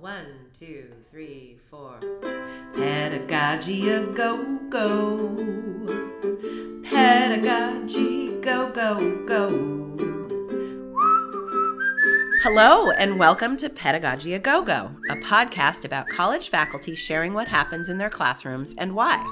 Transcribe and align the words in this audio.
one, 0.00 0.46
two, 0.54 0.86
three, 1.10 1.58
four. 1.70 2.00
Pedagogy 2.72 3.90
a 3.90 4.06
go 4.06 4.58
go. 4.70 5.36
Pedagogy 6.82 8.30
go 8.40 8.70
go 8.72 9.26
go. 9.26 9.50
Hello, 12.42 12.90
and 12.92 13.18
welcome 13.18 13.58
to 13.58 13.68
Pedagogy 13.68 14.32
a 14.32 14.38
Go 14.38 14.62
Go, 14.62 14.90
a 15.10 15.16
podcast 15.16 15.84
about 15.84 16.08
college 16.08 16.48
faculty 16.48 16.94
sharing 16.94 17.34
what 17.34 17.48
happens 17.48 17.90
in 17.90 17.98
their 17.98 18.08
classrooms 18.08 18.74
and 18.78 18.94
why. 18.94 19.22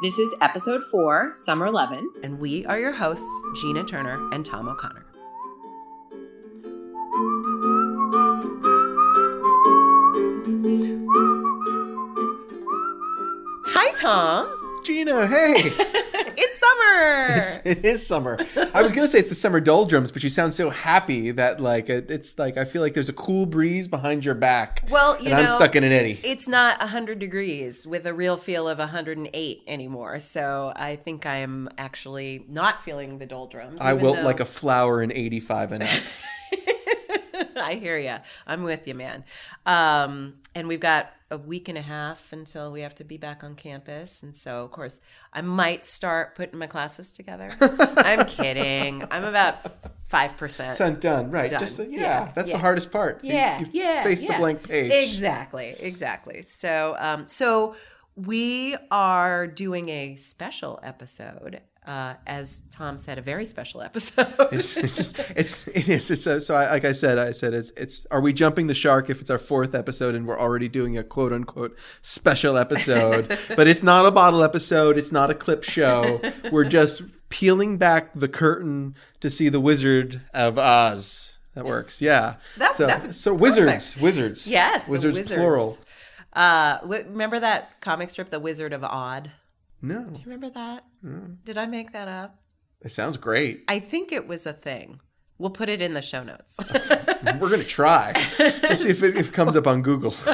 This 0.00 0.18
is 0.18 0.34
episode 0.40 0.82
four, 0.90 1.32
summer 1.34 1.66
11, 1.66 2.10
and 2.22 2.38
we 2.38 2.64
are 2.64 2.78
your 2.78 2.92
hosts, 2.92 3.28
Gina 3.60 3.84
Turner 3.84 4.30
and 4.32 4.46
Tom 4.46 4.66
O'Connor. 4.66 5.09
Tom. 14.00 14.80
Gina, 14.82 15.26
hey. 15.26 15.54
it's 16.36 16.58
summer. 16.58 17.60
it 17.64 17.84
is 17.84 18.06
summer. 18.06 18.38
I 18.74 18.82
was 18.82 18.92
gonna 18.92 19.06
say 19.06 19.18
it's 19.18 19.28
the 19.28 19.34
summer 19.34 19.60
doldrums, 19.60 20.10
but 20.10 20.24
you 20.24 20.30
sound 20.30 20.54
so 20.54 20.70
happy 20.70 21.30
that 21.32 21.60
like 21.60 21.90
it, 21.90 22.10
it's 22.10 22.38
like 22.38 22.56
I 22.56 22.64
feel 22.64 22.80
like 22.80 22.94
there's 22.94 23.10
a 23.10 23.14
cool 23.14 23.44
breeze 23.44 23.88
behind 23.88 24.24
your 24.24 24.34
back. 24.34 24.84
Well, 24.90 25.18
you 25.20 25.30
and 25.30 25.34
know, 25.34 25.42
I'm 25.42 25.48
stuck 25.48 25.76
in 25.76 25.84
an 25.84 25.92
eddy. 25.92 26.18
It's 26.24 26.48
not 26.48 26.80
100 26.80 27.18
degrees 27.18 27.86
with 27.86 28.06
a 28.06 28.14
real 28.14 28.38
feel 28.38 28.68
of 28.68 28.78
108 28.78 29.62
anymore. 29.66 30.20
So 30.20 30.72
I 30.74 30.96
think 30.96 31.26
I 31.26 31.36
am 31.36 31.68
actually 31.76 32.46
not 32.48 32.82
feeling 32.82 33.18
the 33.18 33.26
doldrums. 33.26 33.80
I 33.80 33.92
wilt 33.92 34.16
though- 34.16 34.22
like 34.22 34.40
a 34.40 34.46
flower 34.46 35.02
in 35.02 35.12
85 35.12 35.72
and 35.72 35.82
up. 35.82 35.90
I 37.56 37.74
hear 37.74 37.98
you. 37.98 38.16
I'm 38.46 38.62
with 38.62 38.88
you, 38.88 38.94
man. 38.94 39.24
Um, 39.66 40.34
and 40.54 40.66
we've 40.68 40.80
got 40.80 41.12
a 41.30 41.38
week 41.38 41.68
and 41.68 41.78
a 41.78 41.82
half 41.82 42.32
until 42.32 42.72
we 42.72 42.80
have 42.80 42.94
to 42.96 43.04
be 43.04 43.16
back 43.16 43.44
on 43.44 43.54
campus. 43.54 44.22
And 44.22 44.34
so, 44.36 44.64
of 44.64 44.70
course, 44.72 45.00
I 45.32 45.40
might 45.42 45.84
start 45.84 46.34
putting 46.34 46.58
my 46.58 46.66
classes 46.66 47.12
together. 47.12 47.50
I'm 47.60 48.26
kidding. 48.26 49.04
I'm 49.10 49.24
about 49.24 49.64
5%. 50.10 50.70
It's 50.70 50.80
undone, 50.80 51.30
right? 51.30 51.48
Done. 51.50 51.60
Just 51.60 51.76
the, 51.76 51.86
yeah, 51.86 52.00
Yeah, 52.00 52.32
that's 52.34 52.50
yeah. 52.50 52.56
the 52.56 52.60
hardest 52.60 52.90
part. 52.90 53.22
You- 53.24 53.32
yeah, 53.34 53.60
you 53.60 53.66
yeah, 53.72 54.02
Face 54.02 54.22
yeah. 54.24 54.32
the 54.32 54.38
blank 54.38 54.62
page. 54.68 54.92
Exactly, 55.08 55.76
exactly. 55.78 56.42
So, 56.42 56.96
um, 56.98 57.28
so 57.28 57.76
we 58.16 58.76
are 58.90 59.46
doing 59.46 59.88
a 59.88 60.16
special 60.16 60.80
episode, 60.82 61.60
uh, 61.86 62.14
as 62.26 62.60
Tom 62.70 62.96
said, 62.98 63.18
a 63.18 63.22
very 63.22 63.44
special 63.44 63.80
episode. 63.88 64.32
It's, 64.52 64.76
it's 64.76 64.96
just 64.96 65.18
it's 65.36 65.66
it 65.68 65.88
is. 65.88 66.10
It's 66.10 66.22
so, 66.24 66.38
so 66.38 66.54
I, 66.54 66.70
like 66.70 66.84
I 66.84 66.92
said 66.92 67.18
I 67.18 67.32
said 67.32 67.54
it's 67.54 67.70
it's 67.76 68.06
are 68.10 68.20
we 68.20 68.32
jumping 68.32 68.66
the 68.66 68.74
shark 68.74 69.08
if 69.10 69.20
it's 69.20 69.30
our 69.30 69.38
fourth 69.38 69.74
episode 69.74 70.14
and 70.14 70.26
we're 70.26 70.38
already 70.38 70.68
doing 70.68 70.96
a 70.98 71.02
quote 71.02 71.32
unquote 71.32 71.76
special 72.02 72.56
episode? 72.56 73.38
But 73.56 73.66
it's 73.66 73.82
not 73.82 74.06
a 74.06 74.10
bottle 74.10 74.42
episode. 74.44 74.96
It's 74.98 75.10
not 75.12 75.30
a 75.30 75.34
clip 75.34 75.64
show. 75.64 76.20
We're 76.52 76.64
just 76.68 77.02
peeling 77.30 77.76
back 77.78 78.10
the 78.14 78.28
curtain 78.28 78.94
to 79.20 79.30
see 79.30 79.48
the 79.48 79.60
Wizard 79.60 80.20
of 80.34 80.58
Oz. 80.58 81.34
That 81.54 81.64
works. 81.64 82.00
Yeah. 82.00 82.36
That- 82.58 82.74
so 82.74 82.86
that's 82.86 83.16
so 83.16 83.34
wizards 83.34 83.96
wizards. 83.96 84.46
Yes, 84.46 84.86
wizards, 84.86 85.18
wizards. 85.18 85.36
plural. 85.38 85.76
Uh, 86.32 86.78
w- 86.80 87.04
remember 87.08 87.40
that 87.40 87.80
comic 87.80 88.08
strip, 88.10 88.30
The 88.30 88.38
Wizard 88.38 88.72
of 88.72 88.84
Odd? 88.84 89.32
No 89.82 90.04
Do 90.04 90.20
you 90.20 90.24
remember 90.26 90.50
that? 90.50 90.84
Hmm. 91.02 91.34
Did 91.44 91.58
I 91.58 91.66
make 91.66 91.92
that 91.92 92.08
up? 92.08 92.36
it 92.82 92.90
sounds 92.90 93.16
great 93.16 93.64
I 93.68 93.78
think 93.78 94.12
it 94.12 94.26
was 94.26 94.46
a 94.46 94.52
thing. 94.52 95.00
We'll 95.38 95.50
put 95.50 95.68
it 95.70 95.80
in 95.80 95.94
the 95.94 96.02
show 96.02 96.22
notes. 96.22 96.58
we're 97.40 97.50
gonna 97.50 97.64
try 97.64 98.12
let's 98.38 98.82
see 98.82 98.90
if 98.90 99.02
it, 99.02 99.16
if 99.16 99.28
it 99.28 99.32
comes 99.32 99.56
up 99.56 99.66
on 99.66 99.82
Google 99.82 100.14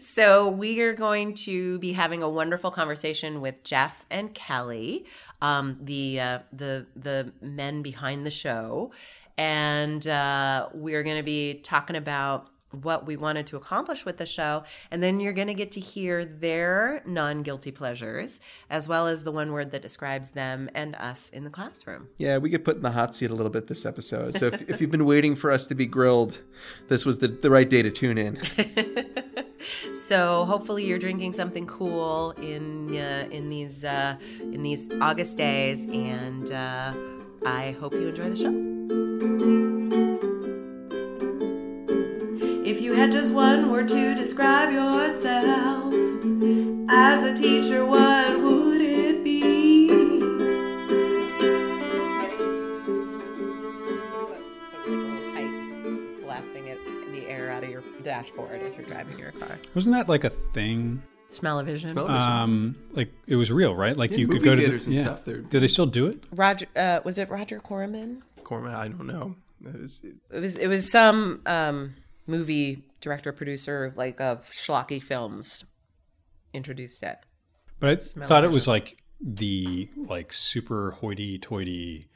So 0.00 0.48
we 0.48 0.80
are 0.80 0.94
going 0.94 1.34
to 1.34 1.78
be 1.80 1.92
having 1.92 2.22
a 2.22 2.28
wonderful 2.28 2.70
conversation 2.70 3.40
with 3.40 3.64
Jeff 3.64 4.04
and 4.10 4.32
Kelly, 4.32 5.06
um, 5.42 5.78
the 5.82 6.20
uh, 6.20 6.38
the 6.52 6.86
the 6.94 7.32
men 7.40 7.82
behind 7.82 8.24
the 8.26 8.30
show, 8.30 8.92
and 9.36 10.06
uh, 10.06 10.68
we're 10.72 11.02
going 11.02 11.16
to 11.16 11.22
be 11.22 11.54
talking 11.62 11.96
about 11.96 12.48
what 12.70 13.06
we 13.06 13.16
wanted 13.16 13.46
to 13.46 13.56
accomplish 13.56 14.04
with 14.04 14.16
the 14.18 14.26
show, 14.26 14.64
and 14.90 15.02
then 15.02 15.20
you're 15.20 15.32
going 15.32 15.48
to 15.48 15.54
get 15.54 15.70
to 15.72 15.80
hear 15.80 16.24
their 16.24 17.02
non-guilty 17.06 17.72
pleasures 17.72 18.40
as 18.68 18.88
well 18.88 19.06
as 19.06 19.24
the 19.24 19.32
one 19.32 19.52
word 19.52 19.70
that 19.72 19.82
describes 19.82 20.30
them 20.30 20.68
and 20.74 20.94
us 20.96 21.28
in 21.32 21.44
the 21.44 21.50
classroom. 21.50 22.08
Yeah, 22.18 22.38
we 22.38 22.50
get 22.50 22.64
put 22.64 22.76
in 22.76 22.82
the 22.82 22.92
hot 22.92 23.14
seat 23.14 23.30
a 23.30 23.34
little 23.34 23.50
bit 23.50 23.66
this 23.66 23.86
episode. 23.86 24.38
So 24.38 24.46
if, 24.48 24.62
if 24.68 24.80
you've 24.80 24.90
been 24.90 25.06
waiting 25.06 25.36
for 25.36 25.50
us 25.50 25.66
to 25.68 25.74
be 25.74 25.86
grilled, 25.86 26.40
this 26.88 27.04
was 27.04 27.18
the, 27.18 27.28
the 27.28 27.50
right 27.50 27.68
day 27.68 27.82
to 27.82 27.90
tune 27.90 28.18
in. 28.18 28.40
So 29.94 30.44
hopefully 30.44 30.84
you're 30.84 30.98
drinking 30.98 31.32
something 31.32 31.66
cool 31.66 32.32
in 32.32 32.96
uh, 32.96 33.28
in 33.30 33.48
these 33.48 33.84
uh, 33.84 34.16
in 34.40 34.62
these 34.62 34.88
August 35.00 35.36
days, 35.36 35.86
and 35.86 36.50
uh, 36.52 36.92
I 37.44 37.76
hope 37.80 37.94
you 37.94 38.08
enjoy 38.08 38.30
the 38.30 38.36
show. 38.36 38.65
One 43.36 43.70
word 43.70 43.86
to 43.88 44.14
describe 44.14 44.72
yourself 44.72 45.92
as 46.88 47.22
a 47.22 47.36
teacher, 47.36 47.84
what 47.84 48.40
would 48.40 48.80
it 48.80 49.22
be? 49.22 49.86
Blasting 56.22 56.68
it 56.68 56.78
the 57.12 57.26
air 57.28 57.50
out 57.50 57.62
of 57.64 57.70
your 57.70 57.82
dashboard 58.02 58.60
as 58.62 58.74
you're 58.76 58.84
driving 58.86 59.18
your 59.18 59.32
car. 59.32 59.58
Wasn't 59.74 59.94
that 59.94 60.08
like 60.08 60.24
a 60.24 60.30
thing? 60.30 61.02
Smell-o-vision. 61.30 61.90
Smell- 61.90 62.08
Um, 62.10 62.76
like 62.92 63.12
it 63.26 63.36
was 63.36 63.50
real, 63.50 63.74
right? 63.74 63.96
Like 63.96 64.12
Yeah, 64.12 64.18
you 64.18 64.28
could 64.28 64.42
go 64.42 64.54
to 64.54 64.60
the, 64.60 64.72
and 64.72 64.86
yeah. 64.94 65.02
stuff, 65.02 65.24
they're- 65.24 65.38
Do 65.40 65.60
they 65.60 65.68
still 65.68 65.86
do 65.86 66.06
it? 66.06 66.22
Roger, 66.32 66.66
uh, 66.76 67.00
was 67.04 67.18
it 67.18 67.28
Roger 67.30 67.58
Corman? 67.60 68.22
Corman, 68.44 68.72
I 68.72 68.88
don't 68.88 69.06
know. 69.06 69.36
It 69.64 69.80
was- 69.80 70.00
It 70.04 70.40
was 70.40 70.56
it 70.56 70.68
was 70.68 70.90
some 70.90 71.40
um, 71.46 71.94
movie 72.26 72.84
director 73.00 73.32
producer 73.32 73.92
like 73.96 74.20
of 74.20 74.44
schlocky 74.50 75.00
films 75.02 75.64
introduced 76.52 77.02
it. 77.02 77.18
But 77.78 77.90
I 77.90 77.96
Smell 77.96 78.28
thought 78.28 78.44
it. 78.44 78.48
it 78.48 78.52
was 78.52 78.66
like 78.66 79.02
the 79.20 79.88
like 79.96 80.32
super 80.32 80.92
hoity-toity 80.92 82.08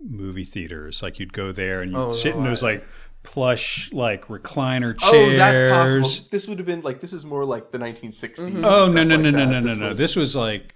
movie 0.00 0.44
theaters. 0.44 1.02
Like 1.02 1.18
you'd 1.18 1.32
go 1.32 1.52
there 1.52 1.82
and 1.82 1.92
you'd 1.92 1.98
Oh, 2.00 2.10
sit 2.10 2.34
in 2.34 2.44
those 2.44 2.62
I- 2.62 2.72
like 2.72 2.84
plush 3.24 3.92
like 3.92 4.26
recliner 4.26 4.96
oh, 5.02 5.10
chairs. 5.10 5.36
that's 5.38 5.60
possible. 5.74 6.28
This 6.30 6.46
would 6.48 6.58
have 6.58 6.66
been 6.66 6.82
like, 6.82 7.00
this 7.00 7.12
is 7.12 7.24
more 7.24 7.44
like 7.44 7.72
the 7.72 7.78
1960s. 7.78 8.36
Mm-hmm. 8.38 8.64
Oh 8.64 8.84
stuff 8.86 8.94
no 8.94 9.04
no 9.04 9.14
like 9.16 9.22
no 9.24 9.30
no 9.30 9.38
that. 9.38 9.46
no 9.50 9.60
no 9.60 9.74
no! 9.74 9.94
This 9.94 10.16
was 10.16 10.34
like, 10.36 10.74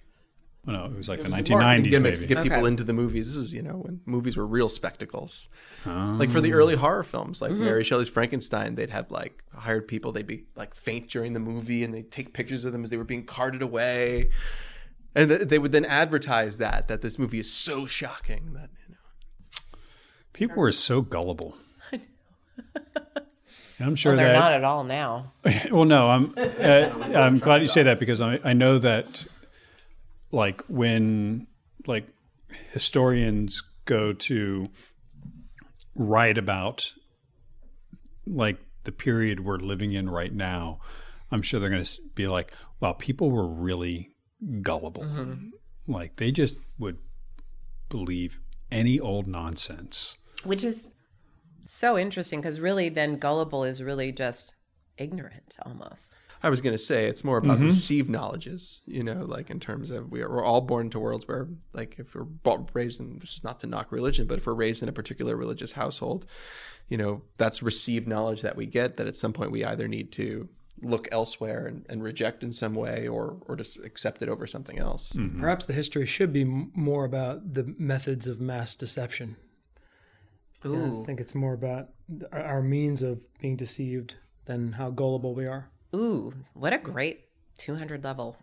oh, 0.69 0.73
no, 0.73 0.85
it 0.87 0.97
was 0.97 1.09
like 1.09 1.19
it 1.19 1.23
the 1.23 1.29
was 1.29 1.35
nineteen 1.37 1.57
marketing 1.59 1.77
nineties 1.77 1.91
gimmicks 1.93 2.21
to 2.21 2.27
maybe. 2.27 2.35
get 2.35 2.43
people 2.55 2.67
into 2.67 2.85
the 2.85 2.93
movies. 2.93 3.27
This 3.27 3.37
is, 3.37 3.53
you 3.53 3.63
know, 3.63 3.75
when 3.79 4.01
movies 4.07 4.37
were 4.37 4.47
real 4.47 4.69
spectacles. 4.69 5.49
Oh. 5.87 6.17
Like 6.19 6.31
for 6.31 6.41
the 6.41 6.53
early 6.53 6.77
horror 6.77 7.03
films, 7.03 7.41
like 7.43 7.51
Mm-hmm. 7.53 7.65
Mary 7.65 7.85
Shelley's 7.85 8.09
Frankenstein, 8.09 8.75
they'd 8.77 8.91
have 8.91 9.11
like 9.11 9.43
hired 9.55 9.89
people. 9.89 10.13
They'd 10.13 10.27
be 10.27 10.45
like 10.57 10.75
faint 10.75 11.09
during 11.09 11.33
the 11.33 11.41
movie, 11.41 11.83
and 11.85 11.93
they'd 11.93 12.11
take 12.11 12.33
pictures 12.33 12.65
of 12.65 12.73
them 12.73 12.85
as 12.85 12.91
they 12.91 12.97
were 12.97 13.05
being 13.05 13.25
carted 13.25 13.63
away, 13.63 14.31
and 15.15 15.31
th- 15.31 15.49
they 15.49 15.59
would 15.59 15.73
then 15.73 15.85
advertise 15.85 16.59
that 16.59 16.89
that 16.89 17.03
this 17.03 17.19
movie 17.19 17.39
is 17.41 17.53
so 17.53 17.85
shocking 17.87 18.53
that 18.55 18.71
you 18.87 18.95
know. 18.95 19.01
People 20.33 20.57
were 20.57 20.73
so 20.73 21.01
gullible. 21.03 21.57
I'm 23.81 23.97
sure 23.97 24.13
Well, 24.13 24.19
they're 24.19 24.33
that 24.33 24.39
not 24.39 24.53
at 24.53 24.63
all 24.65 24.85
now. 24.85 25.33
well, 25.73 25.85
no, 25.85 26.09
I'm 26.09 26.35
uh, 26.37 27.17
I'm 27.19 27.39
glad 27.39 27.63
you 27.63 27.67
say 27.67 27.83
that 27.83 27.99
because 27.99 28.21
I 28.21 28.39
I 28.45 28.53
know 28.53 28.79
that 28.79 29.27
like 30.33 30.63
when 30.63 31.47
like 31.87 32.09
historians 32.73 33.63
go 33.85 34.13
to 34.13 34.69
write 35.95 36.39
about 36.39 36.93
like 38.27 38.59
the 38.85 38.93
period 38.93 39.41
we're 39.41 39.59
living 39.59 39.93
in 39.93 40.11
right 40.11 40.33
now, 40.33 40.81
I'm 41.31 41.43
sure 41.43 41.61
they're 41.61 41.71
going 41.71 41.85
to 41.85 42.01
be 42.15 42.27
like, 42.27 42.53
"Wow, 42.81 42.95
people 42.95 43.31
were 43.31 43.47
really 43.47 44.11
gullible. 44.63 45.05
Mm-hmm. 45.05 45.49
Like 45.93 46.17
they 46.17 46.33
just 46.33 46.57
would 46.79 46.99
believe 47.89 48.41
any 48.71 48.99
old 48.99 49.27
nonsense." 49.27 50.17
Which 50.45 50.65
is 50.65 50.93
so 51.67 51.97
interesting 51.97 52.41
because 52.41 52.59
really 52.59 52.89
then 52.89 53.19
gullible 53.19 53.65
is 53.65 53.83
really 53.83 54.13
just 54.13 54.55
ignorant 54.99 55.57
almost. 55.65 56.15
I 56.43 56.51
was 56.51 56.61
going 56.61 56.75
to 56.75 56.79
say 56.79 57.07
it's 57.07 57.23
more 57.23 57.39
about 57.39 57.59
mm-hmm. 57.59 57.67
received 57.67 58.11
knowledges, 58.11 58.81
you 58.85 59.05
know, 59.05 59.25
like 59.25 59.49
in 59.49 59.61
terms 59.61 59.91
of 59.91 60.11
we 60.11 60.23
are, 60.23 60.29
we're 60.29 60.45
all 60.45 60.61
born 60.61 60.87
into 60.87 60.99
worlds 60.99 61.29
where, 61.29 61.49
like, 61.73 61.97
if 61.99 62.15
we're 62.15 62.27
raised 62.73 63.01
in 63.01 63.19
this 63.21 63.35
is 63.35 63.45
not 63.45 63.61
to 63.61 63.67
knock 63.67 63.93
religion, 63.93 64.27
but 64.27 64.39
if 64.39 64.47
we're 64.47 64.55
raised 64.55 64.83
in 64.83 64.89
a 64.89 64.93
particular 64.93 65.37
religious 65.37 65.73
household, 65.73 66.27
you 66.89 66.99
know, 66.99 67.23
that's 67.39 67.63
received 67.63 68.09
knowledge 68.09 68.43
that 68.43 68.57
we 68.57 68.67
get 68.67 68.97
that 68.97 69.07
at 69.07 69.17
some 69.17 69.33
point 69.33 69.53
we 69.53 69.65
either 69.65 69.87
need 69.87 70.11
to 70.13 70.49
look 70.83 71.07
elsewhere 71.13 71.67
and, 71.67 71.87
and 71.89 72.03
reject 72.03 72.43
in 72.43 72.53
some 72.53 72.75
way 72.75 73.07
or 73.07 73.37
or 73.47 73.55
just 73.55 73.77
accept 73.85 74.21
it 74.21 74.29
over 74.29 74.49
something 74.49 74.81
else. 74.81 75.13
Mm-hmm. 75.13 75.41
Perhaps 75.41 75.67
the 75.67 75.73
history 75.73 76.07
should 76.07 76.33
be 76.33 76.43
m- 76.43 76.73
more 76.75 77.05
about 77.05 77.55
the 77.55 77.73
methods 77.79 78.27
of 78.27 78.41
mass 78.41 78.75
deception. 78.75 79.37
Yeah, 80.65 81.03
I 81.03 81.05
think 81.05 81.21
it's 81.21 81.35
more 81.35 81.55
about 81.55 81.91
th- 82.09 82.31
our- 82.33 82.45
our 82.45 82.63
means 82.63 83.03
of 83.03 83.21
being 83.41 83.57
deceived 83.57 84.17
than 84.47 84.73
how 84.73 84.91
gullible 84.91 85.35
we 85.35 85.47
are. 85.47 85.71
Ooh, 85.95 86.33
what 86.55 86.73
a 86.73 86.79
great 86.79 87.27
200 87.59 88.03
level 88.05 88.37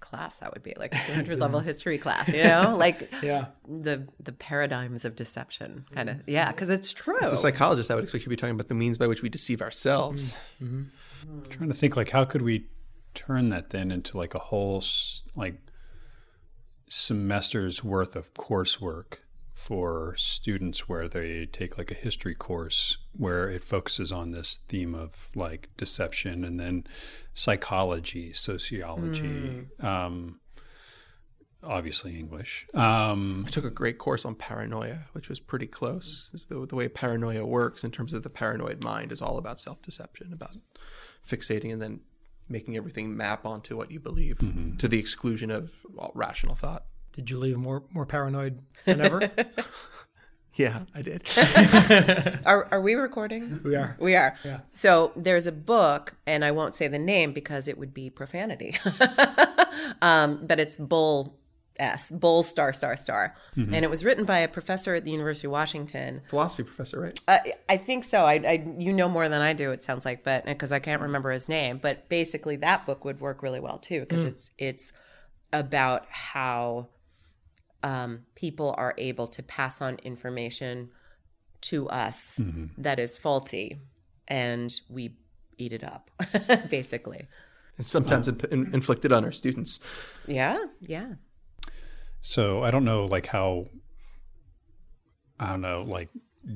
class 0.00 0.38
that 0.38 0.52
would 0.54 0.62
be 0.62 0.74
like 0.78 0.92
200 1.06 1.38
level 1.40 1.58
history 1.60 1.98
class 1.98 2.28
you 2.32 2.42
know? 2.44 2.74
Like 2.78 3.12
Yeah. 3.22 3.46
the 3.66 4.06
the 4.20 4.32
paradigms 4.32 5.04
of 5.04 5.16
deception 5.16 5.86
kind 5.92 6.08
of 6.08 6.22
yeah 6.26 6.50
because 6.52 6.70
it's 6.70 6.92
true. 6.92 7.18
As 7.20 7.32
a 7.32 7.36
psychologist, 7.36 7.90
I 7.90 7.94
would 7.96 8.04
expect 8.04 8.22
you 8.22 8.26
to 8.26 8.30
be 8.30 8.36
talking 8.36 8.54
about 8.54 8.68
the 8.68 8.74
means 8.74 8.96
by 8.98 9.06
which 9.06 9.22
we 9.22 9.28
deceive 9.28 9.60
ourselves. 9.60 10.34
Mm, 10.62 10.86
mm-hmm. 11.26 11.42
trying 11.50 11.68
to 11.68 11.74
think 11.74 11.96
like 11.96 12.10
how 12.10 12.24
could 12.24 12.42
we 12.42 12.66
turn 13.14 13.48
that 13.48 13.70
then 13.70 13.90
into 13.90 14.16
like 14.16 14.34
a 14.34 14.38
whole 14.38 14.82
like 15.34 15.56
semester's 16.88 17.82
worth 17.84 18.16
of 18.16 18.32
coursework 18.34 19.18
for 19.58 20.14
students 20.16 20.88
where 20.88 21.08
they 21.08 21.44
take 21.44 21.76
like 21.76 21.90
a 21.90 21.94
history 21.94 22.34
course 22.34 22.96
where 23.12 23.50
it 23.50 23.64
focuses 23.64 24.12
on 24.12 24.30
this 24.30 24.60
theme 24.68 24.94
of 24.94 25.30
like 25.34 25.68
deception 25.76 26.44
and 26.44 26.60
then 26.60 26.84
psychology 27.34 28.32
sociology 28.32 29.66
um 29.82 30.38
obviously 31.64 32.16
english 32.16 32.66
um 32.74 33.44
I 33.48 33.50
took 33.50 33.64
a 33.64 33.70
great 33.70 33.98
course 33.98 34.24
on 34.24 34.36
paranoia, 34.36 35.06
which 35.12 35.28
was 35.28 35.40
pretty 35.40 35.66
close. 35.66 36.30
Is 36.32 36.46
the, 36.46 36.64
the 36.64 36.76
way 36.76 36.88
paranoia 36.88 37.44
works 37.44 37.82
in 37.82 37.90
terms 37.90 38.12
of 38.12 38.22
the 38.22 38.30
paranoid 38.30 38.84
mind 38.84 39.10
is 39.10 39.20
all 39.20 39.38
about 39.38 39.58
self 39.58 39.82
deception, 39.82 40.32
about 40.32 40.52
fixating 41.26 41.72
and 41.72 41.82
then 41.82 42.00
making 42.48 42.76
everything 42.76 43.16
map 43.16 43.44
onto 43.44 43.76
what 43.76 43.90
you 43.90 43.98
believe 44.00 44.38
to 44.78 44.86
the 44.88 44.98
exclusion 45.00 45.50
of 45.50 45.72
rational 46.14 46.54
thought. 46.54 46.84
Did 47.18 47.30
you 47.30 47.38
leave 47.38 47.56
more 47.58 47.82
more 47.92 48.06
paranoid 48.06 48.60
than 48.86 49.00
ever? 49.00 49.28
Yeah, 50.54 50.82
I 50.92 51.02
did. 51.02 51.22
are, 52.44 52.66
are 52.72 52.80
we 52.80 52.94
recording 52.94 53.60
we 53.62 53.76
are. 53.76 53.96
we 54.00 54.16
are 54.16 54.34
Yeah. 54.44 54.60
so 54.72 55.12
there's 55.14 55.46
a 55.46 55.52
book 55.52 56.14
and 56.26 56.44
i 56.44 56.50
won't 56.50 56.74
say 56.74 56.88
the 56.88 56.98
name 56.98 57.32
because 57.32 57.68
it 57.68 57.78
would 57.78 57.94
be 57.94 58.10
profanity 58.10 58.76
um 60.02 60.44
but 60.44 60.58
it's 60.58 60.76
bull 60.76 61.38
s 61.78 62.10
bull 62.10 62.42
star 62.42 62.72
star 62.72 62.96
star 62.96 63.36
and 63.54 63.84
it 63.84 63.90
was 63.90 64.04
written 64.04 64.24
by 64.24 64.38
a 64.38 64.48
professor 64.48 64.96
at 64.96 65.04
the 65.04 65.12
university 65.12 65.46
of 65.46 65.52
washington 65.52 66.22
Philosophy 66.28 66.64
professor, 66.64 66.98
right? 67.00 67.20
Uh, 67.28 67.38
I 67.68 67.76
think 67.76 68.02
so. 68.02 68.24
I, 68.24 68.32
I, 68.34 68.66
you 68.80 68.92
know 68.92 69.08
more 69.08 69.28
than 69.28 69.40
I 69.42 69.52
do. 69.52 69.70
It 69.70 69.84
sounds 69.84 70.04
like, 70.04 70.24
but 70.24 70.44
because 70.44 70.72
I 70.72 70.80
can't 70.80 71.02
remember 71.02 71.30
his 71.30 71.48
name. 71.48 71.78
But 71.80 72.08
basically, 72.08 72.56
that 72.56 72.84
book 72.84 73.04
would 73.04 73.20
work 73.20 73.44
really 73.44 73.60
well 73.60 73.78
too 73.78 74.00
because 74.00 74.24
it's 74.24 74.50
it's 74.58 74.92
about 75.52 76.06
how 76.10 76.88
um, 77.82 78.20
people 78.34 78.74
are 78.76 78.94
able 78.98 79.26
to 79.28 79.42
pass 79.42 79.80
on 79.80 79.96
information 80.02 80.90
to 81.60 81.88
us 81.88 82.40
that 82.76 82.98
is 82.98 83.16
faulty, 83.16 83.78
and 84.26 84.80
we 84.88 85.16
eat 85.56 85.72
it 85.72 85.84
up, 85.84 86.10
basically. 86.70 87.26
And 87.76 87.86
sometimes 87.86 88.28
in, 88.28 88.40
in, 88.50 88.74
inflicted 88.74 89.12
on 89.12 89.24
our 89.24 89.32
students. 89.32 89.80
Yeah, 90.26 90.58
yeah. 90.80 91.14
So 92.20 92.62
I 92.64 92.70
don't 92.70 92.84
know 92.84 93.04
like 93.04 93.26
how 93.26 93.68
I 95.38 95.50
don't 95.50 95.60
know 95.60 95.82
like 95.82 96.08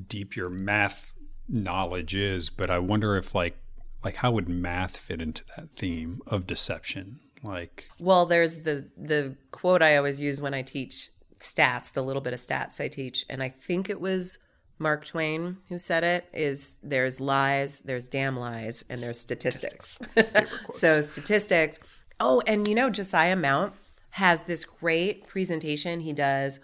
deep 0.07 0.35
your 0.35 0.49
math 0.49 1.13
knowledge 1.47 2.15
is, 2.15 2.49
but 2.49 2.69
I 2.69 2.79
wonder 2.79 3.15
if 3.15 3.33
like 3.33 3.57
like 4.03 4.17
how 4.17 4.31
would 4.31 4.49
math 4.49 4.97
fit 4.97 5.21
into 5.21 5.43
that 5.55 5.71
theme 5.71 6.21
of 6.27 6.45
deception? 6.45 7.19
Like 7.41 7.89
Well, 7.99 8.25
there's 8.25 8.59
the 8.59 8.89
the 8.97 9.35
quote 9.51 9.81
I 9.81 9.95
always 9.95 10.19
use 10.19 10.41
when 10.41 10.53
I 10.53 10.61
teach 10.61 11.09
stats, 11.43 11.91
the 11.91 12.03
little 12.03 12.21
bit 12.21 12.33
of 12.33 12.39
stats 12.39 12.79
I 12.79 12.87
teach, 12.87 13.25
and 13.29 13.43
I 13.43 13.49
think 13.49 13.89
it 13.89 14.01
was 14.01 14.39
Mark 14.79 15.05
Twain 15.05 15.57
who 15.69 15.77
said 15.77 16.03
it 16.03 16.27
is 16.33 16.79
there's 16.81 17.19
lies, 17.19 17.81
there's 17.81 18.07
damn 18.07 18.35
lies, 18.35 18.83
and 18.89 19.01
there's 19.01 19.19
statistics. 19.19 19.99
so 20.71 21.01
statistics. 21.01 21.79
Oh, 22.19 22.41
and 22.47 22.67
you 22.67 22.75
know 22.75 22.89
Josiah 22.89 23.35
Mount 23.35 23.73
has 24.11 24.43
this 24.43 24.65
great 24.65 25.27
presentation 25.27 25.99
he 25.99 26.13
does 26.13 26.59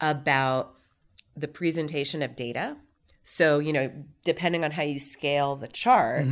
about 0.00 0.74
the 1.36 1.48
presentation 1.48 2.22
of 2.22 2.36
data. 2.36 2.76
So, 3.22 3.58
you 3.58 3.72
know, 3.72 3.90
depending 4.24 4.64
on 4.64 4.72
how 4.72 4.82
you 4.82 4.98
scale 4.98 5.56
the 5.56 5.68
chart, 5.68 6.26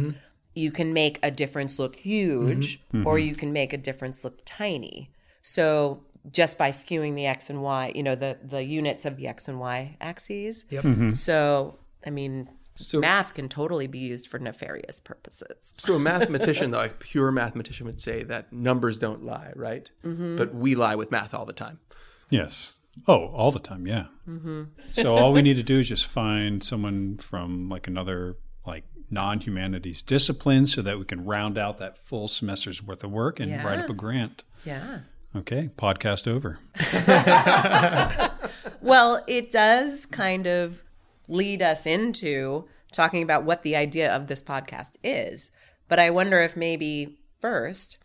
you 0.55 0.71
can 0.71 0.93
make 0.93 1.19
a 1.23 1.31
difference 1.31 1.79
look 1.79 1.97
huge 1.97 2.83
or 3.06 3.19
you 3.19 3.35
can 3.35 3.53
make 3.53 3.73
a 3.73 3.79
difference 3.79 4.25
look 4.25 4.41
tiny. 4.45 5.11
So, 5.43 6.05
just 6.32 6.58
by 6.58 6.70
skewing 6.70 7.14
the 7.14 7.26
x 7.26 7.50
and 7.50 7.62
y, 7.62 7.92
you 7.94 8.02
know, 8.02 8.14
the 8.14 8.38
the 8.42 8.62
units 8.64 9.04
of 9.04 9.16
the 9.16 9.26
x 9.26 9.48
and 9.48 9.58
y 9.60 9.96
axes. 10.00 10.64
Yep. 10.70 10.84
Mm-hmm. 10.84 11.08
So, 11.10 11.78
I 12.06 12.10
mean, 12.10 12.48
So- 12.75 13.00
math 13.00 13.34
can 13.34 13.48
totally 13.48 13.86
be 13.86 13.98
used 13.98 14.26
for 14.28 14.38
nefarious 14.38 15.00
purposes. 15.00 15.72
So 15.76 15.94
a 15.94 15.98
mathematician, 15.98 16.70
though, 16.70 16.82
a 16.84 16.88
pure 16.88 17.30
mathematician 17.32 17.86
would 17.86 18.00
say 18.00 18.22
that 18.25 18.52
numbers 18.52 18.98
don't 18.98 19.25
lie, 19.25 19.52
right? 19.56 19.90
Mm-hmm. 20.04 20.36
But 20.36 20.54
we 20.54 20.75
lie 20.75 20.94
with 20.94 21.10
math 21.10 21.34
all 21.34 21.46
the 21.46 21.52
time. 21.52 21.78
yes. 22.30 22.75
Oh, 23.06 23.26
all 23.28 23.52
the 23.52 23.60
time, 23.60 23.86
yeah. 23.86 24.06
Mm-hmm. 24.28 24.64
So 24.90 25.14
all 25.14 25.32
we 25.32 25.40
need 25.40 25.54
to 25.54 25.62
do 25.62 25.78
is 25.78 25.88
just 25.88 26.04
find 26.04 26.64
someone 26.64 27.19
from 27.19 27.69
like 27.69 27.86
another 27.86 28.38
like 28.66 28.82
non-humanities 29.08 30.02
discipline 30.02 30.66
so 30.66 30.82
that 30.82 30.98
we 30.98 31.04
can 31.04 31.25
round 31.25 31.58
out 31.58 31.78
that 31.78 31.96
full 31.96 32.26
semester's 32.26 32.82
worth 32.82 33.04
of 33.04 33.12
work 33.12 33.38
and 33.38 33.52
write 33.64 33.78
up 33.78 33.88
a 33.88 33.94
grant. 33.94 34.42
Yeah. 34.64 35.00
Okay, 35.36 35.70
podcast 35.76 36.26
over. 36.26 36.58
Well, 38.80 39.25
it 39.26 39.50
does 39.50 40.06
kind 40.06 40.46
of 40.46 40.80
lead 41.28 41.60
us 41.62 41.84
into 41.84 42.66
talking 42.92 43.22
about 43.22 43.44
what 43.44 43.62
the 43.62 43.76
idea 43.76 44.10
of 44.14 44.28
this 44.28 44.42
podcast 44.42 44.92
is. 45.02 45.50
But 45.88 45.98
I 45.98 46.10
wonder 46.10 46.38
if 46.40 46.56
maybe 46.56 47.19
first, 47.40 47.98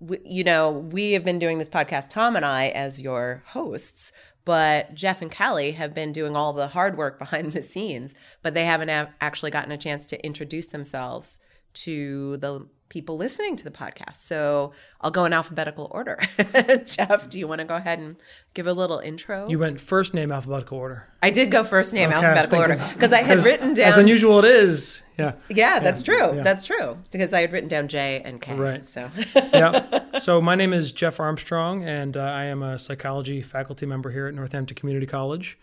w- 0.00 0.20
you 0.24 0.44
know, 0.44 0.70
we 0.70 1.12
have 1.12 1.24
been 1.24 1.38
doing 1.38 1.58
this 1.58 1.68
podcast, 1.68 2.10
Tom 2.10 2.36
and 2.36 2.44
I, 2.44 2.68
as 2.68 3.00
your 3.00 3.42
hosts, 3.46 4.12
but 4.44 4.94
Jeff 4.94 5.22
and 5.22 5.30
Kelly 5.30 5.72
have 5.72 5.94
been 5.94 6.12
doing 6.12 6.36
all 6.36 6.52
the 6.52 6.68
hard 6.68 6.98
work 6.98 7.18
behind 7.18 7.52
the 7.52 7.62
scenes, 7.62 8.14
but 8.42 8.54
they 8.54 8.64
haven't 8.64 8.90
a- 8.90 9.12
actually 9.20 9.50
gotten 9.50 9.72
a 9.72 9.78
chance 9.78 10.04
to 10.06 10.26
introduce 10.26 10.66
themselves 10.66 11.38
to 11.74 12.36
the 12.38 12.66
people 12.88 13.16
listening 13.16 13.56
to 13.56 13.64
the 13.64 13.70
podcast. 13.70 14.16
So 14.16 14.72
I'll 15.00 15.10
go 15.10 15.24
in 15.24 15.32
alphabetical 15.32 15.88
order. 15.90 16.18
Jeff, 16.84 17.28
do 17.28 17.38
you 17.38 17.46
want 17.46 17.60
to 17.60 17.64
go 17.64 17.76
ahead 17.76 17.98
and 17.98 18.16
give 18.54 18.66
a 18.66 18.72
little 18.72 18.98
intro? 18.98 19.48
You 19.48 19.58
went 19.58 19.80
first 19.80 20.14
name 20.14 20.32
alphabetical 20.32 20.78
order. 20.78 21.08
I 21.22 21.30
did 21.30 21.50
go 21.50 21.64
first 21.64 21.92
name 21.92 22.08
Okay, 22.08 22.16
alphabetical 22.16 22.58
order 22.60 22.76
because 22.94 23.12
I 23.12 23.22
had 23.22 23.44
written 23.44 23.74
down. 23.74 23.88
As 23.88 23.96
unusual 23.96 24.38
it 24.38 24.44
is. 24.46 25.02
Yeah. 25.18 25.34
yeah, 25.48 25.80
that's 25.80 26.02
true. 26.02 26.36
yeah. 26.36 26.42
That's 26.42 26.64
true 26.64 26.96
because 27.10 27.34
I 27.34 27.40
had 27.40 27.52
written 27.52 27.68
down 27.68 27.88
J 27.88 28.22
and 28.24 28.40
K. 28.40 28.54
Right. 28.54 28.86
So 28.86 29.10
yeah. 29.34 30.04
So 30.20 30.40
my 30.40 30.54
name 30.56 30.72
is 30.72 30.90
Jeff 30.90 31.20
Armstrong, 31.20 31.84
and 31.84 32.16
uh, 32.16 32.20
I 32.20 32.44
am 32.44 32.62
a 32.62 32.78
psychology 32.78 33.40
faculty 33.40 33.86
member 33.86 34.10
here 34.10 34.26
at 34.26 34.34
Northampton 34.34 34.74
Community 34.76 35.06
College. 35.06 35.58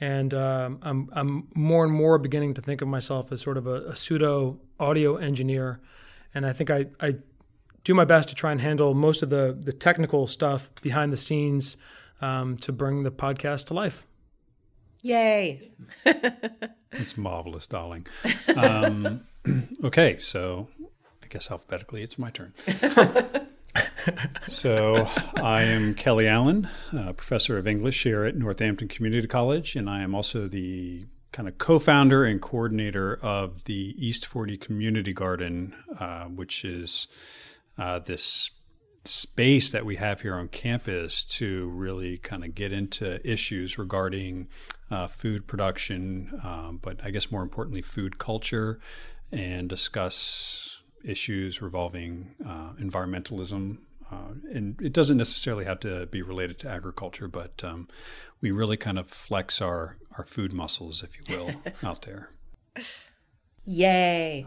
And 0.00 0.32
um, 0.32 0.78
I'm 0.82 1.10
I'm 1.12 1.48
more 1.54 1.84
and 1.84 1.92
more 1.92 2.18
beginning 2.18 2.54
to 2.54 2.62
think 2.62 2.80
of 2.82 2.88
myself 2.88 3.30
as 3.32 3.40
sort 3.42 3.56
of 3.58 3.66
a, 3.66 3.82
a 3.88 3.96
pseudo 3.96 4.58
audio 4.78 5.16
engineer, 5.16 5.78
and 6.34 6.46
I 6.46 6.52
think 6.52 6.70
I 6.70 6.86
I 7.00 7.16
do 7.84 7.94
my 7.94 8.04
best 8.04 8.28
to 8.28 8.34
try 8.34 8.52
and 8.52 8.60
handle 8.60 8.94
most 8.94 9.22
of 9.22 9.30
the 9.30 9.56
the 9.58 9.72
technical 9.72 10.26
stuff 10.26 10.70
behind 10.82 11.12
the 11.12 11.16
scenes 11.16 11.76
um, 12.20 12.56
to 12.58 12.72
bring 12.72 13.02
the 13.02 13.10
podcast 13.10 13.66
to 13.66 13.74
life. 13.74 14.04
yay. 15.02 15.70
It's 16.92 17.16
marvelous, 17.16 17.68
darling. 17.68 18.06
Um, 18.56 19.24
okay, 19.84 20.18
so 20.18 20.68
I 21.22 21.28
guess 21.28 21.50
alphabetically 21.50 22.02
it's 22.02 22.18
my 22.18 22.30
turn. 22.30 22.52
so 24.48 25.06
I 25.36 25.62
am 25.62 25.94
Kelly 25.94 26.26
Allen, 26.26 26.68
uh, 26.92 27.12
professor 27.12 27.56
of 27.56 27.68
English 27.68 28.02
here 28.02 28.24
at 28.24 28.36
Northampton 28.36 28.88
Community 28.88 29.28
College, 29.28 29.76
and 29.76 29.88
I 29.88 30.02
am 30.02 30.14
also 30.14 30.48
the 30.48 31.06
kind 31.32 31.48
of 31.48 31.58
co-founder 31.58 32.24
and 32.24 32.40
coordinator 32.40 33.18
of 33.22 33.64
the 33.64 33.94
East 33.98 34.26
40 34.26 34.56
Community 34.56 35.12
Garden, 35.12 35.74
uh, 35.98 36.24
which 36.24 36.64
is 36.64 37.06
uh, 37.78 37.98
this 38.00 38.50
space 39.04 39.70
that 39.70 39.86
we 39.86 39.96
have 39.96 40.20
here 40.20 40.34
on 40.34 40.48
campus 40.48 41.24
to 41.24 41.68
really 41.68 42.18
kind 42.18 42.44
of 42.44 42.54
get 42.54 42.72
into 42.72 43.26
issues 43.28 43.78
regarding 43.78 44.48
uh, 44.90 45.06
food 45.06 45.46
production, 45.46 46.40
um, 46.44 46.78
but 46.82 46.98
I 47.02 47.10
guess 47.10 47.30
more 47.30 47.42
importantly, 47.42 47.82
food 47.82 48.18
culture, 48.18 48.78
and 49.32 49.68
discuss 49.68 50.82
issues 51.04 51.62
revolving 51.62 52.34
uh, 52.44 52.72
environmentalism. 52.80 53.78
Uh, 54.10 54.34
and 54.52 54.80
it 54.82 54.92
doesn't 54.92 55.16
necessarily 55.16 55.64
have 55.64 55.78
to 55.80 56.06
be 56.06 56.20
related 56.22 56.58
to 56.58 56.68
agriculture, 56.68 57.28
but 57.28 57.62
um, 57.62 57.86
we 58.40 58.50
really 58.50 58.76
kind 58.76 58.98
of 58.98 59.08
flex 59.08 59.60
our, 59.60 59.98
our 60.18 60.24
food 60.24 60.52
muscles, 60.52 61.02
if 61.02 61.16
you 61.16 61.36
will, 61.36 61.54
out 61.82 62.02
there. 62.02 62.30
Yay. 63.64 64.46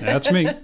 That's 0.00 0.30
me. 0.30 0.48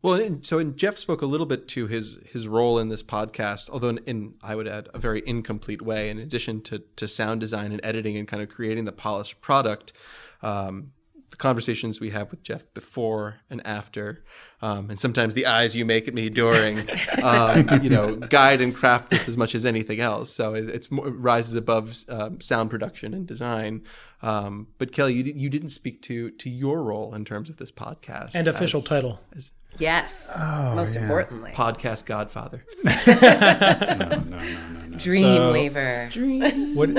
Well, 0.00 0.14
and 0.14 0.46
so 0.46 0.58
and 0.58 0.76
Jeff 0.76 0.96
spoke 0.96 1.22
a 1.22 1.26
little 1.26 1.46
bit 1.46 1.66
to 1.68 1.88
his 1.88 2.18
his 2.30 2.46
role 2.46 2.78
in 2.78 2.88
this 2.88 3.02
podcast, 3.02 3.68
although 3.68 3.88
in, 3.88 3.98
in 4.06 4.34
I 4.42 4.54
would 4.54 4.68
add 4.68 4.88
a 4.94 4.98
very 4.98 5.22
incomplete 5.26 5.82
way. 5.82 6.08
In 6.08 6.18
addition 6.18 6.62
to 6.62 6.84
to 6.96 7.08
sound 7.08 7.40
design 7.40 7.72
and 7.72 7.80
editing 7.82 8.16
and 8.16 8.28
kind 8.28 8.42
of 8.42 8.48
creating 8.48 8.84
the 8.84 8.92
polished 8.92 9.40
product, 9.40 9.92
um, 10.40 10.92
the 11.30 11.36
conversations 11.36 12.00
we 12.00 12.10
have 12.10 12.30
with 12.30 12.42
Jeff 12.42 12.64
before 12.74 13.36
and 13.50 13.64
after, 13.66 14.24
um, 14.62 14.90
and 14.90 14.98
sometimes 14.98 15.34
the 15.34 15.46
eyes 15.46 15.76
you 15.76 15.84
make 15.84 16.08
at 16.08 16.14
me 16.14 16.30
during, 16.30 16.88
um, 17.22 17.82
you 17.82 17.90
know, 17.90 18.16
guide 18.16 18.60
and 18.60 18.74
craft 18.74 19.10
this 19.10 19.28
as 19.28 19.36
much 19.36 19.54
as 19.54 19.66
anything 19.66 20.00
else. 20.00 20.30
So 20.32 20.54
it, 20.54 20.68
it's 20.68 20.90
more, 20.90 21.08
it 21.08 21.12
rises 21.12 21.54
above 21.54 21.94
um, 22.08 22.40
sound 22.40 22.70
production 22.70 23.12
and 23.14 23.26
design. 23.26 23.82
Um, 24.22 24.68
but 24.78 24.90
Kelly, 24.92 25.14
you, 25.14 25.32
you 25.36 25.48
didn't 25.50 25.68
speak 25.68 26.02
to 26.02 26.30
to 26.30 26.50
your 26.50 26.82
role 26.82 27.14
in 27.14 27.24
terms 27.24 27.48
of 27.50 27.56
this 27.58 27.70
podcast 27.70 28.34
And 28.34 28.48
official 28.48 28.78
as- 28.80 28.84
title. 28.86 29.20
as 29.36 29.52
Yes. 29.78 30.34
Most 30.74 30.96
importantly. 30.96 31.52
podcast 31.54 32.06
Godfather. 32.06 32.64
No, 32.84 32.94
no, 33.14 34.08
no, 34.08 34.08
no, 34.08 34.86
no. 34.86 34.96
Dreamweaver. 34.96 36.74
What? 36.74 36.88
you 36.88 36.94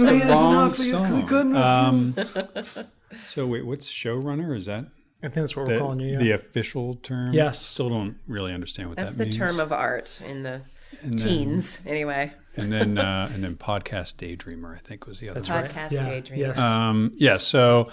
made 0.00 0.22
us 0.22 0.30
wrong 0.30 0.54
an 0.54 0.58
offer 0.58 0.82
you 0.82 1.26
couldn't 1.26 1.56
Um, 1.56 2.06
so 3.26 3.46
wait, 3.46 3.64
what's 3.66 3.88
showrunner? 3.90 4.56
Is 4.56 4.66
that 4.66 4.86
I 5.22 5.28
think 5.28 5.34
that's 5.34 5.56
what 5.56 5.66
we're 5.68 5.78
calling 5.78 6.00
you. 6.00 6.12
Yeah. 6.14 6.18
the 6.18 6.30
official 6.32 6.96
term? 6.96 7.32
Yes. 7.32 7.58
Still 7.64 7.88
don't 7.88 8.16
really 8.28 8.52
understand 8.52 8.88
what 8.90 8.96
That's 8.98 9.14
that 9.14 9.18
the 9.18 9.24
means. 9.26 9.36
term 9.36 9.60
of 9.60 9.72
art 9.72 10.20
in 10.26 10.42
the 10.42 10.62
And 11.02 11.18
then- 11.18 11.28
teens, 11.28 11.80
anyway. 11.86 12.32
and 12.56 12.70
then 12.72 12.98
uh, 12.98 13.30
and 13.32 13.42
then 13.42 13.56
podcast 13.56 14.16
daydreamer, 14.16 14.74
I 14.76 14.80
think 14.80 15.06
was 15.06 15.20
the 15.20 15.28
other. 15.30 15.40
That's 15.40 15.50
one. 15.50 15.62
right. 15.62 15.70
Podcast 15.70 15.92
Yeah. 15.92 16.08
daydream. 16.10 16.40
Yes. 16.40 16.58
Um, 16.58 17.12
yeah. 17.16 17.38
So, 17.38 17.90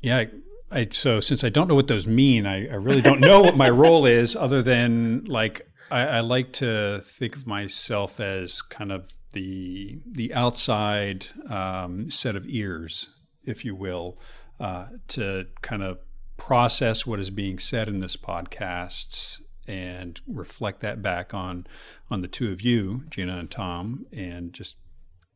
yeah. 0.00 0.18
I, 0.18 0.28
I 0.70 0.88
so 0.90 1.20
since 1.20 1.44
I 1.44 1.48
don't 1.48 1.68
know 1.68 1.74
what 1.74 1.88
those 1.88 2.06
mean, 2.06 2.46
I, 2.46 2.68
I 2.68 2.74
really 2.74 3.02
don't 3.02 3.20
know 3.20 3.40
what 3.42 3.56
my 3.56 3.68
role 3.84 4.06
is, 4.06 4.34
other 4.36 4.62
than 4.62 5.24
like 5.24 5.68
I, 5.90 6.00
I 6.06 6.20
like 6.20 6.52
to 6.54 7.00
think 7.02 7.36
of 7.36 7.46
myself 7.46 8.20
as 8.20 8.62
kind 8.62 8.90
of 8.92 9.08
the 9.32 9.98
the 10.10 10.32
outside 10.34 11.26
um, 11.50 12.10
set 12.10 12.36
of 12.36 12.46
ears, 12.48 13.10
if 13.46 13.64
you 13.64 13.74
will, 13.74 14.18
uh, 14.60 14.86
to 15.08 15.46
kind 15.62 15.82
of 15.82 15.98
process 16.36 17.06
what 17.06 17.18
is 17.18 17.30
being 17.30 17.58
said 17.58 17.88
in 17.88 18.00
this 18.00 18.16
podcast 18.16 19.40
and 19.66 20.20
reflect 20.26 20.80
that 20.80 21.02
back 21.02 21.34
on 21.34 21.66
on 22.10 22.20
the 22.20 22.28
two 22.28 22.52
of 22.52 22.62
you, 22.62 23.04
Gina 23.10 23.38
and 23.38 23.50
Tom, 23.50 24.06
and 24.12 24.52
just 24.52 24.76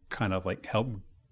kind 0.08 0.32
of 0.32 0.44
like 0.44 0.66
help 0.66 0.88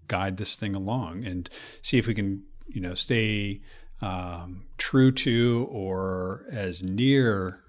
guide 0.06 0.36
this 0.36 0.56
thing 0.56 0.74
along 0.74 1.24
and 1.24 1.50
see 1.82 1.98
if 1.98 2.06
we 2.06 2.14
can 2.14 2.42
you 2.66 2.80
know 2.80 2.94
stay 2.94 3.60
um, 4.00 4.64
true 4.76 5.10
to 5.10 5.68
or 5.70 6.44
as 6.50 6.82
near 6.82 7.60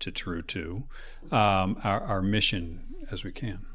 to 0.00 0.10
true 0.10 0.42
to 0.42 0.84
um, 1.30 1.78
our, 1.84 2.00
our 2.00 2.22
mission 2.22 2.94
as 3.10 3.24
we 3.24 3.32
can. 3.32 3.66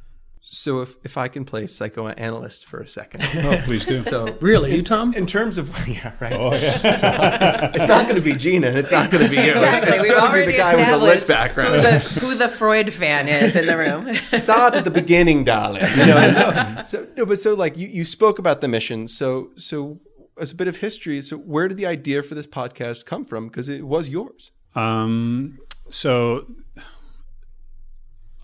So 0.47 0.81
if, 0.81 0.95
if 1.03 1.17
I 1.17 1.27
can 1.27 1.43
play 1.43 1.65
psychoanalyst 1.65 2.65
for 2.67 2.79
a 2.79 2.87
second. 2.87 3.23
Oh, 3.45 3.57
please 3.65 3.83
do. 3.85 4.01
So 4.01 4.37
really, 4.41 4.75
you, 4.75 4.83
Tom? 4.83 5.13
in 5.13 5.25
terms 5.25 5.57
of 5.57 5.67
yeah, 5.87 6.13
right. 6.19 6.33
oh 6.33 6.53
yeah. 6.53 7.71
It's 7.73 7.87
not 7.87 8.03
going 8.03 8.15
to 8.15 8.21
be 8.21 8.33
Gina, 8.33 8.67
and 8.67 8.77
it's 8.77 8.91
not 8.91 9.11
going 9.11 9.23
to 9.23 9.29
be 9.29 9.35
you. 9.37 9.51
Exactly. 9.51 9.89
It's, 9.89 9.97
it's 9.97 10.03
We've 10.03 10.11
going 10.11 10.21
to 10.21 10.27
be 10.27 10.33
already 10.33 10.51
the 10.51 10.57
guy 10.57 10.75
with 10.75 10.87
the 10.87 10.97
lit 10.97 11.17
established 11.17 11.27
background. 11.27 11.73
the, 11.83 11.99
who 12.19 12.35
the 12.35 12.47
Freud 12.47 12.93
fan 12.93 13.27
is 13.27 13.55
in 13.55 13.65
the 13.65 13.77
room. 13.77 14.15
Start 14.39 14.75
at 14.75 14.83
the 14.83 14.91
beginning, 14.91 15.43
darling. 15.43 15.85
You 15.97 16.05
know. 16.05 16.31
no, 16.75 16.81
so 16.83 17.07
no, 17.17 17.25
but 17.25 17.39
so 17.39 17.53
like 17.55 17.77
you, 17.77 17.87
you 17.87 18.03
spoke 18.03 18.39
about 18.39 18.61
the 18.61 18.67
mission. 18.67 19.07
So 19.07 19.49
so 19.55 19.99
as 20.39 20.51
a 20.51 20.55
bit 20.55 20.67
of 20.67 20.77
history, 20.77 21.21
so 21.21 21.37
where 21.37 21.67
did 21.67 21.77
the 21.77 21.85
idea 21.87 22.21
for 22.23 22.35
this 22.35 22.47
podcast 22.47 23.05
come 23.05 23.25
from? 23.25 23.47
Because 23.47 23.67
it 23.67 23.85
was 23.85 24.09
yours. 24.09 24.51
Um, 24.75 25.59
so 25.89 26.45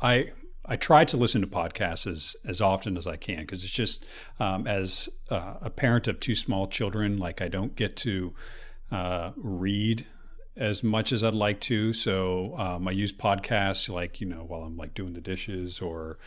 I 0.01 0.31
I 0.65 0.75
try 0.75 1.05
to 1.05 1.17
listen 1.17 1.41
to 1.41 1.47
podcasts 1.47 2.05
as 2.05 2.35
as 2.45 2.61
often 2.61 2.97
as 2.97 3.07
I 3.07 3.15
can 3.15 3.39
because 3.39 3.63
it's 3.63 3.73
just 3.73 4.05
um, 4.39 4.67
as 4.67 5.09
uh, 5.29 5.55
a 5.61 5.69
parent 5.69 6.07
of 6.07 6.19
two 6.19 6.35
small 6.35 6.67
children, 6.67 7.17
like 7.17 7.41
I 7.41 7.47
don't 7.47 7.75
get 7.75 7.95
to 7.97 8.33
uh, 8.91 9.31
read 9.35 10.05
as 10.55 10.83
much 10.83 11.11
as 11.11 11.23
I'd 11.23 11.33
like 11.33 11.59
to. 11.61 11.93
So 11.93 12.55
um, 12.57 12.87
I 12.87 12.91
use 12.91 13.11
podcasts 13.11 13.89
like 13.89 14.21
you 14.21 14.27
know 14.27 14.43
while 14.43 14.61
I'm 14.61 14.77
like 14.77 14.93
doing 14.93 15.13
the 15.13 15.21
dishes 15.21 15.81
or 15.81 16.19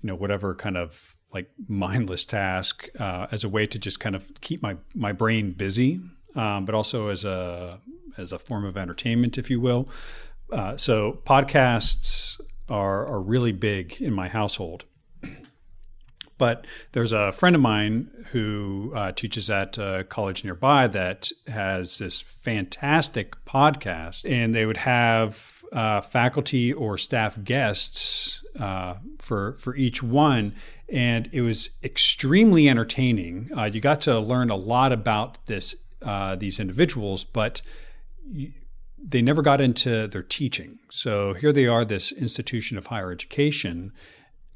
you 0.00 0.06
know 0.06 0.14
whatever 0.14 0.54
kind 0.54 0.76
of 0.76 1.16
like 1.32 1.50
mindless 1.66 2.24
task 2.24 2.88
uh, 3.00 3.26
as 3.32 3.42
a 3.42 3.48
way 3.48 3.66
to 3.66 3.78
just 3.78 3.98
kind 3.98 4.14
of 4.14 4.30
keep 4.40 4.62
my 4.62 4.76
my 4.94 5.12
brain 5.12 5.52
busy, 5.52 6.00
um, 6.36 6.64
but 6.64 6.74
also 6.74 7.08
as 7.08 7.24
a 7.24 7.80
as 8.16 8.32
a 8.32 8.38
form 8.38 8.64
of 8.64 8.76
entertainment, 8.76 9.38
if 9.38 9.50
you 9.50 9.60
will. 9.60 9.88
Uh, 10.52 10.76
so 10.76 11.20
podcasts 11.24 12.38
are 12.72 13.06
are 13.06 13.20
really 13.20 13.52
big 13.52 14.00
in 14.00 14.12
my 14.12 14.28
household. 14.28 14.84
But 16.38 16.66
there's 16.90 17.12
a 17.12 17.30
friend 17.30 17.54
of 17.54 17.62
mine 17.62 18.10
who 18.32 18.92
uh, 18.96 19.12
teaches 19.12 19.48
at 19.48 19.78
a 19.78 20.04
college 20.08 20.42
nearby 20.42 20.88
that 20.88 21.30
has 21.46 21.98
this 21.98 22.20
fantastic 22.20 23.36
podcast, 23.44 24.28
and 24.28 24.52
they 24.52 24.66
would 24.66 24.78
have 24.78 25.62
uh, 25.72 26.00
faculty 26.00 26.72
or 26.72 26.98
staff 26.98 27.38
guests 27.44 28.44
uh, 28.58 28.94
for 29.18 29.52
for 29.58 29.76
each 29.76 30.02
one, 30.02 30.54
and 30.88 31.28
it 31.32 31.42
was 31.42 31.70
extremely 31.84 32.68
entertaining. 32.68 33.48
Uh, 33.56 33.64
you 33.64 33.80
got 33.80 34.00
to 34.00 34.18
learn 34.18 34.50
a 34.50 34.56
lot 34.56 34.90
about 34.90 35.38
this 35.46 35.76
uh, 36.02 36.34
these 36.34 36.58
individuals, 36.58 37.22
but 37.22 37.62
they 39.02 39.22
never 39.22 39.42
got 39.42 39.60
into 39.60 40.06
their 40.06 40.22
teaching. 40.22 40.78
So 40.90 41.34
here 41.34 41.52
they 41.52 41.66
are, 41.66 41.84
this 41.84 42.12
institution 42.12 42.78
of 42.78 42.86
higher 42.86 43.10
education, 43.10 43.92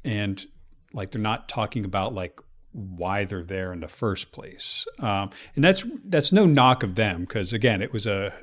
and 0.03 0.45
like 0.93 1.11
they're 1.11 1.21
not 1.21 1.49
talking 1.49 1.83
about 1.83 2.13
like 2.13 2.39
why 2.71 3.25
they're 3.25 3.43
there 3.43 3.73
in 3.73 3.81
the 3.81 3.87
first 3.87 4.31
place. 4.31 4.85
Um, 4.99 5.31
and 5.55 5.63
that's 5.63 5.85
that's 6.05 6.31
no 6.31 6.45
knock 6.45 6.83
of 6.83 6.95
them 6.95 7.21
because 7.21 7.51
again, 7.53 7.81
it 7.81 7.91
was 7.91 8.07
a 8.07 8.33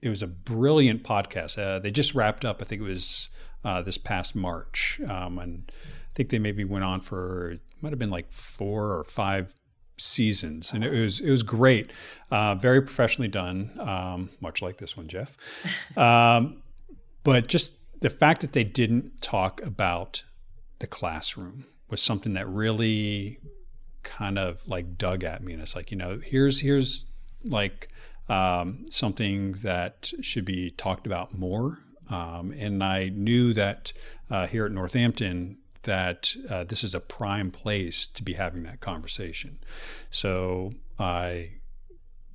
it 0.00 0.08
was 0.08 0.22
a 0.22 0.26
brilliant 0.26 1.02
podcast. 1.02 1.58
Uh, 1.58 1.78
they 1.78 1.90
just 1.90 2.14
wrapped 2.14 2.44
up. 2.44 2.60
I 2.60 2.64
think 2.64 2.82
it 2.82 2.86
was 2.88 3.28
uh, 3.64 3.82
this 3.82 3.98
past 3.98 4.34
March, 4.34 5.00
um, 5.08 5.38
and 5.38 5.70
I 5.74 6.14
think 6.14 6.30
they 6.30 6.38
maybe 6.38 6.64
went 6.64 6.84
on 6.84 7.00
for 7.00 7.56
might 7.80 7.90
have 7.90 7.98
been 7.98 8.10
like 8.10 8.32
four 8.32 8.96
or 8.96 9.04
five 9.04 9.54
seasons, 10.02 10.72
and 10.72 10.84
it 10.84 10.90
was 10.90 11.20
it 11.20 11.30
was 11.30 11.42
great, 11.42 11.92
uh, 12.30 12.54
very 12.54 12.82
professionally 12.82 13.28
done, 13.28 13.70
um, 13.78 14.30
much 14.40 14.60
like 14.62 14.78
this 14.78 14.96
one, 14.96 15.08
Jeff. 15.08 15.36
Um, 15.96 16.62
but 17.24 17.46
just 17.46 17.72
the 18.00 18.10
fact 18.10 18.40
that 18.40 18.52
they 18.52 18.64
didn't 18.64 19.22
talk 19.22 19.62
about 19.62 20.24
the 20.80 20.86
classroom 20.86 21.66
was 21.88 22.02
something 22.02 22.34
that 22.34 22.48
really 22.48 23.38
kind 24.02 24.38
of 24.38 24.66
like 24.66 24.98
dug 24.98 25.24
at 25.24 25.42
me, 25.42 25.52
and 25.52 25.62
it's 25.62 25.76
like 25.76 25.90
you 25.90 25.96
know 25.96 26.20
here's 26.22 26.60
here's 26.60 27.06
like 27.44 27.88
um, 28.28 28.84
something 28.90 29.52
that 29.62 30.12
should 30.20 30.44
be 30.44 30.70
talked 30.70 31.06
about 31.06 31.38
more. 31.38 31.78
Um, 32.10 32.52
and 32.58 32.82
I 32.82 33.08
knew 33.08 33.54
that 33.54 33.92
uh, 34.30 34.46
here 34.46 34.66
at 34.66 34.72
Northampton, 34.72 35.58
that 35.82 36.34
uh, 36.48 36.64
this 36.64 36.84
is 36.84 36.94
a 36.94 37.00
prime 37.00 37.50
place 37.50 38.06
to 38.06 38.22
be 38.22 38.34
having 38.34 38.62
that 38.64 38.80
conversation. 38.80 39.58
So 40.10 40.72
I 40.98 41.50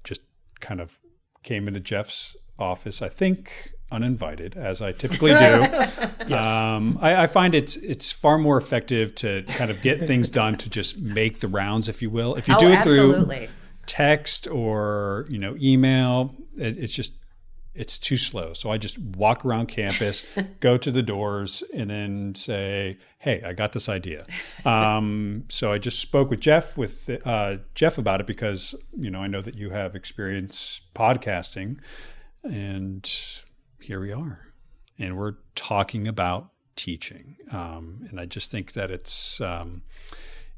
just 0.03 0.21
kind 0.59 0.81
of 0.81 0.99
came 1.43 1.67
into 1.67 1.79
Jeff's 1.79 2.35
office, 2.59 3.01
I 3.01 3.09
think 3.09 3.73
uninvited, 3.91 4.57
as 4.57 4.81
I 4.81 4.91
typically 4.91 5.31
do. 5.31 6.33
um, 6.35 6.97
I, 7.01 7.23
I 7.23 7.27
find 7.27 7.55
it's 7.55 7.77
it's 7.77 8.11
far 8.11 8.37
more 8.37 8.57
effective 8.57 9.15
to 9.15 9.43
kind 9.43 9.71
of 9.71 9.81
get 9.81 9.99
things 9.99 10.29
done 10.29 10.57
to 10.57 10.69
just 10.69 10.99
make 10.99 11.39
the 11.39 11.47
rounds, 11.47 11.87
if 11.87 12.01
you 12.01 12.09
will. 12.09 12.35
If 12.35 12.47
you 12.47 12.55
oh, 12.55 12.59
do 12.59 12.69
it 12.69 12.83
through 12.83 13.47
text 13.85 14.47
or 14.47 15.25
you 15.29 15.37
know 15.37 15.55
email, 15.59 16.35
it, 16.57 16.77
it's 16.77 16.93
just 16.93 17.13
it's 17.77 17.97
too 17.97 18.17
slow. 18.17 18.53
So 18.53 18.69
I 18.69 18.77
just 18.77 18.97
walk 18.97 19.45
around 19.45 19.67
campus, 19.67 20.23
go 20.59 20.77
to 20.77 20.91
the 20.91 21.03
doors, 21.03 21.63
and 21.73 21.89
then 21.89 22.35
say, 22.35 22.97
"Hey, 23.19 23.41
I 23.43 23.53
got 23.53 23.73
this 23.73 23.87
idea." 23.87 24.25
Um, 24.65 25.45
so 25.49 25.71
I 25.71 25.77
just 25.77 25.99
spoke 25.99 26.29
with 26.29 26.39
Jeff 26.39 26.77
with 26.77 27.09
uh, 27.25 27.57
Jeff 27.75 27.97
about 27.97 28.19
it 28.19 28.27
because 28.27 28.75
you 28.99 29.09
know 29.09 29.19
I 29.19 29.27
know 29.27 29.41
that 29.41 29.55
you 29.55 29.69
have 29.69 29.95
experience 29.95 30.81
podcasting, 30.95 31.79
and 32.43 33.09
here 33.79 34.01
we 34.01 34.11
are, 34.11 34.47
and 34.97 35.17
we're 35.17 35.35
talking 35.55 36.07
about 36.07 36.49
teaching. 36.75 37.35
Um, 37.51 38.05
and 38.09 38.19
I 38.19 38.25
just 38.25 38.49
think 38.49 38.73
that 38.73 38.91
it's 38.91 39.39
um, 39.39 39.83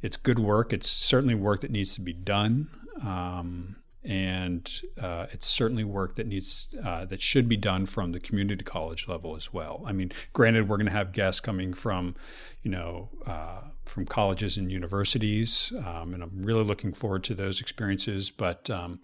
it's 0.01 0.17
good 0.17 0.39
work. 0.39 0.71
It's 0.71 0.89
certainly 0.89 1.35
work 1.35 1.61
that 1.61 1.71
needs 1.71 1.95
to 1.95 2.01
be 2.01 2.13
done. 2.13 2.69
Um, 3.03 3.77
and 4.03 4.81
uh, 5.01 5.27
it's 5.31 5.45
certainly 5.47 5.83
work 5.83 6.15
that 6.15 6.27
needs 6.27 6.73
uh, 6.83 7.05
that 7.05 7.21
should 7.21 7.49
be 7.49 7.57
done 7.57 7.85
from 7.85 8.11
the 8.11 8.19
community 8.19 8.63
college 8.63 9.07
level 9.07 9.35
as 9.35 9.51
well. 9.51 9.83
I 9.85 9.91
mean, 9.91 10.11
granted, 10.33 10.69
we're 10.69 10.77
going 10.77 10.87
to 10.87 10.93
have 10.93 11.11
guests 11.11 11.41
coming 11.41 11.73
from, 11.73 12.15
you 12.63 12.71
know, 12.71 13.09
uh, 13.25 13.61
from 13.85 14.05
colleges 14.05 14.57
and 14.57 14.71
universities, 14.71 15.73
um, 15.85 16.13
and 16.13 16.23
I'm 16.23 16.43
really 16.43 16.63
looking 16.63 16.93
forward 16.93 17.23
to 17.25 17.35
those 17.35 17.59
experiences. 17.59 18.29
But 18.29 18.69
um, 18.69 19.01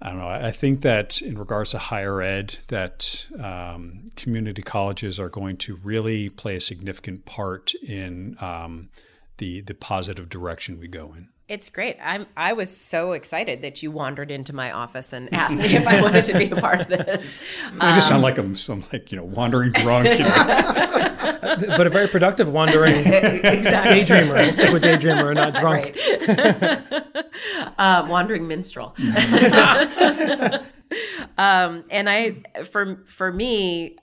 I 0.00 0.08
don't 0.08 0.18
know. 0.18 0.28
I 0.28 0.50
think 0.50 0.80
that 0.80 1.22
in 1.22 1.38
regards 1.38 1.70
to 1.70 1.78
higher 1.78 2.20
ed, 2.20 2.58
that 2.68 3.28
um, 3.38 4.06
community 4.16 4.62
colleges 4.62 5.20
are 5.20 5.28
going 5.28 5.58
to 5.58 5.76
really 5.76 6.28
play 6.28 6.56
a 6.56 6.60
significant 6.60 7.24
part 7.24 7.72
in 7.76 8.36
um, 8.40 8.88
the 9.38 9.60
the 9.60 9.74
positive 9.74 10.28
direction 10.28 10.80
we 10.80 10.88
go 10.88 11.14
in. 11.16 11.28
It's 11.48 11.68
great. 11.68 11.98
I'm. 12.02 12.26
I 12.36 12.52
was 12.52 12.74
so 12.74 13.12
excited 13.12 13.62
that 13.62 13.82
you 13.82 13.90
wandered 13.90 14.30
into 14.30 14.54
my 14.54 14.70
office 14.70 15.12
and 15.12 15.32
asked 15.34 15.58
me 15.58 15.76
if 15.76 15.86
I 15.86 16.00
wanted 16.00 16.24
to 16.26 16.38
be 16.38 16.50
a 16.50 16.56
part 16.56 16.80
of 16.80 16.88
this. 16.88 17.38
I 17.80 17.94
just 17.94 18.08
sound 18.08 18.22
like 18.22 18.38
I'm 18.38 18.54
some 18.54 18.84
like 18.92 19.10
you 19.10 19.18
know 19.18 19.24
wandering 19.24 19.72
drunk. 19.72 20.06
You 20.06 20.24
know? 20.24 20.28
but 21.76 21.86
a 21.86 21.90
very 21.90 22.08
productive 22.08 22.48
wandering 22.48 22.94
exactly. 23.06 24.02
daydreamer. 24.02 24.34
We'll 24.34 24.52
stick 24.52 24.72
with 24.72 24.82
daydreamer 24.84 25.28
and 25.28 25.36
not 25.36 25.54
drunk. 25.54 25.96
Right. 26.28 27.74
uh, 27.78 28.06
wandering 28.08 28.46
minstrel. 28.46 28.94
um, 31.38 31.84
and 31.90 32.08
I, 32.08 32.36
for 32.70 33.02
for 33.06 33.32
me, 33.32 33.98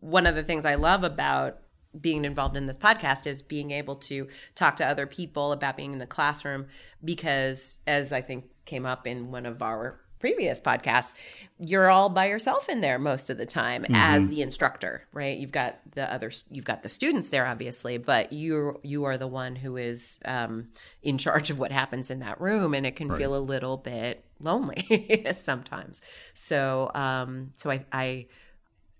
one 0.00 0.26
of 0.26 0.34
the 0.34 0.42
things 0.42 0.64
I 0.64 0.74
love 0.76 1.04
about 1.04 1.61
being 2.00 2.24
involved 2.24 2.56
in 2.56 2.66
this 2.66 2.76
podcast 2.76 3.26
is 3.26 3.42
being 3.42 3.70
able 3.70 3.96
to 3.96 4.28
talk 4.54 4.76
to 4.76 4.86
other 4.86 5.06
people 5.06 5.52
about 5.52 5.76
being 5.76 5.92
in 5.92 5.98
the 5.98 6.06
classroom 6.06 6.66
because 7.04 7.80
as 7.86 8.12
I 8.12 8.20
think 8.20 8.46
came 8.64 8.86
up 8.86 9.06
in 9.06 9.30
one 9.30 9.46
of 9.46 9.62
our 9.62 10.00
previous 10.22 10.60
podcasts, 10.60 11.14
you're 11.58 11.90
all 11.90 12.08
by 12.08 12.26
yourself 12.26 12.68
in 12.68 12.80
there 12.80 12.98
most 12.98 13.28
of 13.28 13.36
the 13.38 13.44
time 13.44 13.82
mm-hmm. 13.82 13.94
as 13.96 14.28
the 14.28 14.40
instructor, 14.40 15.02
right? 15.12 15.36
You've 15.36 15.50
got 15.50 15.80
the 15.94 16.10
other, 16.10 16.30
you've 16.48 16.64
got 16.64 16.84
the 16.84 16.88
students 16.88 17.30
there, 17.30 17.44
obviously, 17.44 17.98
but 17.98 18.32
you 18.32 18.80
you 18.84 19.02
are 19.04 19.18
the 19.18 19.26
one 19.26 19.56
who 19.56 19.76
is 19.76 20.20
um, 20.24 20.68
in 21.02 21.18
charge 21.18 21.50
of 21.50 21.58
what 21.58 21.72
happens 21.72 22.08
in 22.08 22.20
that 22.20 22.40
room, 22.40 22.72
and 22.72 22.86
it 22.86 22.94
can 22.94 23.08
right. 23.08 23.18
feel 23.18 23.36
a 23.36 23.42
little 23.42 23.76
bit 23.76 24.24
lonely 24.38 25.26
sometimes. 25.34 26.00
So, 26.34 26.92
um, 26.94 27.52
so 27.56 27.70
I, 27.70 27.84
I, 27.92 28.26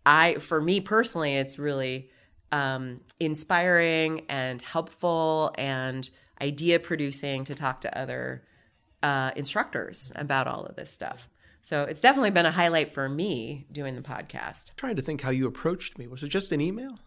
I, 0.04 0.34
for 0.34 0.60
me 0.60 0.80
personally, 0.80 1.36
it's 1.36 1.56
really 1.58 2.10
um, 2.52 3.00
inspiring 3.18 4.24
and 4.28 4.62
helpful 4.62 5.52
and 5.56 6.08
idea 6.40 6.78
producing 6.78 7.44
to 7.44 7.54
talk 7.54 7.80
to 7.80 7.98
other 7.98 8.44
uh, 9.02 9.32
instructors 9.36 10.12
about 10.16 10.46
all 10.46 10.64
of 10.64 10.76
this 10.76 10.90
stuff. 10.90 11.28
So 11.62 11.84
it's 11.84 12.00
definitely 12.00 12.30
been 12.30 12.46
a 12.46 12.50
highlight 12.50 12.92
for 12.92 13.08
me 13.08 13.66
doing 13.70 13.94
the 13.94 14.02
podcast. 14.02 14.70
I'm 14.70 14.76
trying 14.76 14.96
to 14.96 15.02
think 15.02 15.20
how 15.22 15.30
you 15.30 15.46
approached 15.46 15.96
me. 15.96 16.06
Was 16.08 16.22
it 16.22 16.28
just 16.28 16.50
an 16.52 16.60
email? 16.60 16.98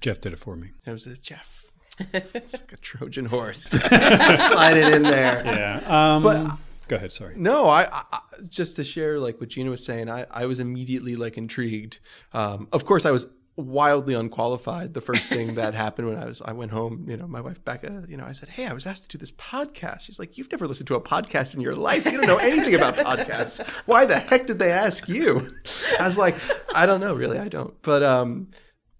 Jeff 0.00 0.20
did 0.20 0.34
it 0.34 0.38
for 0.38 0.54
me. 0.54 0.72
It 0.84 0.92
was 0.92 1.06
a 1.06 1.16
Jeff. 1.16 1.64
it's 2.12 2.52
like 2.52 2.72
a 2.74 2.76
Trojan 2.76 3.26
horse. 3.26 3.62
Slide 3.70 4.76
it 4.76 4.92
in 4.92 5.02
there. 5.02 5.42
Yeah. 5.46 6.14
Um, 6.16 6.22
but 6.22 6.46
go 6.88 6.96
ahead. 6.96 7.10
Sorry. 7.10 7.34
No, 7.36 7.70
I, 7.70 7.88
I, 7.90 8.20
just 8.50 8.76
to 8.76 8.84
share 8.84 9.18
like 9.18 9.40
what 9.40 9.48
Gina 9.48 9.70
was 9.70 9.84
saying. 9.84 10.10
I, 10.10 10.26
I 10.30 10.44
was 10.44 10.60
immediately 10.60 11.16
like 11.16 11.38
intrigued. 11.38 12.00
Um, 12.34 12.68
of 12.72 12.84
course, 12.84 13.06
I 13.06 13.12
was 13.12 13.26
wildly 13.56 14.14
unqualified. 14.14 14.94
The 14.94 15.00
first 15.00 15.24
thing 15.24 15.54
that 15.54 15.74
happened 15.74 16.08
when 16.08 16.18
I 16.18 16.26
was 16.26 16.42
I 16.42 16.52
went 16.52 16.72
home, 16.72 17.06
you 17.08 17.16
know, 17.16 17.26
my 17.26 17.40
wife 17.40 17.64
Becca, 17.64 18.04
you 18.08 18.16
know, 18.16 18.24
I 18.24 18.32
said, 18.32 18.50
"Hey, 18.50 18.66
I 18.66 18.72
was 18.72 18.86
asked 18.86 19.04
to 19.04 19.08
do 19.08 19.18
this 19.18 19.32
podcast." 19.32 20.02
She's 20.02 20.18
like, 20.18 20.36
"You've 20.36 20.50
never 20.52 20.66
listened 20.66 20.88
to 20.88 20.94
a 20.94 21.00
podcast 21.00 21.54
in 21.54 21.60
your 21.60 21.74
life. 21.74 22.04
You 22.04 22.18
don't 22.18 22.26
know 22.26 22.36
anything 22.36 22.74
about 22.74 22.96
podcasts. 22.96 23.66
Why 23.86 24.04
the 24.04 24.18
heck 24.18 24.46
did 24.46 24.58
they 24.58 24.70
ask 24.70 25.08
you?" 25.08 25.52
I 25.98 26.06
was 26.06 26.18
like, 26.18 26.36
"I 26.74 26.86
don't 26.86 27.00
know, 27.00 27.14
really. 27.14 27.38
I 27.38 27.48
don't." 27.48 27.80
But 27.82 28.02
um 28.02 28.48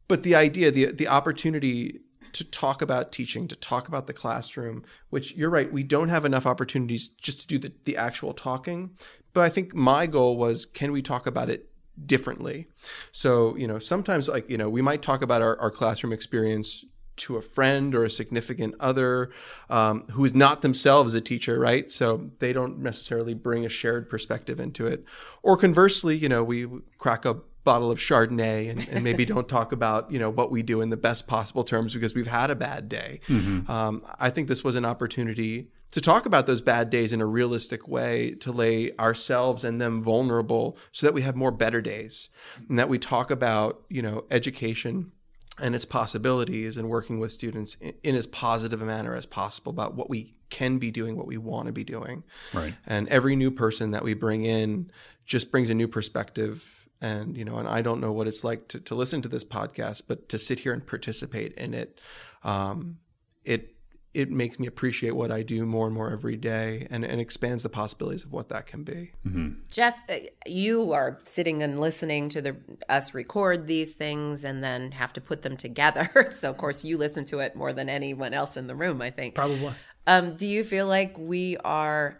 but 0.09 0.23
the 0.23 0.35
idea, 0.35 0.71
the 0.71 0.87
the 0.87 1.09
opportunity 1.09 2.01
to 2.33 2.45
talk 2.45 2.83
about 2.83 3.13
teaching, 3.13 3.49
to 3.49 3.57
talk 3.57 3.89
about 3.89 4.07
the 4.07 4.13
classroom, 4.13 4.85
which 5.09 5.35
you're 5.35 5.49
right, 5.49 5.73
we 5.73 5.83
don't 5.83 6.11
have 6.11 6.25
enough 6.25 6.45
opportunities 6.45 7.09
just 7.09 7.41
to 7.41 7.47
do 7.47 7.59
the, 7.59 7.73
the 7.85 7.97
actual 7.97 8.35
talking. 8.35 8.91
But 9.33 9.43
I 9.43 9.49
think 9.49 9.75
my 9.75 10.07
goal 10.07 10.37
was 10.37 10.67
can 10.67 10.93
we 10.93 11.03
talk 11.03 11.27
about 11.27 11.49
it 11.49 11.71
differently. 12.05 12.69
So, 13.13 13.57
you 13.57 13.67
know, 13.67 13.79
sometimes 13.79 14.29
like, 14.29 14.51
you 14.51 14.59
know, 14.59 14.69
we 14.69 14.83
might 14.83 15.03
talk 15.03 15.23
about 15.23 15.43
our, 15.43 15.59
our 15.59 15.71
classroom 15.71 16.13
experience 16.13 16.85
to 17.17 17.37
a 17.37 17.43
friend 17.43 17.95
or 17.95 18.05
a 18.05 18.11
significant 18.11 18.75
other 18.79 19.31
um, 19.71 20.05
who 20.13 20.25
is 20.25 20.35
not 20.35 20.63
themselves 20.63 21.15
a 21.15 21.21
teacher, 21.21 21.59
right? 21.59 21.91
So 21.91 22.31
they 22.39 22.53
don't 22.53 22.79
necessarily 22.79 23.35
bring 23.35 23.65
a 23.65 23.69
shared 23.69 24.09
perspective 24.09 24.61
into 24.61 24.87
it. 24.87 25.05
Or 25.43 25.57
conversely, 25.57 26.17
you 26.17 26.29
know, 26.29 26.45
we 26.45 26.69
crack 26.99 27.25
a 27.25 27.39
bottle 27.65 27.91
of 27.91 27.99
Chardonnay 27.99 28.71
and, 28.71 28.89
and 28.91 29.03
maybe 29.03 29.25
don't 29.27 29.49
talk 29.49 29.73
about, 29.73 30.11
you 30.13 30.19
know, 30.19 30.31
what 30.31 30.51
we 30.51 30.63
do 30.63 30.81
in 30.81 30.91
the 30.91 30.97
best 30.97 31.27
possible 31.27 31.65
terms 31.65 31.95
because 31.95 32.15
we've 32.15 32.27
had 32.27 32.51
a 32.51 32.55
bad 32.55 32.89
day. 32.89 33.21
Mm-hmm. 33.29 33.71
Um, 33.71 34.05
I 34.19 34.31
think 34.31 34.49
this 34.49 34.63
was 34.63 34.77
an 34.77 34.85
opportunity 34.85 35.69
to 35.93 36.01
talk 36.01 36.27
about 36.27 36.47
those 36.47 36.61
bad 36.61 36.91
days 36.91 37.13
in 37.13 37.21
a 37.21 37.27
realistic 37.27 37.87
way, 37.87 38.33
to 38.33 38.53
lay 38.53 38.95
ourselves 38.97 39.65
and 39.65 39.81
them 39.81 40.03
vulnerable 40.03 40.77
so 40.93 41.07
that 41.07 41.15
we 41.15 41.23
have 41.23 41.37
more 41.37 41.51
better 41.51 41.81
days 41.81 42.29
and 42.69 42.79
that 42.79 42.89
we 42.89 42.99
talk 42.99 43.31
about, 43.31 43.83
you 43.89 44.03
know, 44.03 44.25
education 44.31 45.13
and 45.59 45.75
its 45.75 45.85
possibilities 45.85 46.77
and 46.77 46.89
working 46.89 47.19
with 47.19 47.33
students 47.33 47.77
in, 47.81 47.95
in, 48.03 48.15
as 48.15 48.27
positive 48.27 48.83
a 48.83 48.85
manner 48.85 49.15
as 49.15 49.25
possible 49.27 49.71
about 49.71 49.95
what 49.95 50.11
we 50.11 50.35
can 50.51 50.79
be 50.79 50.91
doing, 50.91 51.17
what 51.17 51.27
we 51.27 51.39
want 51.39 51.67
to 51.67 51.73
be 51.73 51.85
doing. 51.85 52.25
Right. 52.53 52.75
And 52.87 53.09
every 53.09 53.37
new 53.37 53.51
person 53.51 53.93
that 53.93 54.05
we 54.05 54.13
bring 54.13 54.45
in 54.45 54.91
just 55.25 55.51
brings 55.51 55.71
a 55.71 55.75
new 55.75 55.89
perspective. 55.89 56.89
And, 57.01 57.37
you 57.37 57.45
know, 57.45 57.57
and 57.57 57.69
I 57.69 57.81
don't 57.81 58.01
know 58.01 58.13
what 58.13 58.27
it's 58.27 58.45
like 58.45 58.69
to, 58.69 58.81
to 58.81 58.95
listen 58.95 59.23
to 59.23 59.29
this 59.29 59.45
podcast, 59.45 60.03
but 60.07 60.29
to 60.29 60.39
sit 60.39 60.61
here 60.61 60.73
and 60.73 60.87
participate 60.87 61.53
in 61.55 61.73
it, 61.73 62.01
um, 62.43 62.99
it 63.45 63.76
it 64.17 64.31
makes 64.31 64.59
me 64.59 64.67
appreciate 64.67 65.11
what 65.11 65.31
I 65.31 65.43
do 65.43 65.67
more 65.67 65.87
and 65.87 65.95
more 65.95 66.11
every 66.11 66.37
day 66.37 66.87
and, 66.91 67.05
and 67.05 67.21
expands 67.21 67.63
the 67.63 67.69
possibilities 67.69 68.25
of 68.25 68.33
what 68.33 68.49
that 68.49 68.65
can 68.65 68.83
be. 68.83 69.13
Mm-hmm. 69.27 69.51
Jeff, 69.71 69.99
uh, 70.09 70.15
you 70.47 70.95
are 70.95 71.21
sitting 71.25 71.63
and 71.63 71.79
listening 71.79 72.31
to 72.31 72.41
the 72.41 72.57
us 72.89 73.13
record 73.13 73.67
these 73.67 73.93
things 73.93 74.43
and 74.43 74.65
then 74.65 74.93
have 74.93 75.13
to 75.13 75.21
put 75.21 75.43
them 75.43 75.59
together. 75.59 76.29
so 76.31 76.49
of 76.49 76.57
course 76.57 76.83
you 76.83 76.97
listen 76.97 77.27
to 77.27 77.41
it 77.41 77.55
more 77.55 77.75
than 77.75 77.91
anyone 77.91 78.33
else 78.33 78.57
in 78.57 78.69
the 78.69 78.75
room, 78.75 79.03
I 79.03 79.11
think. 79.11 79.35
Probably. 79.35 79.75
Um, 80.07 80.35
do 80.37 80.47
you 80.47 80.65
feel 80.65 80.87
like 80.87 81.19
we 81.19 81.59
are 81.59 82.19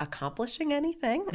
accomplishing 0.00 0.72
anything? 0.72 1.26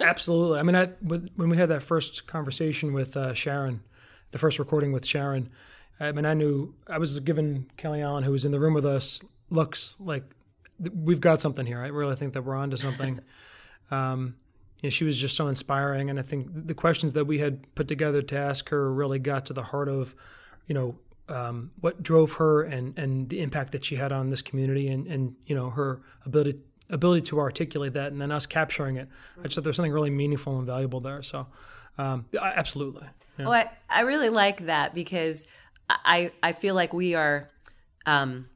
Absolutely. 0.00 0.58
I 0.58 0.62
mean, 0.64 0.74
I, 0.74 0.86
when 1.00 1.48
we 1.48 1.56
had 1.56 1.68
that 1.68 1.82
first 1.82 2.26
conversation 2.26 2.92
with 2.92 3.16
uh, 3.16 3.34
Sharon, 3.34 3.82
the 4.32 4.38
first 4.38 4.58
recording 4.58 4.90
with 4.90 5.06
Sharon, 5.06 5.48
I 6.00 6.12
mean, 6.12 6.26
I 6.26 6.34
knew 6.34 6.74
I 6.88 6.98
was 6.98 7.18
given 7.20 7.66
Kelly 7.76 8.02
Allen, 8.02 8.24
who 8.24 8.32
was 8.32 8.44
in 8.44 8.52
the 8.52 8.60
room 8.60 8.74
with 8.74 8.86
us, 8.86 9.22
looks 9.50 9.98
like 10.00 10.24
we've 10.78 11.20
got 11.20 11.40
something 11.40 11.66
here. 11.66 11.80
I 11.80 11.88
really 11.88 12.16
think 12.16 12.32
that 12.32 12.42
we're 12.42 12.56
onto 12.56 12.76
something. 12.76 13.20
um, 13.90 14.36
you 14.80 14.88
know, 14.88 14.90
she 14.90 15.04
was 15.04 15.18
just 15.18 15.36
so 15.36 15.48
inspiring, 15.48 16.10
and 16.10 16.18
I 16.18 16.22
think 16.22 16.48
the 16.50 16.74
questions 16.74 17.12
that 17.12 17.26
we 17.26 17.38
had 17.38 17.72
put 17.74 17.86
together 17.86 18.20
to 18.22 18.36
ask 18.36 18.68
her 18.70 18.92
really 18.92 19.20
got 19.20 19.46
to 19.46 19.52
the 19.52 19.62
heart 19.62 19.88
of, 19.88 20.14
you 20.66 20.74
know, 20.74 20.98
um, 21.28 21.70
what 21.80 22.02
drove 22.02 22.32
her 22.34 22.62
and 22.62 22.98
and 22.98 23.28
the 23.28 23.40
impact 23.40 23.72
that 23.72 23.84
she 23.84 23.94
had 23.96 24.10
on 24.10 24.30
this 24.30 24.42
community, 24.42 24.88
and 24.88 25.06
and 25.06 25.36
you 25.46 25.54
know 25.54 25.70
her 25.70 26.00
ability 26.26 26.58
ability 26.90 27.22
to 27.22 27.38
articulate 27.38 27.92
that, 27.92 28.12
and 28.12 28.20
then 28.20 28.32
us 28.32 28.44
capturing 28.44 28.96
it. 28.96 29.08
I 29.38 29.44
just 29.44 29.54
thought 29.54 29.64
there's 29.64 29.76
something 29.76 29.92
really 29.92 30.10
meaningful 30.10 30.58
and 30.58 30.66
valuable 30.66 31.00
there. 31.00 31.22
So, 31.22 31.46
um, 31.96 32.26
absolutely. 32.40 33.06
Yeah. 33.38 33.44
Well, 33.44 33.52
I, 33.54 33.70
I 33.88 34.02
really 34.02 34.28
like 34.28 34.66
that 34.66 34.94
because 34.94 35.46
I 36.04 36.32
I 36.42 36.52
feel 36.52 36.74
like 36.74 36.92
we 36.92 37.14
are 37.14 37.48
um 38.06 38.48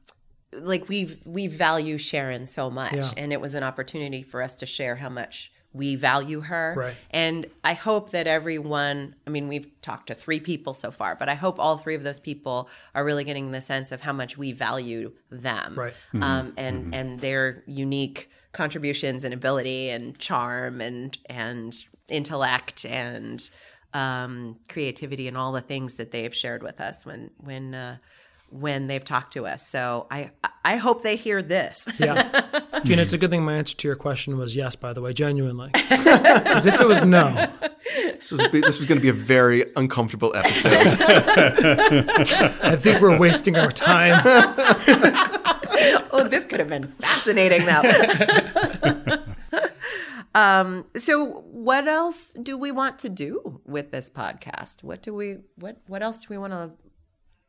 like 0.53 0.87
we 0.89 1.19
we 1.25 1.47
value 1.47 1.97
Sharon 1.97 2.45
so 2.45 2.69
much 2.69 2.93
yeah. 2.93 3.11
and 3.17 3.33
it 3.33 3.41
was 3.41 3.55
an 3.55 3.63
opportunity 3.63 4.23
for 4.23 4.41
us 4.41 4.55
to 4.57 4.65
share 4.65 4.95
how 4.97 5.09
much 5.09 5.51
we 5.73 5.95
value 5.95 6.41
her. 6.41 6.73
Right. 6.75 6.95
And 7.11 7.47
I 7.63 7.73
hope 7.73 8.11
that 8.11 8.27
everyone, 8.27 9.15
I 9.25 9.29
mean, 9.29 9.47
we've 9.47 9.69
talked 9.81 10.07
to 10.07 10.15
three 10.15 10.39
people 10.39 10.73
so 10.73 10.91
far, 10.91 11.15
but 11.15 11.29
I 11.29 11.35
hope 11.35 11.59
all 11.59 11.77
three 11.77 11.95
of 11.95 12.03
those 12.03 12.19
people 12.19 12.69
are 12.95 13.05
really 13.05 13.23
getting 13.23 13.51
the 13.51 13.61
sense 13.61 13.91
of 13.91 14.01
how 14.01 14.13
much 14.13 14.37
we 14.37 14.51
value 14.53 15.11
them. 15.29 15.75
Right. 15.77 15.93
Mm-hmm. 16.13 16.23
Um, 16.23 16.53
and, 16.57 16.83
mm-hmm. 16.85 16.93
and 16.93 17.19
their 17.19 17.63
unique 17.67 18.29
contributions 18.53 19.23
and 19.23 19.33
ability 19.33 19.89
and 19.89 20.17
charm 20.17 20.81
and, 20.81 21.17
and 21.27 21.77
intellect 22.07 22.85
and, 22.85 23.49
um, 23.93 24.57
creativity 24.67 25.27
and 25.27 25.37
all 25.37 25.51
the 25.51 25.61
things 25.61 25.95
that 25.95 26.11
they've 26.11 26.33
shared 26.33 26.63
with 26.63 26.79
us 26.79 27.05
when 27.05 27.31
when 27.37 27.73
uh, 27.73 27.97
when 28.49 28.87
they've 28.87 29.03
talked 29.03 29.33
to 29.33 29.45
us. 29.45 29.67
So 29.67 30.07
I 30.09 30.31
I 30.63 30.77
hope 30.77 31.03
they 31.03 31.15
hear 31.15 31.41
this. 31.41 31.87
yeah, 31.99 32.61
Gina, 32.83 33.01
it's 33.01 33.13
a 33.13 33.17
good 33.17 33.29
thing 33.29 33.43
my 33.43 33.55
answer 33.55 33.75
to 33.75 33.87
your 33.87 33.95
question 33.95 34.37
was 34.37 34.55
yes. 34.55 34.75
By 34.75 34.93
the 34.93 35.01
way, 35.01 35.13
genuinely, 35.13 35.69
because 35.73 36.65
if 36.65 36.79
it 36.79 36.87
was 36.87 37.03
no, 37.03 37.33
this 37.95 38.31
was 38.31 38.41
this 38.51 38.79
was 38.79 38.87
going 38.87 38.99
to 38.99 39.03
be 39.03 39.09
a 39.09 39.13
very 39.13 39.65
uncomfortable 39.75 40.35
episode. 40.35 40.73
I 42.61 42.75
think 42.75 43.01
we're 43.01 43.17
wasting 43.17 43.57
our 43.57 43.71
time. 43.71 44.21
oh, 46.11 46.27
this 46.29 46.45
could 46.45 46.59
have 46.59 46.69
been 46.69 46.93
fascinating, 46.99 47.65
though. 47.65 49.23
Um, 50.35 50.85
so 50.95 51.25
what 51.25 51.87
else 51.87 52.33
do 52.33 52.57
we 52.57 52.71
want 52.71 52.99
to 52.99 53.09
do 53.09 53.61
with 53.65 53.91
this 53.91 54.09
podcast? 54.09 54.83
What 54.83 55.01
do 55.01 55.13
we 55.13 55.37
what 55.55 55.77
what 55.87 56.03
else 56.03 56.21
do 56.21 56.27
we 56.29 56.37
want 56.37 56.53
to 56.53 56.71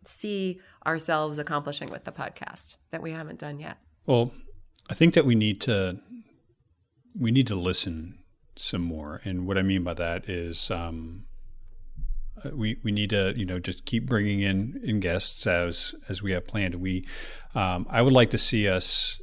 see 0.04 0.60
ourselves 0.86 1.38
accomplishing 1.38 1.90
with 1.90 2.04
the 2.04 2.12
podcast 2.12 2.76
that 2.90 3.02
we 3.02 3.12
haven't 3.12 3.38
done 3.38 3.60
yet? 3.60 3.78
Well, 4.06 4.32
I 4.88 4.94
think 4.94 5.14
that 5.14 5.26
we 5.26 5.34
need 5.34 5.60
to 5.62 6.00
we 7.18 7.30
need 7.30 7.46
to 7.48 7.54
listen 7.54 8.18
some 8.56 8.82
more, 8.82 9.20
and 9.24 9.46
what 9.46 9.58
I 9.58 9.62
mean 9.62 9.84
by 9.84 9.94
that 9.94 10.28
is, 10.28 10.70
um, 10.70 11.26
we 12.52 12.78
we 12.82 12.92
need 12.92 13.10
to 13.10 13.34
you 13.36 13.44
know 13.44 13.58
just 13.58 13.84
keep 13.84 14.06
bringing 14.06 14.40
in 14.40 14.80
in 14.82 15.00
guests 15.00 15.46
as 15.46 15.94
as 16.08 16.22
we 16.22 16.32
have 16.32 16.46
planned. 16.46 16.76
We 16.76 17.06
um, 17.54 17.86
I 17.90 18.02
would 18.02 18.12
like 18.12 18.30
to 18.30 18.38
see 18.38 18.68
us 18.68 19.20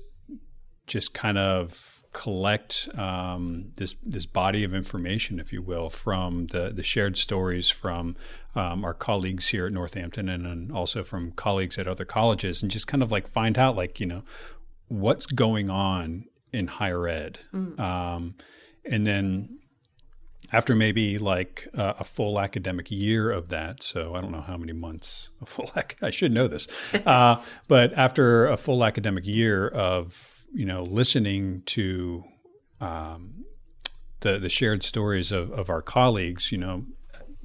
just 0.88 1.14
kind 1.14 1.38
of 1.38 1.95
collect 2.16 2.88
um, 2.98 3.74
this 3.76 3.98
this 4.02 4.26
body 4.26 4.64
of 4.64 4.74
information, 4.74 5.38
if 5.38 5.52
you 5.52 5.62
will, 5.62 5.90
from 5.90 6.48
the 6.48 6.72
the 6.74 6.82
shared 6.82 7.18
stories 7.18 7.70
from 7.70 8.16
um, 8.56 8.86
our 8.86 8.94
colleagues 8.94 9.50
here 9.50 9.68
at 9.68 9.74
Northampton 9.74 10.30
and, 10.30 10.48
and 10.48 10.72
also 10.72 11.04
from 11.04 11.34
colleagues 11.34 11.78
at 11.78 11.90
other 11.90 12.06
colleges, 12.06 12.62
and 12.62 12.72
just 12.72 12.88
kind 12.88 13.04
of 13.04 13.12
like 13.12 13.28
find 13.28 13.58
out 13.58 13.76
like 13.76 14.00
you 14.00 14.06
know 14.06 14.24
what's 14.88 15.26
going 15.26 15.70
on 15.70 16.24
in 16.54 16.68
higher 16.68 17.06
ed, 17.06 17.40
mm. 17.54 17.78
um, 17.78 18.36
and 18.90 19.06
then 19.06 19.60
after 20.54 20.74
maybe 20.74 21.18
like 21.18 21.68
uh, 21.78 21.96
a 22.00 22.06
full 22.06 22.40
academic 22.40 22.90
year 22.90 23.30
of 23.30 23.50
that. 23.50 23.84
So 23.84 24.16
I 24.16 24.22
don't 24.22 24.32
know 24.32 24.40
how 24.40 24.56
many 24.56 24.72
months 24.72 25.32
a 25.42 25.46
full. 25.46 25.70
Ac- 25.76 25.98
I 26.02 26.12
should 26.12 26.32
know 26.32 26.48
this, 26.48 26.66
uh, 27.06 27.42
but 27.68 27.92
after 27.92 28.48
a 28.48 28.56
full 28.56 28.86
academic 28.86 29.28
year 29.28 29.68
of 29.68 30.35
you 30.56 30.66
know, 30.66 30.84
listening 30.84 31.62
to 31.68 32.24
um, 32.82 33.46
the 34.22 34.40
the 34.40 34.50
shared 34.50 34.84
stories 34.84 35.32
of, 35.32 35.52
of 35.52 35.70
our 35.70 35.82
colleagues, 35.82 36.52
you 36.52 36.58
know, 36.58 36.86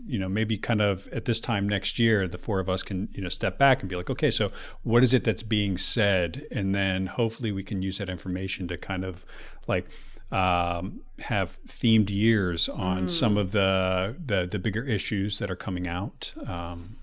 you 0.07 0.19
know, 0.19 0.29
maybe 0.29 0.57
kind 0.57 0.81
of 0.81 1.09
at 1.09 1.25
this 1.25 1.41
time 1.41 1.69
next 1.69 1.99
year, 1.99 2.27
the 2.27 2.39
four 2.39 2.61
of 2.61 2.69
us 2.69 2.83
can, 2.83 3.09
you 3.13 3.23
know, 3.23 3.29
step 3.29 3.59
back 3.59 3.81
and 3.81 3.89
be 3.89 3.97
like, 3.97 4.11
okay, 4.11 4.31
so 4.31 4.51
what 4.83 5.03
is 5.03 5.13
it 5.13 5.25
that's 5.25 5.43
being 5.43 5.77
said? 5.77 6.47
And 6.51 6.75
then 6.75 7.07
hopefully 7.07 7.53
we 7.53 7.63
can 7.63 7.83
use 7.83 7.99
that 7.99 8.09
information 8.09 8.69
to 8.69 8.79
kind 8.79 9.05
of 9.05 9.27
like 9.67 9.89
um, 10.33 11.01
have 11.21 11.59
themed 11.67 12.11
years 12.11 12.69
on 12.69 13.05
mm. 13.05 13.11
some 13.11 13.37
of 13.37 13.53
the, 13.53 14.17
the, 14.25 14.47
the 14.51 14.59
bigger 14.59 14.85
issues 14.85 15.39
that 15.39 15.51
are 15.51 15.57
coming 15.57 15.87
out. 15.87 16.33
Um, 16.47 16.97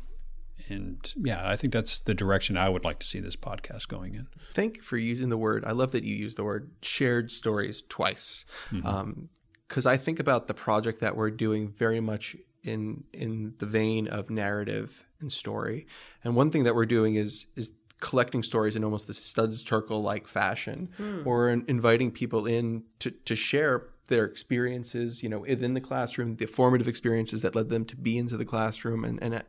and 0.70 1.14
yeah, 1.18 1.48
I 1.48 1.56
think 1.56 1.74
that's 1.74 2.00
the 2.00 2.14
direction 2.14 2.58
I 2.58 2.70
would 2.70 2.84
like 2.84 3.00
to 3.00 3.08
see 3.08 3.20
this 3.20 3.36
podcast 3.36 3.88
going 3.88 4.16
in. 4.16 4.28
Thank 4.54 4.78
you 4.78 4.82
for 4.82 4.98
using 4.98 5.30
the 5.30 5.38
word. 5.38 5.64
I 5.66 5.72
love 5.72 5.92
that 5.92 6.04
you 6.04 6.16
use 6.16 6.36
the 6.36 6.44
word 6.44 6.72
shared 6.82 7.32
stories 7.32 7.84
twice, 7.88 8.46
because 8.72 8.84
mm-hmm. 8.84 9.88
um, 9.88 9.92
I 9.94 9.98
think 9.98 10.20
about 10.20 10.48
the 10.48 10.54
project 10.54 11.00
that 11.02 11.16
we're 11.16 11.32
doing 11.32 11.72
very 11.72 12.00
much 12.00 12.36
in 12.64 13.04
in 13.14 13.54
the 13.60 13.66
vein 13.66 14.08
of 14.08 14.30
narrative 14.30 15.06
and 15.20 15.32
story. 15.32 15.88
And 16.24 16.36
one 16.36 16.52
thing 16.52 16.64
that 16.64 16.76
we're 16.76 16.86
doing 16.86 17.16
is 17.16 17.48
is 17.56 17.72
collecting 18.00 18.44
stories 18.44 18.76
in 18.76 18.84
almost 18.84 19.08
the 19.08 19.14
Studs 19.14 19.64
Terkel 19.64 20.02
like 20.02 20.28
fashion, 20.28 20.90
mm. 21.00 21.26
or 21.26 21.50
in, 21.50 21.66
inviting 21.68 22.12
people 22.12 22.46
in 22.46 22.84
to 23.00 23.12
to 23.12 23.36
share 23.36 23.88
their 24.08 24.26
experiences, 24.26 25.22
you 25.22 25.30
know, 25.30 25.40
within 25.40 25.74
the 25.74 25.82
classroom, 25.82 26.38
the 26.38 26.46
formative 26.46 26.88
experiences 26.88 27.42
that 27.42 27.56
led 27.56 27.70
them 27.70 27.86
to 27.86 27.96
be 27.96 28.18
into 28.18 28.38
the 28.38 28.46
classroom, 28.46 29.04
and 29.04 29.22
and 29.22 29.44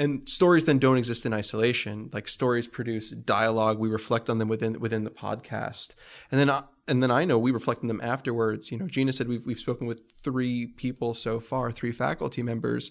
and 0.00 0.26
stories 0.26 0.64
then 0.64 0.78
don't 0.78 0.96
exist 0.96 1.26
in 1.26 1.34
isolation. 1.34 2.08
Like 2.10 2.26
stories 2.26 2.66
produce 2.66 3.10
dialogue. 3.10 3.78
We 3.78 3.90
reflect 3.90 4.30
on 4.30 4.38
them 4.38 4.48
within 4.48 4.80
within 4.80 5.04
the 5.04 5.10
podcast. 5.10 5.90
And 6.30 6.40
then 6.40 6.48
I, 6.48 6.62
and 6.88 7.02
then 7.02 7.10
I 7.10 7.26
know 7.26 7.38
we 7.38 7.50
reflect 7.50 7.82
on 7.82 7.88
them 7.88 8.00
afterwards. 8.02 8.72
You 8.72 8.78
know 8.78 8.86
Gina 8.86 9.12
said 9.12 9.28
we've 9.28 9.44
we've 9.44 9.58
spoken 9.58 9.86
with 9.86 10.02
three 10.22 10.68
people 10.68 11.12
so 11.12 11.38
far 11.38 11.70
three 11.70 11.92
faculty 11.92 12.42
members 12.42 12.90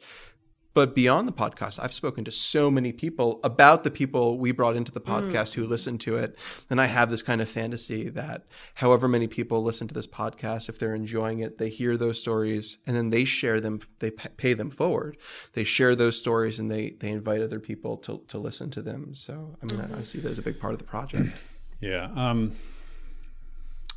but 0.80 0.96
beyond 0.96 1.28
the 1.28 1.34
podcast, 1.34 1.78
I've 1.78 1.94
spoken 1.94 2.24
to 2.24 2.32
so 2.32 2.72
many 2.72 2.94
people 2.94 3.42
about 3.44 3.84
the 3.84 3.92
people 3.92 4.38
we 4.38 4.54
brought 4.54 4.78
into 4.78 4.94
the 4.94 5.02
podcast 5.02 5.52
mm. 5.52 5.56
who 5.56 5.68
listened 5.68 6.00
to 6.00 6.16
it. 6.16 6.40
And 6.70 6.80
I 6.80 6.86
have 6.86 7.10
this 7.10 7.22
kind 7.22 7.42
of 7.42 7.50
fantasy 7.50 8.08
that 8.08 8.46
however 8.76 9.10
many 9.10 9.28
people 9.28 9.62
listen 9.62 9.90
to 9.90 9.94
this 9.94 10.08
podcast, 10.08 10.70
if 10.70 10.80
they're 10.80 10.96
enjoying 10.96 11.40
it, 11.40 11.58
they 11.58 11.68
hear 11.68 11.98
those 11.98 12.18
stories 12.18 12.78
and 12.88 12.96
then 12.96 13.10
they 13.10 13.26
share 13.26 13.60
them, 13.60 13.82
they 14.00 14.10
pay 14.10 14.54
them 14.54 14.72
forward. 14.72 15.18
They 15.52 15.66
share 15.66 15.98
those 15.98 16.18
stories 16.18 16.60
and 16.60 16.72
they, 16.72 16.92
they 16.92 17.10
invite 17.10 17.42
other 17.42 17.60
people 17.60 17.98
to, 17.98 18.24
to 18.30 18.38
listen 18.38 18.72
to 18.72 18.82
them. 18.82 19.14
So, 19.16 19.58
I 19.62 19.66
mean. 19.66 19.82
I, 19.82 20.00
I, 20.00 20.04
see 20.04 20.22
that 20.22 20.30
as 20.30 20.40
a 20.40 20.42
big 20.42 20.62
part 20.62 20.72
of 20.72 20.80
the 20.80 20.86
project. 20.86 21.36
Yeah. 21.82 22.10
Um, 22.14 22.56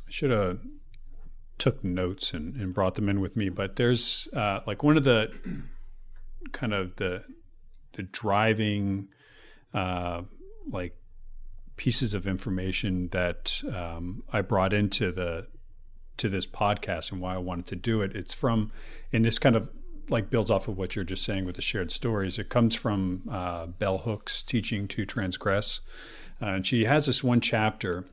I 0.07 0.11
should 0.11 0.31
have 0.31 0.59
took 1.57 1.83
notes 1.83 2.33
and, 2.33 2.55
and 2.55 2.73
brought 2.73 2.95
them 2.95 3.09
in 3.09 3.19
with 3.19 3.35
me, 3.35 3.49
but 3.49 3.75
there's 3.75 4.29
uh, 4.33 4.61
like 4.65 4.83
one 4.83 4.95
of 4.95 5.03
the 5.03 5.33
kind 6.51 6.73
of 6.73 6.95
the 6.97 7.23
the 7.93 8.03
driving 8.03 9.07
uh, 9.73 10.23
like 10.69 10.95
pieces 11.75 12.13
of 12.13 12.27
information 12.27 13.09
that 13.09 13.61
um, 13.73 14.23
I 14.31 14.41
brought 14.41 14.73
into 14.73 15.11
the 15.11 15.47
to 16.17 16.29
this 16.29 16.45
podcast 16.45 17.11
and 17.11 17.19
why 17.19 17.35
I 17.35 17.39
wanted 17.39 17.67
to 17.67 17.75
do 17.75 18.01
it. 18.01 18.15
It's 18.15 18.33
from 18.33 18.71
and 19.11 19.25
this 19.25 19.39
kind 19.39 19.55
of 19.55 19.69
like 20.09 20.29
builds 20.29 20.51
off 20.51 20.67
of 20.67 20.77
what 20.77 20.95
you're 20.95 21.05
just 21.05 21.23
saying 21.23 21.45
with 21.45 21.55
the 21.55 21.61
shared 21.61 21.91
stories. 21.91 22.37
It 22.37 22.49
comes 22.49 22.75
from 22.75 23.23
uh, 23.31 23.67
Bell 23.67 23.99
Hooks' 23.99 24.43
teaching 24.43 24.87
to 24.89 25.05
transgress, 25.05 25.81
uh, 26.41 26.47
and 26.47 26.65
she 26.65 26.85
has 26.85 27.05
this 27.05 27.23
one 27.23 27.41
chapter. 27.41 28.05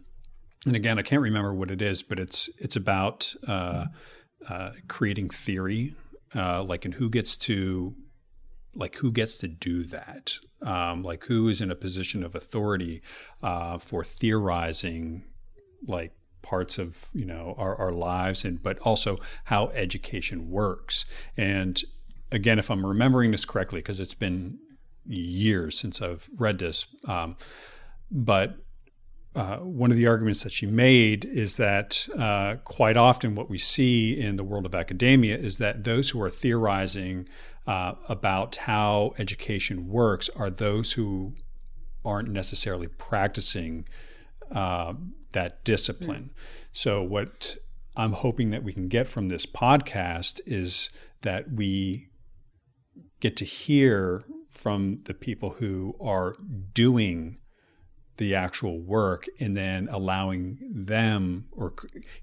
And 0.66 0.76
again, 0.76 0.98
I 0.98 1.02
can't 1.02 1.22
remember 1.22 1.52
what 1.54 1.70
it 1.70 1.82
is, 1.82 2.02
but 2.02 2.18
it's 2.18 2.48
it's 2.58 2.76
about 2.76 3.34
uh, 3.46 3.86
uh 4.48 4.70
creating 4.88 5.30
theory, 5.30 5.94
uh, 6.34 6.62
like 6.62 6.84
and 6.84 6.94
who 6.94 7.10
gets 7.10 7.36
to 7.36 7.94
like 8.74 8.96
who 8.96 9.10
gets 9.10 9.36
to 9.38 9.48
do 9.48 9.84
that? 9.84 10.34
Um, 10.62 11.02
like 11.02 11.24
who 11.24 11.48
is 11.48 11.60
in 11.60 11.70
a 11.70 11.76
position 11.76 12.22
of 12.22 12.34
authority 12.34 13.02
uh, 13.42 13.78
for 13.78 14.04
theorizing 14.04 15.24
like 15.86 16.12
parts 16.42 16.78
of 16.78 17.06
you 17.12 17.24
know 17.24 17.54
our, 17.58 17.76
our 17.76 17.92
lives 17.92 18.44
and 18.44 18.62
but 18.62 18.78
also 18.80 19.18
how 19.44 19.68
education 19.68 20.50
works? 20.50 21.04
And 21.36 21.82
again 22.32 22.58
if 22.58 22.70
i'm 22.70 22.86
remembering 22.86 23.30
this 23.30 23.44
correctly 23.44 23.80
because 23.80 24.00
it's 24.00 24.14
been 24.14 24.58
years 25.06 25.78
since 25.78 26.00
i've 26.00 26.28
read 26.36 26.58
this 26.58 26.86
um, 27.08 27.36
but 28.10 28.56
uh, 29.34 29.58
one 29.58 29.90
of 29.92 29.96
the 29.96 30.06
arguments 30.08 30.42
that 30.42 30.50
she 30.50 30.66
made 30.66 31.24
is 31.24 31.56
that 31.56 32.08
uh, 32.18 32.56
quite 32.64 32.96
often 32.96 33.36
what 33.36 33.48
we 33.48 33.58
see 33.58 34.18
in 34.18 34.36
the 34.36 34.42
world 34.42 34.66
of 34.66 34.74
academia 34.74 35.36
is 35.36 35.58
that 35.58 35.84
those 35.84 36.10
who 36.10 36.20
are 36.20 36.30
theorizing 36.30 37.28
uh, 37.66 37.94
about 38.08 38.56
how 38.56 39.14
education 39.18 39.88
works 39.88 40.28
are 40.30 40.50
those 40.50 40.92
who 40.92 41.34
aren't 42.04 42.28
necessarily 42.28 42.88
practicing 42.88 43.86
uh, 44.52 44.94
that 45.32 45.62
discipline. 45.62 46.30
Mm. 46.32 46.40
So, 46.72 47.02
what 47.02 47.56
I'm 47.96 48.14
hoping 48.14 48.50
that 48.50 48.64
we 48.64 48.72
can 48.72 48.88
get 48.88 49.06
from 49.06 49.28
this 49.28 49.46
podcast 49.46 50.40
is 50.44 50.90
that 51.22 51.52
we 51.52 52.08
get 53.20 53.36
to 53.36 53.44
hear 53.44 54.24
from 54.48 55.00
the 55.04 55.14
people 55.14 55.50
who 55.58 55.94
are 56.00 56.34
doing 56.74 57.38
the 58.20 58.34
actual 58.34 58.78
work 58.78 59.26
and 59.40 59.56
then 59.56 59.88
allowing 59.90 60.58
them 60.70 61.46
or 61.52 61.72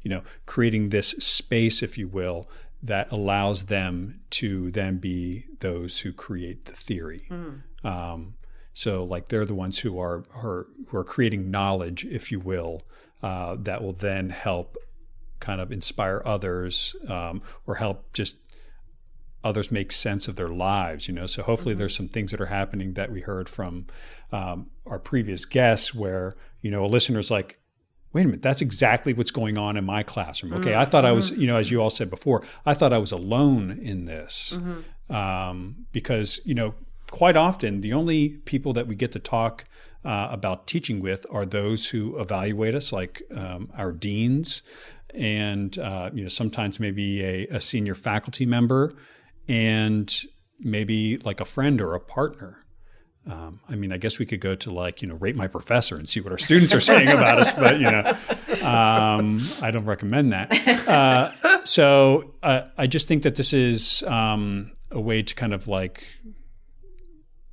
you 0.03 0.11
know 0.11 0.21
creating 0.45 0.89
this 0.89 1.09
space 1.09 1.81
if 1.81 1.97
you 1.97 2.07
will 2.07 2.47
that 2.83 3.11
allows 3.11 3.63
them 3.63 4.19
to 4.29 4.69
then 4.69 4.99
be 4.99 5.43
those 5.59 6.01
who 6.01 6.13
create 6.13 6.65
the 6.65 6.73
theory 6.73 7.25
mm. 7.31 7.59
um, 7.83 8.35
so 8.75 9.03
like 9.03 9.29
they're 9.29 9.43
the 9.43 9.55
ones 9.55 9.79
who 9.79 9.99
are, 9.99 10.23
are 10.35 10.67
who 10.89 10.97
are 10.97 11.03
creating 11.03 11.49
knowledge 11.49 12.05
if 12.05 12.31
you 12.31 12.39
will 12.39 12.83
uh, 13.23 13.55
that 13.57 13.81
will 13.81 13.93
then 13.93 14.29
help 14.29 14.77
kind 15.39 15.59
of 15.59 15.71
inspire 15.71 16.21
others 16.23 16.95
um, 17.09 17.41
or 17.65 17.73
help 17.73 18.13
just 18.13 18.37
others 19.43 19.71
make 19.71 19.91
sense 19.91 20.27
of 20.27 20.35
their 20.35 20.49
lives 20.49 21.07
you 21.07 21.13
know 21.13 21.25
so 21.25 21.43
hopefully 21.43 21.73
mm-hmm. 21.73 21.79
there's 21.79 21.95
some 21.95 22.07
things 22.07 22.31
that 22.31 22.41
are 22.41 22.47
happening 22.47 22.93
that 22.93 23.11
we 23.11 23.21
heard 23.21 23.47
from 23.47 23.85
um, 24.31 24.67
our 24.85 24.99
previous 24.99 25.45
guests 25.45 25.93
where 25.93 26.35
you 26.61 26.71
know 26.71 26.85
a 26.85 26.87
listener's 26.87 27.29
like 27.31 27.59
wait 28.13 28.23
a 28.23 28.25
minute 28.25 28.41
that's 28.41 28.61
exactly 28.61 29.13
what's 29.13 29.31
going 29.31 29.57
on 29.57 29.77
in 29.77 29.83
my 29.83 30.03
classroom 30.03 30.53
okay 30.53 30.71
mm-hmm. 30.71 30.79
i 30.79 30.85
thought 30.85 31.05
i 31.05 31.11
was 31.11 31.31
mm-hmm. 31.31 31.41
you 31.41 31.47
know 31.47 31.55
as 31.55 31.71
you 31.71 31.81
all 31.81 31.89
said 31.89 32.09
before 32.09 32.43
i 32.65 32.73
thought 32.73 32.91
i 32.91 32.97
was 32.97 33.11
alone 33.11 33.71
in 33.81 34.05
this 34.05 34.57
mm-hmm. 34.57 35.15
um, 35.15 35.85
because 35.91 36.39
you 36.43 36.55
know 36.55 36.73
quite 37.11 37.37
often 37.37 37.81
the 37.81 37.93
only 37.93 38.29
people 38.29 38.73
that 38.73 38.87
we 38.87 38.95
get 38.95 39.11
to 39.11 39.19
talk 39.19 39.65
uh, 40.03 40.27
about 40.31 40.67
teaching 40.67 40.99
with 40.99 41.25
are 41.29 41.45
those 41.45 41.89
who 41.89 42.19
evaluate 42.19 42.75
us 42.75 42.91
like 42.91 43.21
um, 43.35 43.69
our 43.77 43.91
deans 43.91 44.61
and 45.13 45.77
uh, 45.77 46.09
you 46.13 46.23
know 46.23 46.29
sometimes 46.29 46.79
maybe 46.79 47.23
a, 47.23 47.47
a 47.47 47.61
senior 47.61 47.95
faculty 47.95 48.45
member 48.45 48.95
and 49.47 50.23
maybe 50.59 51.17
like 51.17 51.39
a 51.39 51.45
friend 51.45 51.81
or 51.81 51.93
a 51.95 51.99
partner. 51.99 52.65
Um, 53.29 53.59
I 53.67 53.75
mean, 53.75 53.91
I 53.91 53.97
guess 53.97 54.19
we 54.19 54.25
could 54.25 54.39
go 54.39 54.55
to 54.55 54.71
like, 54.71 55.01
you 55.01 55.07
know, 55.07 55.15
rate 55.15 55.35
my 55.35 55.47
professor 55.47 55.97
and 55.97 56.07
see 56.07 56.21
what 56.21 56.31
our 56.31 56.37
students 56.37 56.73
are 56.73 56.79
saying 56.79 57.09
about 57.09 57.39
us, 57.39 57.53
but, 57.53 57.77
you 57.77 57.91
know, 57.91 58.15
um, 58.65 59.41
I 59.61 59.69
don't 59.69 59.85
recommend 59.85 60.31
that. 60.31 60.51
Uh, 60.87 61.65
so 61.65 62.35
uh, 62.41 62.61
I 62.77 62.87
just 62.87 63.09
think 63.09 63.23
that 63.23 63.35
this 63.35 63.51
is 63.51 64.01
um, 64.03 64.71
a 64.91 65.01
way 65.01 65.23
to 65.23 65.35
kind 65.35 65.53
of 65.53 65.67
like, 65.67 66.05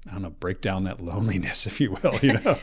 I 0.08 0.12
don't 0.12 0.22
know, 0.22 0.30
break 0.30 0.60
down 0.60 0.84
that 0.84 1.00
loneliness, 1.00 1.66
if 1.66 1.80
you 1.80 1.96
will, 2.02 2.20
you 2.22 2.34
know. 2.34 2.56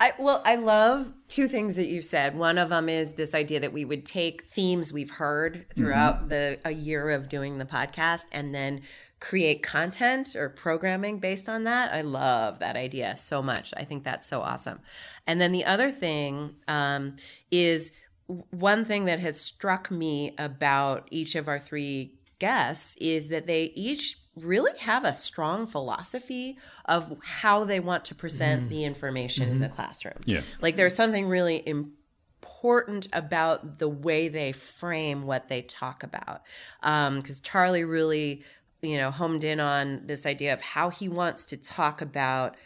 I 0.00 0.14
well, 0.18 0.40
I 0.46 0.54
love 0.56 1.12
two 1.28 1.46
things 1.46 1.76
that 1.76 1.86
you've 1.86 2.06
said. 2.06 2.36
One 2.36 2.56
of 2.56 2.70
them 2.70 2.88
is 2.88 3.12
this 3.12 3.34
idea 3.34 3.60
that 3.60 3.72
we 3.72 3.84
would 3.84 4.06
take 4.06 4.42
themes 4.46 4.92
we've 4.92 5.10
heard 5.10 5.66
throughout 5.76 6.30
the 6.30 6.58
a 6.64 6.72
year 6.72 7.10
of 7.10 7.28
doing 7.28 7.58
the 7.58 7.66
podcast 7.66 8.24
and 8.32 8.54
then 8.54 8.80
create 9.20 9.62
content 9.62 10.34
or 10.34 10.48
programming 10.48 11.18
based 11.18 11.48
on 11.48 11.64
that. 11.64 11.92
I 11.92 12.00
love 12.00 12.60
that 12.60 12.76
idea 12.76 13.16
so 13.18 13.42
much. 13.42 13.74
I 13.76 13.84
think 13.84 14.02
that's 14.02 14.26
so 14.26 14.40
awesome. 14.40 14.80
And 15.26 15.38
then 15.38 15.52
the 15.52 15.66
other 15.66 15.90
thing 15.90 16.56
um, 16.66 17.16
is 17.50 17.92
one 18.26 18.86
thing 18.86 19.04
that 19.04 19.20
has 19.20 19.38
struck 19.38 19.90
me 19.90 20.34
about 20.38 21.06
each 21.10 21.34
of 21.34 21.48
our 21.48 21.58
three 21.58 22.14
guests 22.38 22.96
is 22.96 23.28
that 23.28 23.46
they 23.46 23.64
each 23.74 24.19
really 24.44 24.76
have 24.78 25.04
a 25.04 25.14
strong 25.14 25.66
philosophy 25.66 26.58
of 26.84 27.16
how 27.22 27.64
they 27.64 27.80
want 27.80 28.04
to 28.06 28.14
present 28.14 28.62
mm-hmm. 28.62 28.70
the 28.70 28.84
information 28.84 29.48
in 29.48 29.60
the 29.60 29.66
mm-hmm. 29.66 29.74
classroom. 29.74 30.18
Yeah. 30.24 30.42
Like 30.60 30.76
there's 30.76 30.94
something 30.94 31.26
really 31.26 31.66
important 31.66 33.08
about 33.12 33.78
the 33.78 33.88
way 33.88 34.28
they 34.28 34.52
frame 34.52 35.26
what 35.26 35.48
they 35.48 35.62
talk 35.62 36.02
about. 36.02 36.42
Um, 36.82 37.16
because 37.16 37.40
Charlie 37.40 37.84
really, 37.84 38.42
you 38.82 38.96
know, 38.96 39.10
homed 39.10 39.44
in 39.44 39.60
on 39.60 40.02
this 40.06 40.26
idea 40.26 40.52
of 40.52 40.60
how 40.60 40.90
he 40.90 41.08
wants 41.08 41.44
to 41.46 41.56
talk 41.56 42.00
about 42.00 42.56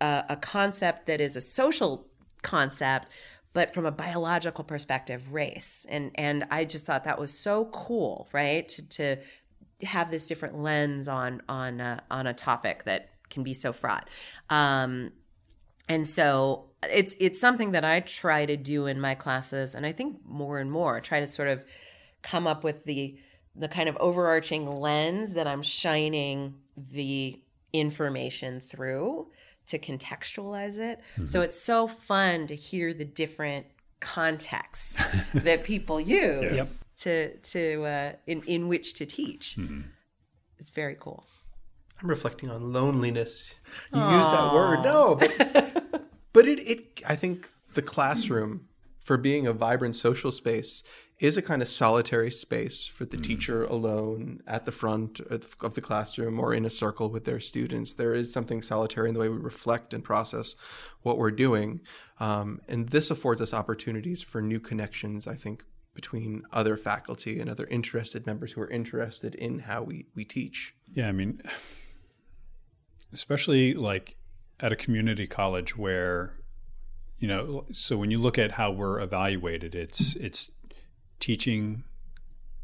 a, 0.00 0.24
a 0.30 0.36
concept 0.36 1.06
that 1.06 1.20
is 1.20 1.36
a 1.36 1.40
social 1.40 2.06
concept 2.42 3.08
but 3.52 3.74
from 3.74 3.84
a 3.84 3.90
biological 3.90 4.64
perspective 4.64 5.32
race 5.32 5.86
and 5.90 6.10
and 6.14 6.44
i 6.50 6.64
just 6.64 6.86
thought 6.86 7.04
that 7.04 7.18
was 7.18 7.36
so 7.36 7.66
cool 7.66 8.28
right 8.32 8.68
to, 8.68 8.82
to 8.88 9.16
have 9.82 10.10
this 10.10 10.26
different 10.28 10.60
lens 10.60 11.08
on 11.08 11.42
on 11.48 11.80
uh, 11.80 12.00
on 12.10 12.26
a 12.26 12.34
topic 12.34 12.84
that 12.84 13.10
can 13.28 13.42
be 13.42 13.54
so 13.54 13.72
fraught 13.72 14.08
um 14.48 15.12
and 15.88 16.06
so 16.06 16.66
it's 16.90 17.14
it's 17.20 17.40
something 17.40 17.72
that 17.72 17.84
i 17.84 18.00
try 18.00 18.44
to 18.44 18.56
do 18.56 18.86
in 18.86 19.00
my 19.00 19.14
classes 19.14 19.74
and 19.74 19.86
i 19.86 19.92
think 19.92 20.18
more 20.24 20.58
and 20.58 20.70
more 20.72 21.00
try 21.00 21.20
to 21.20 21.26
sort 21.26 21.48
of 21.48 21.62
come 22.22 22.46
up 22.46 22.64
with 22.64 22.84
the 22.84 23.16
the 23.56 23.68
kind 23.68 23.88
of 23.88 23.96
overarching 23.98 24.66
lens 24.66 25.34
that 25.34 25.46
i'm 25.46 25.62
shining 25.62 26.54
the 26.76 27.40
information 27.72 28.60
through 28.60 29.28
to 29.66 29.78
contextualize 29.78 30.78
it. 30.78 31.00
Mm-hmm. 31.12 31.26
So 31.26 31.40
it's 31.42 31.60
so 31.60 31.86
fun 31.86 32.46
to 32.48 32.54
hear 32.54 32.92
the 32.92 33.04
different 33.04 33.66
contexts 34.00 35.02
that 35.34 35.64
people 35.64 36.00
use 36.00 36.56
Yep. 36.56 36.68
To 37.00 37.36
to 37.36 37.84
uh, 37.84 38.12
in 38.26 38.42
in 38.46 38.68
which 38.68 38.94
to 38.94 39.06
teach. 39.06 39.56
Mm-hmm. 39.58 39.82
It's 40.58 40.70
very 40.70 40.96
cool. 40.98 41.24
I'm 42.02 42.08
reflecting 42.08 42.50
on 42.50 42.72
loneliness. 42.72 43.54
You 43.92 44.00
use 44.00 44.26
that 44.26 44.54
word. 44.54 44.82
No, 44.82 45.16
but, 45.16 46.04
but 46.32 46.48
it, 46.48 46.58
it 46.60 47.02
I 47.06 47.16
think 47.16 47.50
the 47.74 47.82
classroom 47.82 48.68
for 49.04 49.16
being 49.16 49.46
a 49.46 49.52
vibrant 49.52 49.96
social 49.96 50.32
space 50.32 50.82
is 51.18 51.36
a 51.36 51.42
kind 51.42 51.60
of 51.60 51.68
solitary 51.68 52.30
space 52.30 52.86
for 52.86 53.04
the 53.04 53.18
teacher 53.18 53.64
alone 53.64 54.40
at 54.46 54.64
the 54.64 54.72
front 54.72 55.20
of 55.20 55.54
of 55.60 55.74
the 55.74 55.82
classroom 55.82 56.40
or 56.40 56.54
in 56.54 56.64
a 56.64 56.70
circle 56.70 57.10
with 57.10 57.24
their 57.26 57.40
students. 57.40 57.94
There 57.94 58.14
is 58.14 58.32
something 58.32 58.62
solitary 58.62 59.08
in 59.08 59.14
the 59.14 59.20
way 59.20 59.28
we 59.28 59.36
reflect 59.36 59.92
and 59.92 60.02
process 60.02 60.56
what 61.02 61.18
we're 61.18 61.30
doing. 61.30 61.80
Um, 62.18 62.60
and 62.68 62.90
this 62.90 63.10
affords 63.10 63.40
us 63.40 63.54
opportunities 63.54 64.22
for 64.22 64.40
new 64.40 64.60
connections, 64.60 65.26
I 65.26 65.34
think, 65.34 65.64
between 66.00 66.42
other 66.50 66.78
faculty 66.78 67.38
and 67.38 67.50
other 67.50 67.66
interested 67.66 68.26
members 68.26 68.52
who 68.52 68.62
are 68.62 68.70
interested 68.70 69.34
in 69.34 69.58
how 69.58 69.82
we, 69.82 70.06
we 70.14 70.24
teach. 70.24 70.74
Yeah, 70.94 71.08
I 71.08 71.12
mean, 71.12 71.42
especially 73.12 73.74
like 73.74 74.16
at 74.58 74.72
a 74.72 74.76
community 74.76 75.26
college 75.26 75.76
where, 75.76 76.32
you 77.18 77.28
know, 77.28 77.66
so 77.70 77.98
when 77.98 78.10
you 78.10 78.18
look 78.18 78.38
at 78.38 78.52
how 78.52 78.70
we're 78.70 78.98
evaluated, 78.98 79.74
it's 79.74 80.16
it's 80.16 80.50
teaching, 81.18 81.84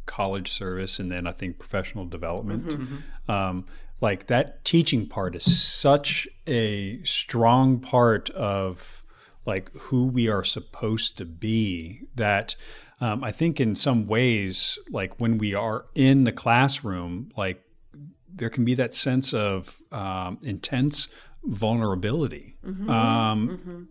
college 0.06 0.50
service, 0.50 0.98
and 0.98 1.12
then 1.12 1.26
I 1.26 1.32
think 1.32 1.58
professional 1.58 2.06
development. 2.06 3.02
Um, 3.28 3.66
like 4.00 4.28
that 4.28 4.64
teaching 4.64 5.06
part 5.06 5.36
is 5.36 5.44
such 5.62 6.26
a 6.46 7.02
strong 7.02 7.80
part 7.80 8.30
of 8.30 9.02
like 9.44 9.70
who 9.74 10.06
we 10.06 10.26
are 10.26 10.44
supposed 10.44 11.18
to 11.18 11.26
be 11.26 12.00
that 12.14 12.56
um, 13.00 13.22
I 13.22 13.30
think 13.32 13.60
in 13.60 13.74
some 13.74 14.06
ways, 14.06 14.78
like 14.90 15.20
when 15.20 15.38
we 15.38 15.52
are 15.54 15.86
in 15.94 16.24
the 16.24 16.32
classroom, 16.32 17.30
like 17.36 17.62
there 18.34 18.50
can 18.50 18.64
be 18.64 18.74
that 18.74 18.94
sense 18.94 19.32
of 19.34 19.76
um, 19.92 20.38
intense 20.42 21.08
vulnerability. 21.44 22.54
Um, 22.88 23.88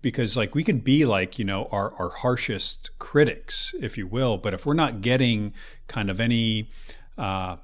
Because 0.00 0.36
like 0.36 0.52
we 0.56 0.64
could 0.64 0.82
be 0.82 1.04
like 1.04 1.38
you 1.38 1.44
know 1.44 1.68
our, 1.70 1.94
our 1.94 2.08
harshest 2.08 2.90
critics, 2.98 3.72
if 3.80 3.96
you 3.96 4.08
will, 4.08 4.36
but 4.36 4.52
if 4.52 4.66
we're 4.66 4.74
not 4.74 5.00
getting 5.00 5.54
kind 5.86 6.10
of 6.10 6.20
any, 6.20 6.68
uh, 7.16 7.56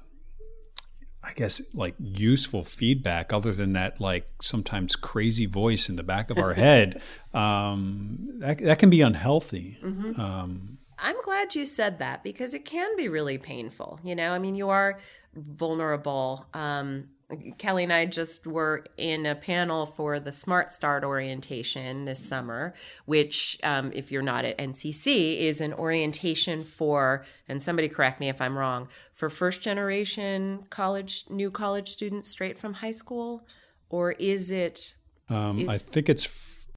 I 1.29 1.33
guess 1.33 1.61
like 1.73 1.93
useful 1.99 2.63
feedback 2.63 3.31
other 3.31 3.53
than 3.53 3.73
that 3.73 4.01
like 4.01 4.25
sometimes 4.41 4.95
crazy 4.95 5.45
voice 5.45 5.87
in 5.87 5.95
the 5.95 6.03
back 6.03 6.31
of 6.31 6.39
our 6.39 6.53
head, 6.65 7.01
um, 7.33 8.17
that 8.39 8.57
that 8.57 8.79
can 8.79 8.89
be 8.89 9.01
unhealthy. 9.01 9.77
Um, 9.83 10.79
I'm 10.97 11.21
glad 11.23 11.53
you 11.53 11.67
said 11.67 11.99
that 11.99 12.23
because 12.23 12.53
it 12.53 12.65
can 12.65 12.95
be 12.97 13.07
really 13.09 13.37
painful. 13.37 13.99
You 14.03 14.15
know, 14.15 14.31
I 14.31 14.39
mean, 14.39 14.55
you 14.55 14.69
are 14.69 14.99
vulnerable. 15.35 16.47
Um, 16.53 17.09
Kelly 17.57 17.83
and 17.83 17.93
I 17.93 18.05
just 18.05 18.47
were 18.47 18.85
in 18.97 19.25
a 19.25 19.35
panel 19.35 19.85
for 19.85 20.19
the 20.19 20.31
Smart 20.31 20.71
Start 20.71 21.03
orientation 21.03 22.05
this 22.05 22.19
summer, 22.19 22.73
which, 23.05 23.59
um, 23.63 23.91
if 23.93 24.11
you're 24.11 24.23
not 24.23 24.45
at 24.45 24.57
NCC, 24.57 25.37
is 25.39 25.61
an 25.61 25.73
orientation 25.73 26.63
for, 26.63 27.25
and 27.47 27.61
somebody 27.61 27.87
correct 27.87 28.19
me 28.19 28.29
if 28.29 28.41
I'm 28.41 28.57
wrong, 28.57 28.87
for 29.13 29.29
first 29.29 29.61
generation 29.61 30.65
college, 30.71 31.25
new 31.29 31.51
college 31.51 31.89
students 31.89 32.29
straight 32.29 32.57
from 32.57 32.73
high 32.73 32.91
school? 32.91 33.45
Or 33.89 34.13
is 34.13 34.51
it? 34.51 34.95
Um, 35.29 35.69
I 35.69 35.77
think 35.77 36.09
it's. 36.09 36.25
f- 36.25 36.67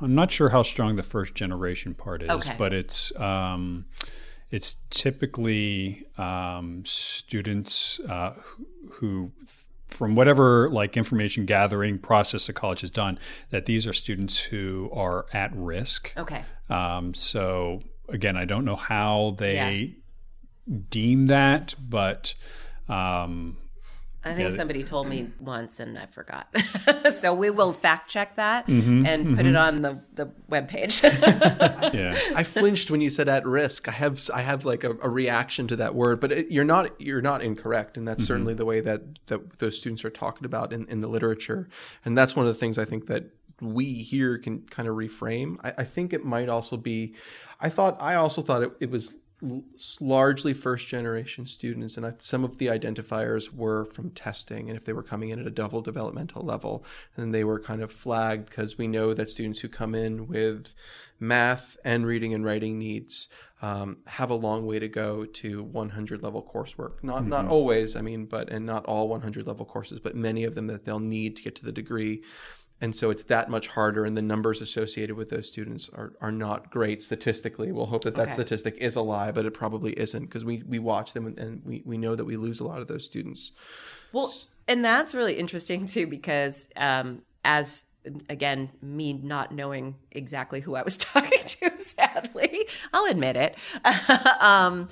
I'm 0.00 0.14
not 0.14 0.32
sure 0.32 0.48
how 0.48 0.62
strong 0.62 0.96
the 0.96 1.02
first 1.02 1.34
generation 1.34 1.94
part 1.94 2.22
is, 2.22 2.30
Okay. 2.30 2.54
but 2.58 2.72
it's 2.72 3.12
um, 3.16 3.86
it's 4.50 4.76
typically 4.90 6.06
um, 6.18 6.82
students 6.84 8.00
uh, 8.00 8.34
who, 8.34 8.66
who, 8.94 9.32
from 9.92 10.14
whatever 10.14 10.70
like 10.70 10.96
information 10.96 11.46
gathering 11.46 11.98
process 11.98 12.46
the 12.46 12.52
college 12.52 12.80
has 12.80 12.90
done, 12.90 13.18
that 13.50 13.66
these 13.66 13.86
are 13.86 13.92
students 13.92 14.38
who 14.44 14.90
are 14.92 15.26
at 15.32 15.54
risk. 15.54 16.12
Okay. 16.16 16.44
Um, 16.68 17.14
so 17.14 17.82
again, 18.08 18.36
I 18.36 18.44
don't 18.44 18.64
know 18.64 18.76
how 18.76 19.34
they 19.38 19.96
deem 20.88 21.26
that, 21.26 21.74
but 21.80 22.34
um, 22.88 23.56
I 24.22 24.34
think 24.34 24.50
Yeah. 24.50 24.56
somebody 24.56 24.82
told 24.82 25.08
me 25.08 25.22
mm-hmm. 25.22 25.44
once 25.44 25.80
and 25.80 25.98
I 25.98 26.06
forgot. 26.06 26.54
so 27.14 27.32
we 27.32 27.48
will 27.48 27.72
fact 27.72 28.10
check 28.10 28.36
that 28.36 28.66
Mm-hmm, 28.66 29.06
and 29.06 29.36
put 29.36 29.46
it 29.46 29.54
mm-hmm. 29.54 29.56
on 29.56 29.82
the, 29.82 30.02
the 30.12 30.30
webpage. 30.50 31.02
yeah. 31.94 32.18
I 32.34 32.42
flinched 32.42 32.90
when 32.90 33.00
you 33.00 33.08
said 33.10 33.28
at 33.28 33.46
risk. 33.46 33.88
I 33.88 33.92
have 33.92 34.20
I 34.32 34.42
have 34.42 34.64
like 34.64 34.84
a, 34.84 34.90
a 35.02 35.08
reaction 35.08 35.66
to 35.68 35.76
that 35.76 35.94
word, 35.94 36.20
but 36.20 36.32
it, 36.32 36.50
you're 36.50 36.64
not 36.64 37.00
you're 37.00 37.22
not 37.22 37.42
incorrect, 37.42 37.96
and 37.96 38.06
that's 38.06 38.22
mm-hmm. 38.24 38.26
certainly 38.26 38.54
the 38.54 38.66
way 38.66 38.80
that 38.80 39.26
that 39.26 39.58
those 39.58 39.78
students 39.78 40.04
are 40.04 40.10
talked 40.10 40.44
about 40.44 40.72
in, 40.72 40.86
in 40.88 41.00
the 41.00 41.08
literature, 41.08 41.68
and 42.04 42.16
that's 42.16 42.36
one 42.36 42.46
of 42.46 42.52
the 42.52 42.58
things 42.58 42.78
I 42.78 42.84
think 42.84 43.06
that 43.06 43.30
we 43.60 43.84
here 44.02 44.38
can 44.38 44.62
kind 44.62 44.88
of 44.88 44.96
reframe. 44.96 45.58
I, 45.62 45.74
I 45.78 45.84
think 45.84 46.12
it 46.12 46.24
might 46.24 46.48
also 46.48 46.76
be. 46.76 47.14
I 47.60 47.68
thought 47.68 47.96
I 48.00 48.14
also 48.14 48.42
thought 48.42 48.62
it, 48.62 48.72
it 48.80 48.90
was 48.90 49.14
l- 49.14 49.20
largely 50.00 50.54
first 50.54 50.88
generation 50.88 51.46
students, 51.46 51.96
and 51.96 52.06
I, 52.06 52.14
some 52.18 52.44
of 52.44 52.58
the 52.58 52.66
identifiers 52.66 53.52
were 53.54 53.84
from 53.84 54.10
testing, 54.10 54.68
and 54.68 54.76
if 54.76 54.84
they 54.84 54.92
were 54.92 55.02
coming 55.02 55.30
in 55.30 55.38
at 55.38 55.46
a 55.46 55.50
double 55.50 55.80
developmental 55.80 56.42
level, 56.42 56.84
then 57.16 57.30
they 57.30 57.44
were 57.44 57.58
kind 57.58 57.82
of 57.82 57.92
flagged 57.92 58.50
because 58.50 58.76
we 58.76 58.86
know 58.86 59.14
that 59.14 59.30
students 59.30 59.60
who 59.60 59.68
come 59.68 59.94
in 59.94 60.26
with 60.26 60.74
math 61.18 61.76
and 61.84 62.06
reading 62.06 62.34
and 62.34 62.44
writing 62.44 62.78
needs 62.78 63.28
um, 63.62 63.98
have 64.06 64.30
a 64.30 64.34
long 64.34 64.64
way 64.64 64.78
to 64.78 64.88
go 64.88 65.26
to 65.26 65.62
100 65.62 66.22
level 66.22 66.42
coursework. 66.42 67.02
Not 67.02 67.26
not 67.26 67.46
always, 67.46 67.94
I 67.94 68.00
mean, 68.00 68.24
but 68.24 68.48
and 68.48 68.64
not 68.64 68.86
all 68.86 69.08
100 69.08 69.46
level 69.46 69.66
courses, 69.66 70.00
but 70.00 70.16
many 70.16 70.44
of 70.44 70.54
them 70.54 70.66
that 70.68 70.84
they'll 70.84 70.98
need 70.98 71.36
to 71.36 71.42
get 71.42 71.56
to 71.56 71.64
the 71.64 71.72
degree. 71.72 72.22
And 72.82 72.96
so 72.96 73.10
it's 73.10 73.22
that 73.24 73.50
much 73.50 73.68
harder, 73.68 74.04
and 74.06 74.16
the 74.16 74.22
numbers 74.22 74.62
associated 74.62 75.14
with 75.16 75.28
those 75.28 75.46
students 75.48 75.90
are, 75.92 76.14
are 76.20 76.32
not 76.32 76.70
great 76.70 77.02
statistically. 77.02 77.72
We'll 77.72 77.86
hope 77.86 78.04
that 78.04 78.14
that 78.14 78.22
Okay. 78.22 78.32
statistic 78.32 78.78
is 78.78 78.96
a 78.96 79.02
lie, 79.02 79.32
but 79.32 79.44
it 79.44 79.52
probably 79.52 79.92
isn't 79.98 80.24
because 80.24 80.44
we, 80.46 80.62
we 80.66 80.78
watch 80.78 81.12
them 81.12 81.26
and, 81.36 81.62
we, 81.64 81.82
we 81.84 81.98
know 81.98 82.14
that 82.14 82.24
we 82.24 82.36
lose 82.36 82.58
a 82.58 82.64
lot 82.64 82.80
of 82.80 82.88
those 82.88 83.04
students. 83.04 83.52
well, 84.12 84.32
and 84.66 84.82
that's 84.84 85.14
really 85.14 85.34
interesting 85.34 85.84
too, 85.86 86.06
because 86.06 86.70
um, 86.76 87.22
as 87.44 87.84
again, 88.30 88.70
me 88.80 89.12
not 89.12 89.52
knowing 89.52 89.94
exactly 90.12 90.60
who 90.60 90.74
I 90.74 90.82
was 90.82 90.96
talking 91.12 91.42
to, 91.44 91.76
sadly, 91.76 92.66
I'll 92.94 93.10
admit 93.10 93.36
it. 93.36 93.56
um, 94.40 94.88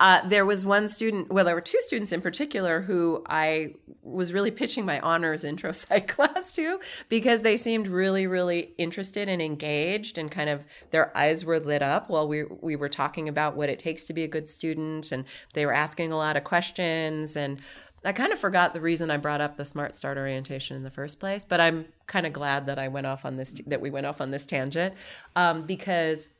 uh, 0.00 0.26
there 0.26 0.46
was 0.46 0.64
one 0.64 0.88
student, 0.88 1.30
well, 1.30 1.44
there 1.44 1.54
were 1.54 1.60
two 1.60 1.80
students 1.82 2.10
in 2.10 2.22
particular 2.22 2.80
who 2.80 3.22
I 3.26 3.74
was 4.02 4.32
really 4.32 4.50
pitching 4.50 4.86
my 4.86 4.98
honors 5.00 5.44
intro 5.44 5.72
psych 5.72 6.08
class 6.08 6.54
to 6.54 6.80
because 7.10 7.42
they 7.42 7.58
seemed 7.58 7.86
really, 7.86 8.26
really 8.26 8.72
interested 8.78 9.28
and 9.28 9.42
engaged, 9.42 10.16
and 10.16 10.30
kind 10.30 10.48
of 10.48 10.64
their 10.90 11.14
eyes 11.16 11.44
were 11.44 11.60
lit 11.60 11.82
up 11.82 12.08
while 12.08 12.26
we 12.26 12.44
we 12.44 12.76
were 12.76 12.88
talking 12.88 13.28
about 13.28 13.56
what 13.56 13.68
it 13.68 13.78
takes 13.78 14.04
to 14.04 14.14
be 14.14 14.24
a 14.24 14.28
good 14.28 14.48
student, 14.48 15.12
and 15.12 15.26
they 15.52 15.66
were 15.66 15.74
asking 15.74 16.10
a 16.10 16.16
lot 16.16 16.36
of 16.36 16.44
questions 16.44 17.36
and. 17.36 17.60
I 18.02 18.12
kind 18.14 18.32
of 18.32 18.38
forgot 18.38 18.72
the 18.72 18.80
reason 18.80 19.10
I 19.10 19.18
brought 19.18 19.42
up 19.42 19.58
the 19.58 19.64
Smart 19.66 19.94
Start 19.94 20.16
orientation 20.16 20.74
in 20.74 20.84
the 20.84 20.90
first 20.90 21.20
place, 21.20 21.44
but 21.44 21.60
I'm 21.60 21.84
kind 22.06 22.24
of 22.24 22.32
glad 22.32 22.64
that 22.64 22.78
I 22.78 22.88
went 22.88 23.06
off 23.06 23.26
on 23.26 23.36
this 23.36 23.52
that 23.66 23.82
we 23.82 23.90
went 23.90 24.06
off 24.06 24.22
on 24.22 24.30
this 24.30 24.46
tangent 24.46 24.94
um, 25.36 25.66
because 25.66 26.30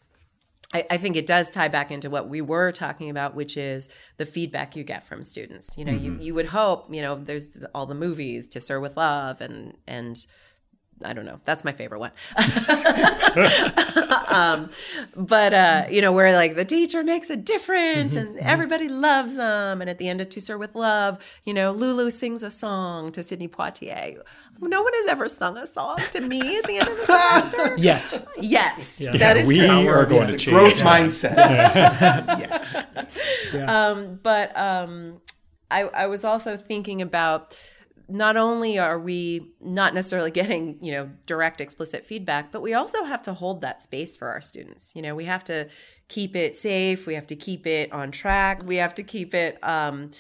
I, 0.72 0.85
I, 0.90 0.96
think 0.98 1.16
it 1.16 1.26
does 1.26 1.50
tie 1.50 1.68
back 1.68 1.90
into 1.90 2.11
what 2.11 2.28
we 2.28 2.40
were 2.40 2.70
talking 2.70 3.11
about, 3.11 3.35
which 3.35 3.56
is 3.56 3.88
the 4.18 4.26
feedback 4.26 4.76
you 4.76 4.85
get 4.85 5.02
from 5.02 5.22
students. 5.22 5.76
You 5.76 5.85
know, 5.85 5.92
mm-hmm. 5.92 6.20
you, 6.20 6.26
you 6.26 6.35
would 6.35 6.46
hope, 6.46 6.92
you 6.94 7.02
know, 7.02 7.16
there's 7.16 7.64
all 7.74 7.87
the 7.87 7.94
movies 7.94 8.48
to 8.50 8.61
Sir 8.61 8.78
with 8.78 8.96
Love 8.96 9.40
and 9.40 9.76
and 9.87 10.26
I 11.02 11.12
don't 11.12 11.24
know. 11.24 11.40
That's 11.44 11.64
my 11.64 11.72
favorite 11.72 12.00
one. 12.00 12.12
um, 14.28 14.68
but 15.16 15.54
uh, 15.54 15.84
you 15.90 16.00
know, 16.00 16.12
where 16.12 16.32
like 16.32 16.56
the 16.56 16.64
teacher 16.64 17.02
makes 17.02 17.30
a 17.30 17.36
difference 17.36 18.14
mm-hmm, 18.14 18.26
and 18.26 18.36
mm-hmm. 18.36 18.46
everybody 18.46 18.88
loves 18.88 19.36
them, 19.36 19.80
and 19.80 19.88
at 19.88 19.98
the 19.98 20.08
end 20.08 20.20
of 20.20 20.28
To 20.30 20.40
Sir 20.40 20.58
with 20.58 20.74
Love, 20.74 21.18
you 21.44 21.54
know, 21.54 21.72
Lulu 21.72 22.10
sings 22.10 22.42
a 22.42 22.50
song 22.50 23.12
to 23.12 23.22
Sidney 23.22 23.48
Poitier. 23.48 24.22
No 24.60 24.82
one 24.82 24.92
has 24.94 25.06
ever 25.06 25.28
sung 25.28 25.56
a 25.56 25.66
song 25.66 25.98
to 26.10 26.20
me 26.20 26.58
at 26.58 26.64
the 26.64 26.76
end 26.78 26.88
of 26.88 26.96
the 26.98 27.06
semester. 27.06 27.76
Yet. 27.78 28.28
Yes. 28.38 29.00
Yeah. 29.00 29.16
That 29.16 29.38
is 29.38 29.48
we 29.48 29.58
true. 29.58 29.88
are 29.88 30.04
going 30.04 30.28
to 30.28 30.36
change. 30.36 30.54
Growth 30.54 30.76
mindset. 30.76 31.36
Yet. 32.40 32.86
Yeah. 33.52 33.88
Um, 33.88 34.20
but 34.22 34.56
um, 34.56 35.20
I, 35.70 35.82
I 35.82 36.06
was 36.06 36.24
also 36.24 36.56
thinking 36.56 37.02
about 37.02 37.58
not 38.11 38.37
only 38.37 38.79
are 38.79 38.99
we 38.99 39.53
not 39.61 39.94
necessarily 39.94 40.31
getting 40.31 40.79
you 40.83 40.92
know 40.92 41.11
direct 41.27 41.61
explicit 41.61 42.05
feedback 42.05 42.53
but 42.53 42.62
we 42.62 42.75
also 42.75 43.05
have 43.05 43.23
to 43.23 43.35
hold 43.35 43.61
that 43.62 43.81
space 43.81 44.16
for 44.16 44.29
our 44.29 44.40
students. 44.40 44.92
You 44.94 45.03
know 45.03 45.14
we 45.14 45.25
have 45.25 45.44
to 45.44 45.68
keep 46.09 46.35
it 46.37 46.57
safe. 46.57 47.07
We 47.07 47.14
have 47.14 47.27
to 47.29 47.37
keep 47.37 47.66
it 47.66 47.92
on 47.92 48.11
track. 48.11 48.62
We 48.64 48.77
have 48.77 48.94
to 48.96 49.03
keep 49.03 49.35
it 49.35 49.59
um, 49.62 50.11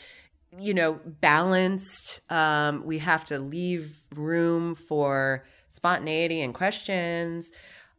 you 0.58 0.74
know 0.74 1.00
balanced. 1.04 2.20
Um, 2.30 2.84
we 2.84 2.98
have 2.98 3.24
to 3.26 3.38
leave 3.38 4.00
room 4.14 4.74
for 4.74 5.44
spontaneity 5.68 6.40
and 6.40 6.54
questions. 6.54 7.52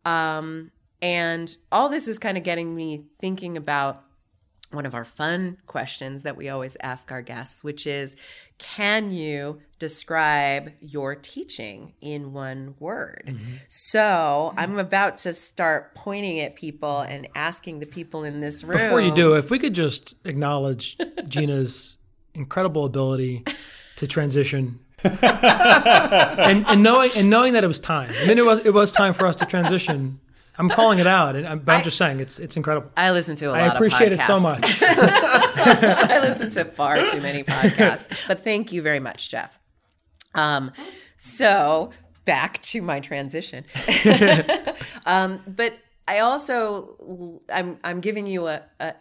Um, 0.05 0.71
and 1.01 1.55
all 1.71 1.89
this 1.89 2.07
is 2.07 2.19
kind 2.19 2.37
of 2.37 2.43
getting 2.43 2.75
me 2.75 3.05
thinking 3.19 3.57
about 3.57 4.03
one 4.71 4.85
of 4.85 4.95
our 4.95 5.05
fun 5.05 5.57
questions 5.67 6.23
that 6.23 6.37
we 6.37 6.49
always 6.49 6.77
ask 6.81 7.11
our 7.11 7.21
guests, 7.21 7.63
which 7.63 7.85
is 7.85 8.15
Can 8.57 9.11
you 9.11 9.61
describe 9.79 10.71
your 10.79 11.15
teaching 11.15 11.93
in 12.01 12.33
one 12.33 12.75
word? 12.79 13.23
Mm-hmm. 13.27 13.53
So 13.67 14.53
I'm 14.57 14.79
about 14.79 15.17
to 15.19 15.33
start 15.33 15.95
pointing 15.95 16.39
at 16.39 16.55
people 16.55 17.01
and 17.01 17.27
asking 17.35 17.79
the 17.79 17.85
people 17.85 18.23
in 18.23 18.39
this 18.39 18.63
room. 18.63 18.77
Before 18.77 19.01
you 19.01 19.13
do, 19.13 19.33
if 19.33 19.49
we 19.49 19.59
could 19.59 19.73
just 19.73 20.15
acknowledge 20.23 20.97
Gina's 21.27 21.97
incredible 22.33 22.85
ability 22.85 23.43
to 23.97 24.07
transition. 24.07 24.79
and, 25.03 26.65
and 26.67 26.83
knowing 26.83 27.09
and 27.15 27.27
knowing 27.27 27.53
that 27.53 27.63
it 27.63 27.67
was 27.67 27.79
time. 27.79 28.11
I 28.21 28.27
mean, 28.27 28.37
it 28.37 28.45
was 28.45 28.63
it 28.63 28.71
was 28.71 28.91
time 28.91 29.15
for 29.15 29.25
us 29.25 29.35
to 29.37 29.45
transition 29.47 30.19
I'm 30.57 30.69
calling 30.69 30.99
it 30.99 31.07
out, 31.07 31.35
and 31.35 31.47
I'm, 31.47 31.59
but 31.59 31.77
I'm 31.77 31.83
just 31.83 31.97
saying 31.97 32.19
it's 32.19 32.37
it's 32.39 32.57
incredible. 32.57 32.91
I 32.97 33.11
listen 33.11 33.35
to 33.37 33.45
a 33.45 33.51
lot. 33.51 33.59
I 33.59 33.67
appreciate 33.67 34.11
it 34.11 34.21
so 34.21 34.39
much. 34.39 34.59
I 34.81 36.19
listen 36.21 36.49
to 36.51 36.65
far 36.65 36.97
too 37.07 37.21
many 37.21 37.43
podcasts, 37.43 38.27
but 38.27 38.43
thank 38.43 38.71
you 38.71 38.81
very 38.81 38.99
much, 38.99 39.29
Jeff. 39.29 39.57
Um, 40.35 40.71
so 41.17 41.91
back 42.25 42.61
to 42.63 42.81
my 42.81 42.99
transition. 42.99 43.65
um, 45.05 45.41
but 45.47 45.73
I 46.07 46.19
also 46.19 47.41
I'm 47.51 47.79
I'm 47.83 48.01
giving 48.01 48.27
you 48.27 48.47
a, 48.47 48.63
a 48.79 48.93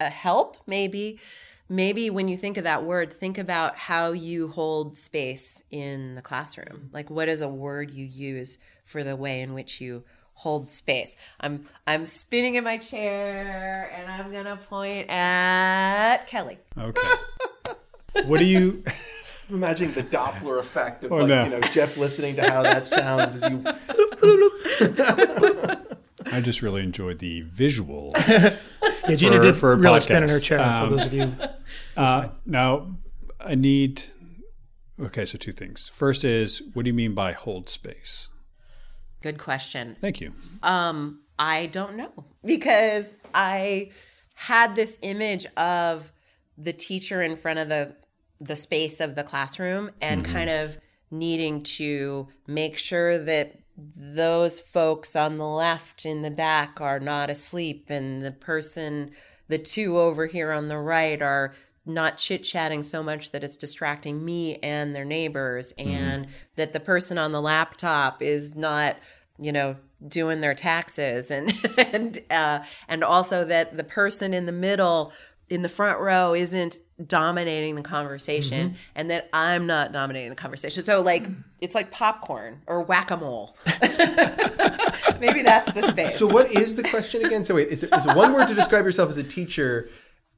a 0.00 0.10
help 0.10 0.56
maybe 0.66 1.20
maybe 1.68 2.10
when 2.10 2.28
you 2.28 2.36
think 2.36 2.56
of 2.56 2.64
that 2.64 2.84
word 2.84 3.12
think 3.12 3.38
about 3.38 3.76
how 3.76 4.12
you 4.12 4.48
hold 4.48 4.96
space 4.96 5.62
in 5.70 6.14
the 6.14 6.22
classroom 6.22 6.90
like 6.92 7.08
what 7.08 7.28
is 7.28 7.40
a 7.40 7.48
word 7.48 7.90
you 7.90 8.04
use 8.04 8.58
for 8.84 9.02
the 9.02 9.16
way 9.16 9.40
in 9.40 9.54
which 9.54 9.80
you 9.80 10.04
hold 10.34 10.68
space. 10.68 11.16
I'm 11.40 11.66
I'm 11.86 12.06
spinning 12.06 12.56
in 12.56 12.64
my 12.64 12.78
chair 12.78 13.90
and 13.94 14.10
I'm 14.10 14.32
gonna 14.32 14.56
point 14.56 15.08
at 15.08 16.26
Kelly. 16.26 16.58
Okay. 16.78 17.00
what 18.26 18.38
do 18.38 18.44
you 18.44 18.82
I'm 19.48 19.56
imagining 19.56 19.94
the 19.94 20.02
Doppler 20.02 20.58
effect 20.58 21.04
of 21.04 21.12
oh, 21.12 21.18
like, 21.18 21.28
no. 21.28 21.44
you 21.44 21.50
know 21.50 21.60
Jeff 21.60 21.96
listening 21.96 22.36
to 22.36 22.50
how 22.50 22.62
that 22.62 22.86
sounds 22.86 23.42
as 23.42 23.50
you 23.50 23.62
I 26.32 26.40
just 26.40 26.62
really 26.62 26.82
enjoyed 26.82 27.18
the 27.18 27.42
visual. 27.42 28.12
yeah, 28.26 28.56
Gina 29.14 29.36
for, 29.36 29.42
did 29.42 29.56
for 29.56 29.76
really 29.76 30.00
spin 30.00 30.22
in 30.22 30.30
her 30.30 30.40
chair 30.40 30.60
um, 30.60 30.88
for 30.88 30.96
those 30.96 31.06
of 31.06 31.12
you. 31.12 31.32
Uh, 31.96 32.28
now, 32.46 32.96
I 33.38 33.54
need. 33.54 34.04
Okay, 34.98 35.26
so 35.26 35.36
two 35.36 35.52
things. 35.52 35.90
First 35.90 36.24
is, 36.24 36.62
what 36.72 36.84
do 36.84 36.88
you 36.88 36.94
mean 36.94 37.14
by 37.14 37.32
hold 37.32 37.68
space? 37.68 38.30
Good 39.24 39.38
question. 39.38 39.96
Thank 40.02 40.20
you. 40.20 40.34
Um, 40.62 41.20
I 41.38 41.64
don't 41.72 41.96
know 41.96 42.12
because 42.44 43.16
I 43.32 43.90
had 44.34 44.76
this 44.76 44.98
image 45.00 45.46
of 45.56 46.12
the 46.58 46.74
teacher 46.74 47.22
in 47.22 47.34
front 47.34 47.58
of 47.58 47.70
the 47.70 47.96
the 48.38 48.54
space 48.54 49.00
of 49.00 49.14
the 49.14 49.22
classroom 49.22 49.92
and 50.02 50.22
mm-hmm. 50.22 50.32
kind 50.34 50.50
of 50.50 50.76
needing 51.10 51.62
to 51.62 52.28
make 52.46 52.76
sure 52.76 53.16
that 53.16 53.58
those 53.78 54.60
folks 54.60 55.16
on 55.16 55.38
the 55.38 55.48
left 55.48 56.04
in 56.04 56.20
the 56.20 56.30
back 56.30 56.82
are 56.82 57.00
not 57.00 57.30
asleep 57.30 57.86
and 57.88 58.22
the 58.22 58.30
person 58.30 59.10
the 59.48 59.56
two 59.56 59.96
over 59.96 60.26
here 60.26 60.52
on 60.52 60.68
the 60.68 60.76
right 60.76 61.22
are 61.22 61.54
not 61.86 62.18
chit 62.18 62.42
chatting 62.44 62.82
so 62.82 63.02
much 63.02 63.30
that 63.32 63.44
it's 63.44 63.56
distracting 63.56 64.24
me 64.24 64.56
and 64.56 64.94
their 64.94 65.04
neighbors, 65.04 65.72
mm-hmm. 65.78 65.88
and 65.88 66.26
that 66.56 66.72
the 66.72 66.80
person 66.80 67.18
on 67.18 67.32
the 67.32 67.40
laptop 67.40 68.22
is 68.22 68.54
not, 68.54 68.96
you 69.38 69.52
know, 69.52 69.76
doing 70.06 70.40
their 70.40 70.54
taxes, 70.54 71.30
and 71.30 71.52
and 71.78 72.22
uh, 72.30 72.62
and 72.88 73.04
also 73.04 73.44
that 73.44 73.76
the 73.76 73.84
person 73.84 74.32
in 74.32 74.46
the 74.46 74.52
middle, 74.52 75.12
in 75.48 75.62
the 75.62 75.68
front 75.68 75.98
row, 76.00 76.34
isn't 76.34 76.78
dominating 77.04 77.74
the 77.74 77.82
conversation, 77.82 78.70
mm-hmm. 78.70 78.76
and 78.94 79.10
that 79.10 79.28
I'm 79.32 79.66
not 79.66 79.92
dominating 79.92 80.30
the 80.30 80.36
conversation. 80.36 80.84
So 80.84 81.02
like 81.02 81.26
it's 81.60 81.74
like 81.74 81.90
popcorn 81.90 82.62
or 82.66 82.82
whack 82.82 83.10
a 83.10 83.16
mole. 83.16 83.56
Maybe 85.20 85.42
that's 85.42 85.72
the 85.72 85.88
space. 85.88 86.18
So 86.18 86.26
what 86.26 86.50
is 86.50 86.76
the 86.76 86.82
question 86.82 87.24
again? 87.24 87.44
So 87.44 87.56
wait, 87.56 87.68
is 87.68 87.82
it, 87.82 87.94
is 87.94 88.06
it 88.06 88.16
one 88.16 88.32
word 88.32 88.48
to 88.48 88.54
describe 88.54 88.84
yourself 88.84 89.10
as 89.10 89.16
a 89.16 89.24
teacher? 89.24 89.88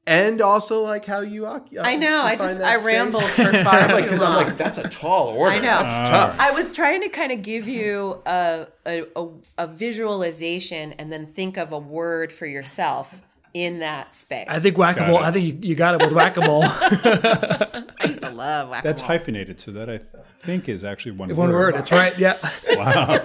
And 0.06 0.40
also 0.40 0.82
like 0.82 1.04
how 1.04 1.20
you 1.20 1.46
uh, 1.46 1.60
I 1.80 1.96
know. 1.96 2.22
I 2.22 2.36
just 2.36 2.60
I 2.60 2.74
space. 2.76 2.86
rambled 2.86 3.24
for 3.24 3.52
far 3.64 3.88
too 3.88 3.94
like, 3.94 4.10
long. 4.12 4.22
I'm 4.22 4.46
like, 4.48 4.56
that's 4.56 4.78
a 4.78 4.88
tall 4.88 5.28
order. 5.28 5.52
I 5.52 5.58
know. 5.58 5.62
That's 5.62 5.92
uh. 5.92 6.08
tough. 6.08 6.36
I 6.38 6.52
was 6.52 6.72
trying 6.72 7.02
to 7.02 7.08
kind 7.08 7.32
of 7.32 7.42
give 7.42 7.68
you 7.68 8.22
a, 8.24 8.66
a, 8.86 9.04
a, 9.16 9.28
a 9.58 9.66
visualization 9.66 10.92
and 10.92 11.12
then 11.12 11.26
think 11.26 11.56
of 11.56 11.72
a 11.72 11.78
word 11.78 12.32
for 12.32 12.46
yourself 12.46 13.20
in 13.52 13.80
that 13.80 14.14
space. 14.14 14.46
I 14.48 14.60
think 14.60 14.78
whack 14.78 15.00
a 15.00 15.06
mole. 15.06 15.18
I 15.18 15.32
think 15.32 15.46
you, 15.46 15.70
you 15.70 15.74
got 15.74 15.94
it 15.94 16.04
with 16.04 16.12
whack 16.12 16.36
a 16.36 16.40
mole. 16.42 16.62
I 16.64 17.84
used 18.04 18.20
to 18.20 18.30
love 18.30 18.68
whack 18.68 18.84
a 18.84 18.86
mole. 18.86 18.92
That's 18.92 19.02
hyphenated, 19.02 19.60
so 19.60 19.72
that 19.72 19.90
I 19.90 20.00
think 20.44 20.68
is 20.68 20.84
actually 20.84 21.12
one 21.12 21.34
one 21.34 21.50
word. 21.50 21.74
word. 21.74 21.74
That's 21.74 21.90
right. 21.90 22.16
Yeah. 22.16 22.36
Wow. 22.70 23.18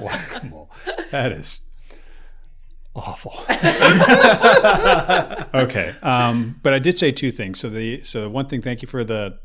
whack 0.00 0.42
a 0.42 0.46
mole. 0.46 0.70
That 1.10 1.30
is 1.30 1.60
awful. 2.94 3.32
okay, 5.54 5.94
um, 6.02 6.58
but 6.62 6.74
I 6.74 6.78
did 6.78 6.96
say 6.96 7.12
two 7.12 7.30
things. 7.30 7.60
So 7.60 7.68
the 7.68 8.02
so 8.04 8.28
one 8.28 8.46
thing, 8.46 8.62
thank 8.62 8.82
you 8.82 8.88
for 8.88 9.04
the 9.04 9.38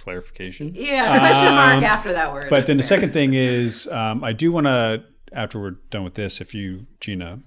clarification. 0.00 0.72
Yeah, 0.74 1.18
question 1.18 1.48
um, 1.48 1.54
mark 1.54 1.84
after 1.84 2.12
that 2.12 2.32
word. 2.32 2.50
But 2.50 2.66
then 2.66 2.76
fair. 2.76 2.82
the 2.82 2.82
second 2.82 3.12
thing 3.12 3.34
is, 3.34 3.86
um, 3.88 4.24
I 4.24 4.32
do 4.32 4.52
want 4.52 4.66
to 4.66 5.04
after 5.32 5.60
we're 5.60 5.72
done 5.90 6.04
with 6.04 6.14
this, 6.14 6.40
if 6.40 6.54
you 6.54 6.86
Gina, 7.00 7.40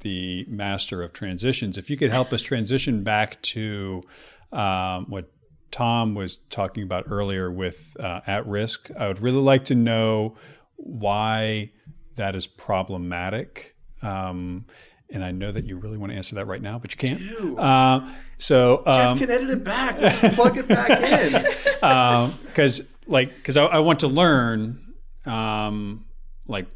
the 0.00 0.44
master 0.48 1.02
of 1.02 1.12
transitions, 1.12 1.78
if 1.78 1.88
you 1.90 1.96
could 1.96 2.10
help 2.10 2.32
us 2.32 2.42
transition 2.42 3.02
back 3.02 3.40
to 3.42 4.02
um, 4.52 5.06
what 5.08 5.30
Tom 5.70 6.14
was 6.14 6.38
talking 6.50 6.82
about 6.82 7.04
earlier 7.06 7.50
with 7.50 7.96
uh, 7.98 8.20
at 8.26 8.46
risk, 8.46 8.90
I 8.98 9.08
would 9.08 9.20
really 9.20 9.38
like 9.38 9.64
to 9.66 9.74
know 9.74 10.36
why 10.76 11.70
that 12.16 12.36
is 12.36 12.46
problematic 12.46 13.76
um, 14.02 14.66
and 15.10 15.22
I 15.22 15.30
know 15.30 15.52
that 15.52 15.64
you 15.64 15.76
really 15.76 15.98
want 15.98 16.12
to 16.12 16.16
answer 16.16 16.36
that 16.36 16.46
right 16.46 16.62
now, 16.62 16.78
but 16.78 16.92
you 16.92 17.08
can't. 17.08 17.58
Uh, 17.58 18.08
so 18.38 18.82
um, 18.86 18.94
Jeff 18.94 19.18
can 19.18 19.30
edit 19.30 19.50
it 19.50 19.64
back. 19.64 20.00
Let's 20.00 20.34
plug 20.34 20.56
it 20.56 20.66
back 20.66 20.90
in. 21.22 21.32
Because, 22.46 22.80
um, 22.80 22.86
like, 23.06 23.34
because 23.36 23.56
I, 23.56 23.64
I, 23.64 23.78
want 23.80 24.00
to 24.00 24.08
learn, 24.08 24.94
um, 25.26 26.06
like, 26.46 26.66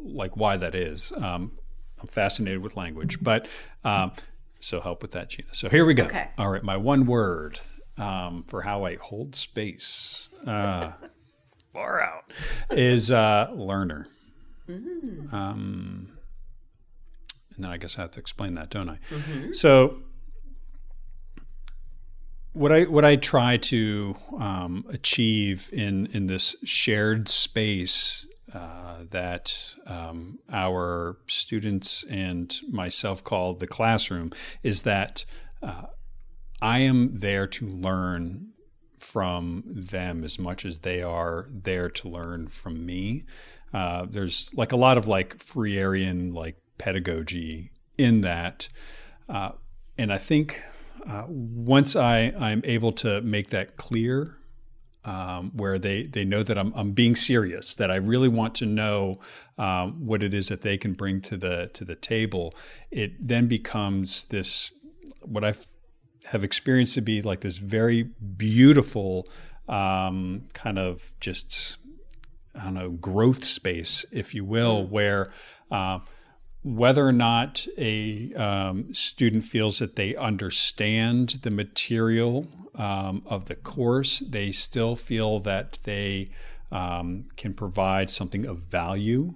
like 0.00 0.36
why 0.36 0.56
that 0.56 0.74
is. 0.74 1.12
Um, 1.16 1.52
I'm 2.00 2.08
fascinated 2.08 2.62
with 2.62 2.76
language, 2.76 3.22
but 3.22 3.46
um, 3.84 4.12
So 4.58 4.80
help 4.80 5.02
with 5.02 5.12
that, 5.12 5.28
Gina. 5.30 5.48
So 5.52 5.68
here 5.68 5.84
we 5.84 5.92
go. 5.92 6.04
Okay. 6.04 6.28
All 6.38 6.48
right, 6.48 6.62
my 6.62 6.76
one 6.76 7.04
word 7.04 7.60
um, 7.98 8.44
for 8.46 8.62
how 8.62 8.84
I 8.84 8.96
hold 8.96 9.34
space 9.34 10.30
uh, 10.46 10.92
far 11.72 12.00
out 12.00 12.32
is 12.70 13.10
uh, 13.10 13.50
learner. 13.54 14.08
Um, 15.32 16.11
and 17.54 17.64
then 17.64 17.70
I 17.70 17.76
guess 17.76 17.98
I 17.98 18.02
have 18.02 18.10
to 18.12 18.20
explain 18.20 18.54
that, 18.54 18.70
don't 18.70 18.88
I? 18.88 18.98
So 19.52 19.98
what 22.52 22.72
I 22.72 22.82
what 22.84 23.04
I 23.04 23.16
try 23.16 23.56
to 23.56 24.16
um, 24.38 24.84
achieve 24.90 25.70
in 25.72 26.06
in 26.06 26.26
this 26.26 26.56
shared 26.64 27.28
space 27.28 28.26
uh, 28.54 29.04
that 29.10 29.74
um, 29.86 30.38
our 30.52 31.16
students 31.26 32.04
and 32.10 32.54
myself 32.68 33.24
call 33.24 33.54
the 33.54 33.66
classroom 33.66 34.32
is 34.62 34.82
that 34.82 35.24
uh, 35.62 35.86
I 36.60 36.80
am 36.80 37.18
there 37.18 37.46
to 37.46 37.66
learn 37.66 38.48
from 38.98 39.64
them 39.66 40.22
as 40.22 40.38
much 40.38 40.64
as 40.64 40.80
they 40.80 41.02
are 41.02 41.48
there 41.50 41.88
to 41.88 42.08
learn 42.08 42.46
from 42.48 42.86
me. 42.86 43.24
Uh, 43.72 44.06
there's 44.08 44.50
like 44.54 44.70
a 44.70 44.76
lot 44.76 44.98
of 44.98 45.06
like 45.06 45.38
Freirean 45.38 46.34
like 46.34 46.56
pedagogy 46.82 47.70
in 47.96 48.22
that, 48.22 48.68
uh, 49.28 49.52
and 49.96 50.12
I 50.12 50.18
think 50.18 50.62
uh, 51.08 51.24
once 51.28 51.94
I 51.94 52.32
I'm 52.38 52.62
able 52.64 52.92
to 53.04 53.20
make 53.20 53.50
that 53.50 53.76
clear 53.76 54.38
um, 55.04 55.50
where 55.54 55.78
they, 55.78 56.04
they 56.04 56.24
know 56.24 56.42
that 56.42 56.56
I'm, 56.56 56.72
I'm 56.74 56.92
being 56.92 57.16
serious, 57.16 57.74
that 57.74 57.90
I 57.90 57.96
really 57.96 58.28
want 58.28 58.54
to 58.56 58.66
know 58.66 59.18
um, 59.58 60.06
what 60.06 60.22
it 60.22 60.32
is 60.32 60.48
that 60.48 60.62
they 60.62 60.78
can 60.78 60.92
bring 60.92 61.20
to 61.22 61.36
the 61.36 61.70
to 61.74 61.84
the 61.84 61.96
table. 61.96 62.54
It 62.90 63.12
then 63.20 63.48
becomes 63.48 64.24
this 64.24 64.72
what 65.20 65.44
I 65.44 65.54
have 66.26 66.44
experienced 66.44 66.94
to 66.94 67.00
be 67.00 67.20
like 67.20 67.40
this 67.40 67.58
very 67.58 68.04
beautiful 68.36 69.28
um, 69.68 70.44
kind 70.52 70.78
of 70.78 71.12
just 71.20 71.78
I 72.54 72.64
don't 72.64 72.74
know 72.74 72.90
growth 72.90 73.44
space, 73.44 74.04
if 74.12 74.34
you 74.34 74.44
will, 74.44 74.86
where 74.86 75.32
uh, 75.70 75.98
whether 76.62 77.06
or 77.06 77.12
not 77.12 77.66
a 77.76 78.32
um, 78.34 78.94
student 78.94 79.44
feels 79.44 79.78
that 79.80 79.96
they 79.96 80.14
understand 80.14 81.40
the 81.42 81.50
material 81.50 82.46
um, 82.74 83.22
of 83.26 83.46
the 83.46 83.54
course, 83.54 84.20
they 84.20 84.50
still 84.50 84.96
feel 84.96 85.40
that 85.40 85.78
they 85.82 86.30
um, 86.70 87.26
can 87.36 87.52
provide 87.52 88.10
something 88.10 88.46
of 88.46 88.58
value. 88.58 89.34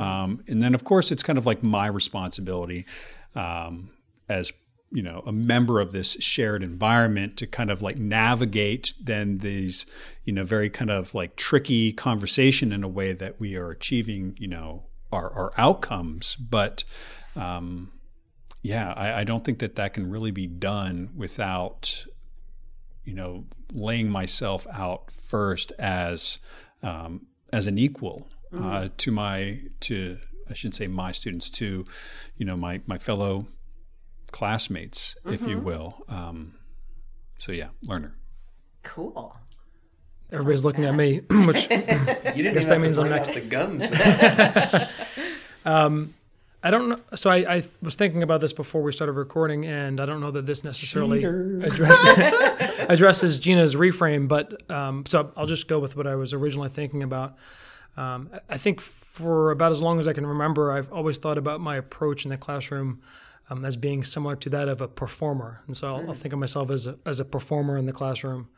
Um, 0.00 0.44
and 0.46 0.62
then, 0.62 0.74
of 0.74 0.84
course, 0.84 1.10
it's 1.10 1.22
kind 1.22 1.38
of 1.38 1.46
like 1.46 1.62
my 1.62 1.86
responsibility 1.86 2.86
um, 3.34 3.90
as 4.28 4.52
you 4.92 5.02
know 5.02 5.24
a 5.26 5.32
member 5.32 5.80
of 5.80 5.90
this 5.90 6.12
shared 6.20 6.62
environment 6.62 7.36
to 7.36 7.46
kind 7.46 7.72
of 7.72 7.82
like 7.82 7.96
navigate 7.98 8.94
then 9.02 9.38
these 9.38 9.84
you 10.24 10.32
know 10.32 10.44
very 10.44 10.70
kind 10.70 10.92
of 10.92 11.12
like 11.12 11.34
tricky 11.34 11.92
conversation 11.92 12.70
in 12.70 12.84
a 12.84 12.88
way 12.88 13.12
that 13.12 13.40
we 13.40 13.56
are 13.56 13.72
achieving 13.72 14.36
you 14.38 14.46
know 14.46 14.84
our, 15.12 15.30
our 15.32 15.52
outcomes 15.56 16.34
but 16.36 16.84
um, 17.34 17.92
yeah 18.62 18.92
I, 18.96 19.20
I 19.20 19.24
don't 19.24 19.44
think 19.44 19.58
that 19.60 19.76
that 19.76 19.94
can 19.94 20.10
really 20.10 20.30
be 20.30 20.46
done 20.46 21.10
without 21.16 22.06
you 23.04 23.14
know 23.14 23.44
laying 23.72 24.10
myself 24.10 24.66
out 24.72 25.10
first 25.10 25.72
as 25.78 26.38
um, 26.82 27.26
as 27.52 27.66
an 27.66 27.78
equal 27.78 28.28
uh, 28.56 28.88
to 28.96 29.10
my 29.10 29.60
to 29.80 30.18
I 30.48 30.54
shouldn't 30.54 30.76
say 30.76 30.86
my 30.86 31.12
students 31.12 31.50
to 31.50 31.84
you 32.36 32.46
know 32.46 32.56
my 32.56 32.80
my 32.86 32.98
fellow 32.98 33.46
classmates 34.32 35.16
if 35.24 35.46
you 35.46 35.58
will. 35.58 36.04
Um, 36.08 36.54
so 37.38 37.52
yeah 37.52 37.68
learner. 37.86 38.16
Cool. 38.82 39.36
Everybody's 40.32 40.64
looking 40.64 40.84
at 40.84 40.94
me, 40.94 41.18
which 41.30 41.70
You 41.70 41.76
didn't 41.78 42.54
Guess 42.54 42.66
that 42.66 42.80
means 42.80 42.98
I'm 42.98 43.08
next. 43.10 43.32
the 43.32 43.40
guns. 43.40 43.84
for 43.84 43.90
that. 43.94 44.90
I 46.62 46.70
don't 46.70 46.88
know. 46.88 46.98
So 47.14 47.30
I, 47.30 47.36
I 47.58 47.62
was 47.80 47.94
thinking 47.94 48.24
about 48.24 48.40
this 48.40 48.52
before 48.52 48.82
we 48.82 48.90
started 48.90 49.12
recording, 49.12 49.64
and 49.66 50.00
I 50.00 50.06
don't 50.06 50.20
know 50.20 50.32
that 50.32 50.46
this 50.46 50.64
necessarily 50.64 51.22
addresses, 51.22 52.18
addresses 52.88 53.38
Gina's 53.38 53.76
reframe, 53.76 54.26
but 54.26 54.68
um, 54.68 55.06
so 55.06 55.30
I'll 55.36 55.46
just 55.46 55.68
go 55.68 55.78
with 55.78 55.96
what 55.96 56.08
I 56.08 56.16
was 56.16 56.32
originally 56.32 56.68
thinking 56.70 57.02
about. 57.04 57.36
Um, 57.96 58.30
I- 58.32 58.40
I 58.54 58.58
think 58.58 58.80
for 58.80 59.52
about 59.52 59.70
as 59.70 59.80
long 59.80 60.00
as 60.00 60.08
I 60.08 60.12
can 60.12 60.26
remember, 60.26 60.72
I've 60.72 60.92
always 60.92 61.18
thought 61.18 61.38
about 61.38 61.60
my 61.60 61.76
approach 61.76 62.24
in 62.24 62.30
the 62.30 62.36
classroom 62.36 63.00
um, 63.48 63.64
as 63.64 63.76
being 63.76 64.02
similar 64.02 64.34
to 64.36 64.50
that 64.50 64.68
of 64.68 64.80
a 64.80 64.88
performer, 64.88 65.62
and 65.68 65.76
so 65.76 65.94
I'll, 65.94 66.08
I'll 66.08 66.14
think 66.14 66.32
of 66.34 66.40
myself 66.40 66.70
as 66.70 66.88
a, 66.88 66.96
as 67.06 67.20
a 67.20 67.24
performer 67.24 67.78
in 67.78 67.86
the 67.86 67.92
classroom. 67.92 68.48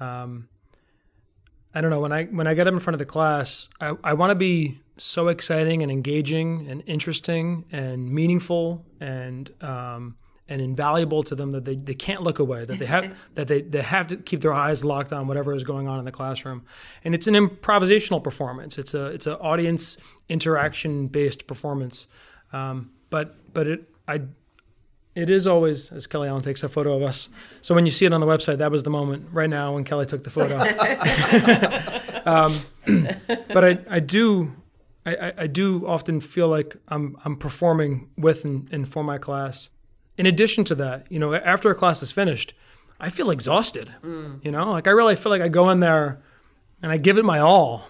Um, 0.00 0.48
I 1.74 1.80
don't 1.80 1.90
know 1.90 2.00
when 2.00 2.12
I 2.12 2.24
when 2.26 2.46
I 2.46 2.54
get 2.54 2.66
up 2.66 2.74
in 2.74 2.80
front 2.80 2.94
of 2.94 2.98
the 2.98 3.06
class, 3.06 3.68
I, 3.80 3.94
I 4.04 4.14
want 4.14 4.30
to 4.30 4.34
be 4.34 4.78
so 4.96 5.28
exciting 5.28 5.82
and 5.82 5.90
engaging 5.90 6.68
and 6.68 6.82
interesting 6.86 7.64
and 7.72 8.10
meaningful 8.10 8.84
and 9.00 9.50
um, 9.60 10.16
and 10.48 10.60
invaluable 10.60 11.22
to 11.22 11.34
them 11.34 11.52
that 11.52 11.64
they, 11.64 11.74
they 11.74 11.94
can't 11.94 12.22
look 12.22 12.38
away 12.38 12.64
that 12.64 12.78
they 12.78 12.86
have 12.86 13.16
that 13.34 13.48
they, 13.48 13.62
they 13.62 13.82
have 13.82 14.06
to 14.08 14.16
keep 14.16 14.40
their 14.40 14.52
eyes 14.52 14.84
locked 14.84 15.12
on 15.12 15.26
whatever 15.26 15.54
is 15.54 15.64
going 15.64 15.88
on 15.88 15.98
in 15.98 16.04
the 16.04 16.12
classroom. 16.12 16.64
And 17.02 17.14
it's 17.14 17.26
an 17.26 17.34
improvisational 17.34 18.22
performance. 18.22 18.78
It's 18.78 18.94
a 18.94 19.06
it's 19.06 19.26
an 19.26 19.34
audience 19.34 19.96
interaction 20.28 21.08
based 21.08 21.46
performance. 21.46 22.06
Um, 22.52 22.92
but 23.10 23.36
but 23.52 23.66
it 23.66 23.88
I 24.06 24.22
it 25.14 25.30
is 25.30 25.46
always 25.46 25.92
as 25.92 26.06
Kelly 26.06 26.28
Allen 26.28 26.42
takes 26.42 26.62
a 26.62 26.68
photo 26.68 26.96
of 26.96 27.02
us. 27.02 27.28
So 27.62 27.74
when 27.74 27.86
you 27.86 27.92
see 27.92 28.04
it 28.06 28.12
on 28.12 28.20
the 28.20 28.26
website, 28.26 28.58
that 28.58 28.70
was 28.70 28.82
the 28.82 28.90
moment 28.90 29.28
right 29.32 29.48
now 29.50 29.74
when 29.74 29.84
Kelly 29.84 30.06
took 30.06 30.24
the 30.24 30.30
photo. 30.30 30.58
um, 32.26 32.58
but 33.52 33.64
I, 33.64 33.78
I 33.88 34.00
do 34.00 34.52
I, 35.06 35.32
I- 35.38 35.46
do 35.46 35.86
often 35.86 36.20
feel 36.20 36.48
like 36.48 36.76
I'm 36.88 37.16
I'm 37.24 37.36
performing 37.36 38.08
with 38.16 38.44
and, 38.44 38.68
and 38.72 38.88
for 38.88 39.04
my 39.04 39.18
class. 39.18 39.70
In 40.16 40.26
addition 40.26 40.64
to 40.64 40.74
that, 40.76 41.06
you 41.10 41.18
know, 41.18 41.34
after 41.34 41.70
a 41.70 41.74
class 41.74 42.02
is 42.02 42.12
finished, 42.12 42.54
I 43.00 43.10
feel 43.10 43.30
exhausted. 43.30 43.90
You 44.42 44.50
know, 44.52 44.70
like 44.70 44.86
I 44.86 44.90
really 44.92 45.16
feel 45.16 45.30
like 45.30 45.42
I 45.42 45.48
go 45.48 45.70
in 45.70 45.80
there 45.80 46.20
and 46.82 46.92
I 46.92 46.96
give 46.98 47.18
it 47.18 47.24
my 47.24 47.40
all, 47.40 47.88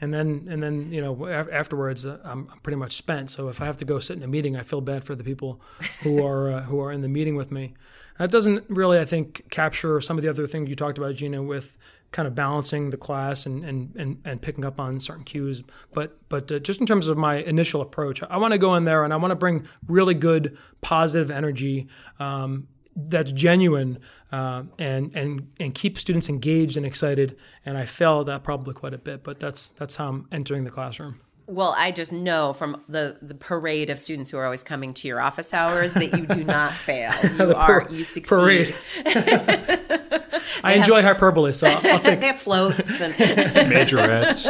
and 0.00 0.12
then 0.12 0.48
and 0.50 0.62
then 0.62 0.92
you 0.92 1.00
know 1.00 1.26
af- 1.26 1.48
afterwards 1.52 2.06
uh, 2.06 2.18
I'm, 2.24 2.48
I'm 2.50 2.58
pretty 2.60 2.76
much 2.76 2.96
spent. 2.96 3.30
So 3.30 3.48
if 3.48 3.60
I 3.60 3.66
have 3.66 3.78
to 3.78 3.84
go 3.84 3.98
sit 3.98 4.16
in 4.16 4.22
a 4.22 4.28
meeting, 4.28 4.56
I 4.56 4.62
feel 4.62 4.80
bad 4.80 5.04
for 5.04 5.14
the 5.14 5.24
people 5.24 5.60
who 6.02 6.24
are 6.26 6.50
uh, 6.50 6.62
who 6.62 6.80
are 6.80 6.92
in 6.92 7.02
the 7.02 7.08
meeting 7.08 7.36
with 7.36 7.50
me. 7.50 7.74
That 8.18 8.30
doesn't 8.30 8.68
really, 8.68 8.98
I 8.98 9.06
think, 9.06 9.50
capture 9.50 9.98
some 10.00 10.18
of 10.18 10.22
the 10.22 10.28
other 10.28 10.46
things 10.46 10.68
you 10.68 10.76
talked 10.76 10.98
about, 10.98 11.14
Gina, 11.14 11.42
with 11.42 11.78
kind 12.12 12.26
of 12.26 12.34
balancing 12.34 12.90
the 12.90 12.96
class 12.96 13.46
and 13.46 13.64
and 13.64 13.94
and, 13.96 14.20
and 14.24 14.42
picking 14.42 14.64
up 14.64 14.80
on 14.80 15.00
certain 15.00 15.24
cues. 15.24 15.62
But 15.92 16.16
but 16.28 16.50
uh, 16.50 16.58
just 16.58 16.80
in 16.80 16.86
terms 16.86 17.08
of 17.08 17.16
my 17.16 17.36
initial 17.36 17.80
approach, 17.80 18.22
I 18.22 18.36
want 18.38 18.52
to 18.52 18.58
go 18.58 18.74
in 18.74 18.84
there 18.84 19.04
and 19.04 19.12
I 19.12 19.16
want 19.16 19.32
to 19.32 19.36
bring 19.36 19.66
really 19.86 20.14
good 20.14 20.56
positive 20.80 21.30
energy. 21.30 21.88
Um, 22.18 22.68
that's 22.96 23.32
genuine 23.32 23.98
uh, 24.32 24.64
and 24.78 25.14
and 25.14 25.50
and 25.58 25.74
keep 25.74 25.98
students 25.98 26.28
engaged 26.28 26.76
and 26.76 26.86
excited. 26.86 27.36
And 27.64 27.76
I 27.76 27.86
fail 27.86 28.20
at 28.20 28.26
that 28.26 28.42
probably 28.42 28.74
quite 28.74 28.94
a 28.94 28.98
bit, 28.98 29.22
but 29.24 29.40
that's 29.40 29.70
that's 29.70 29.96
how 29.96 30.08
I'm 30.08 30.28
entering 30.32 30.64
the 30.64 30.70
classroom. 30.70 31.20
Well, 31.46 31.74
I 31.76 31.90
just 31.90 32.12
know 32.12 32.52
from 32.52 32.82
the 32.88 33.18
the 33.20 33.34
parade 33.34 33.90
of 33.90 33.98
students 33.98 34.30
who 34.30 34.38
are 34.38 34.44
always 34.44 34.62
coming 34.62 34.94
to 34.94 35.08
your 35.08 35.20
office 35.20 35.52
hours 35.52 35.94
that 35.94 36.16
you 36.16 36.26
do 36.26 36.44
not 36.44 36.72
fail. 36.86 37.12
You 37.36 37.54
are 37.54 37.86
you 37.90 38.04
succeed. 38.04 38.34
parade. 38.34 38.74
I 40.64 40.74
enjoy 40.74 41.02
hyperbole, 41.02 41.52
so 41.52 41.66
I'll, 41.66 41.92
I'll 41.92 42.00
take. 42.00 42.20
they 42.20 42.26
have 42.26 42.38
floats 42.38 43.00
and 43.00 43.14
majorettes 43.14 44.46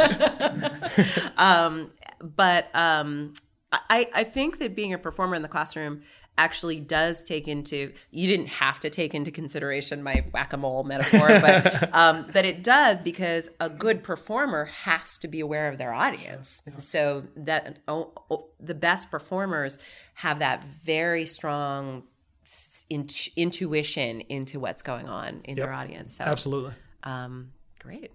but 2.23 2.69
um, 2.73 3.33
I, 3.71 4.07
I 4.13 4.23
think 4.23 4.59
that 4.59 4.75
being 4.75 4.93
a 4.93 4.97
performer 4.97 5.35
in 5.35 5.41
the 5.41 5.47
classroom 5.47 6.01
actually 6.37 6.79
does 6.79 7.23
take 7.23 7.47
into 7.47 7.91
you 8.09 8.27
didn't 8.27 8.47
have 8.47 8.79
to 8.79 8.89
take 8.89 9.13
into 9.13 9.29
consideration 9.31 10.01
my 10.01 10.23
whack-a-mole 10.31 10.83
metaphor 10.83 11.27
but 11.39 11.93
um, 11.93 12.25
but 12.33 12.45
it 12.45 12.63
does 12.63 13.01
because 13.01 13.49
a 13.59 13.69
good 13.69 14.01
performer 14.01 14.65
has 14.65 15.17
to 15.17 15.27
be 15.27 15.39
aware 15.39 15.67
of 15.67 15.77
their 15.77 15.93
audience. 15.93 16.63
So 16.77 17.25
that 17.35 17.79
oh, 17.87 18.11
oh, 18.29 18.47
the 18.59 18.73
best 18.73 19.11
performers 19.11 19.77
have 20.15 20.39
that 20.39 20.63
very 20.83 21.25
strong 21.25 22.03
s- 22.45 22.85
int- 22.89 23.29
intuition 23.35 24.21
into 24.21 24.59
what's 24.59 24.81
going 24.81 25.07
on 25.07 25.41
in 25.43 25.55
their 25.57 25.73
audience. 25.73 26.15
So 26.15 26.23
Absolutely. 26.23 26.73
um, 27.03 27.51
great. 27.79 28.11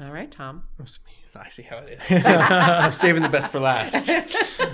All 0.00 0.12
right 0.12 0.30
tom. 0.30 0.64
I 1.34 1.48
see 1.48 1.62
how 1.62 1.78
it 1.78 1.98
is. 2.00 2.26
I'm 2.26 2.92
saving 2.92 3.22
the 3.22 3.28
best 3.28 3.50
for 3.50 3.60
last. 3.60 4.08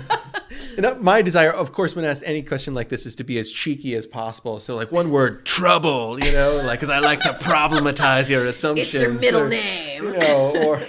And 0.77 1.01
my 1.01 1.21
desire, 1.21 1.51
of 1.51 1.71
course, 1.71 1.95
when 1.95 2.05
asked 2.05 2.23
any 2.25 2.41
question 2.41 2.73
like 2.73 2.89
this, 2.89 3.05
is 3.05 3.15
to 3.15 3.23
be 3.23 3.37
as 3.37 3.51
cheeky 3.51 3.95
as 3.95 4.05
possible. 4.05 4.59
So, 4.59 4.75
like 4.75 4.91
one 4.91 5.11
word, 5.11 5.45
trouble, 5.45 6.19
you 6.23 6.31
know, 6.31 6.57
like 6.57 6.79
because 6.79 6.89
I 6.89 6.99
like 6.99 7.21
to 7.21 7.29
problematize 7.29 8.29
your 8.29 8.45
assumptions. 8.45 8.93
it's 8.93 9.01
your 9.01 9.13
middle 9.13 9.41
or, 9.41 9.49
name 9.49 10.03
you 10.03 10.17
know, 10.17 10.53
or 10.65 10.81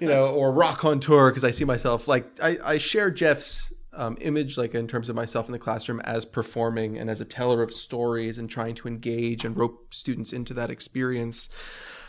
you 0.00 0.08
know, 0.08 0.30
or 0.30 0.52
rock 0.52 0.84
on 0.84 1.00
tour 1.00 1.30
because 1.30 1.44
I 1.44 1.50
see 1.50 1.64
myself 1.64 2.08
like 2.08 2.26
I, 2.42 2.58
I 2.64 2.78
share 2.78 3.10
Jeff's 3.10 3.72
um, 3.94 4.16
image, 4.20 4.56
like 4.56 4.74
in 4.74 4.88
terms 4.88 5.08
of 5.08 5.16
myself 5.16 5.46
in 5.46 5.52
the 5.52 5.58
classroom, 5.58 6.00
as 6.00 6.24
performing 6.24 6.98
and 6.98 7.10
as 7.10 7.20
a 7.20 7.24
teller 7.24 7.62
of 7.62 7.72
stories 7.72 8.38
and 8.38 8.48
trying 8.48 8.74
to 8.76 8.88
engage 8.88 9.44
and 9.44 9.56
rope 9.56 9.92
students 9.92 10.32
into 10.32 10.54
that 10.54 10.70
experience. 10.70 11.48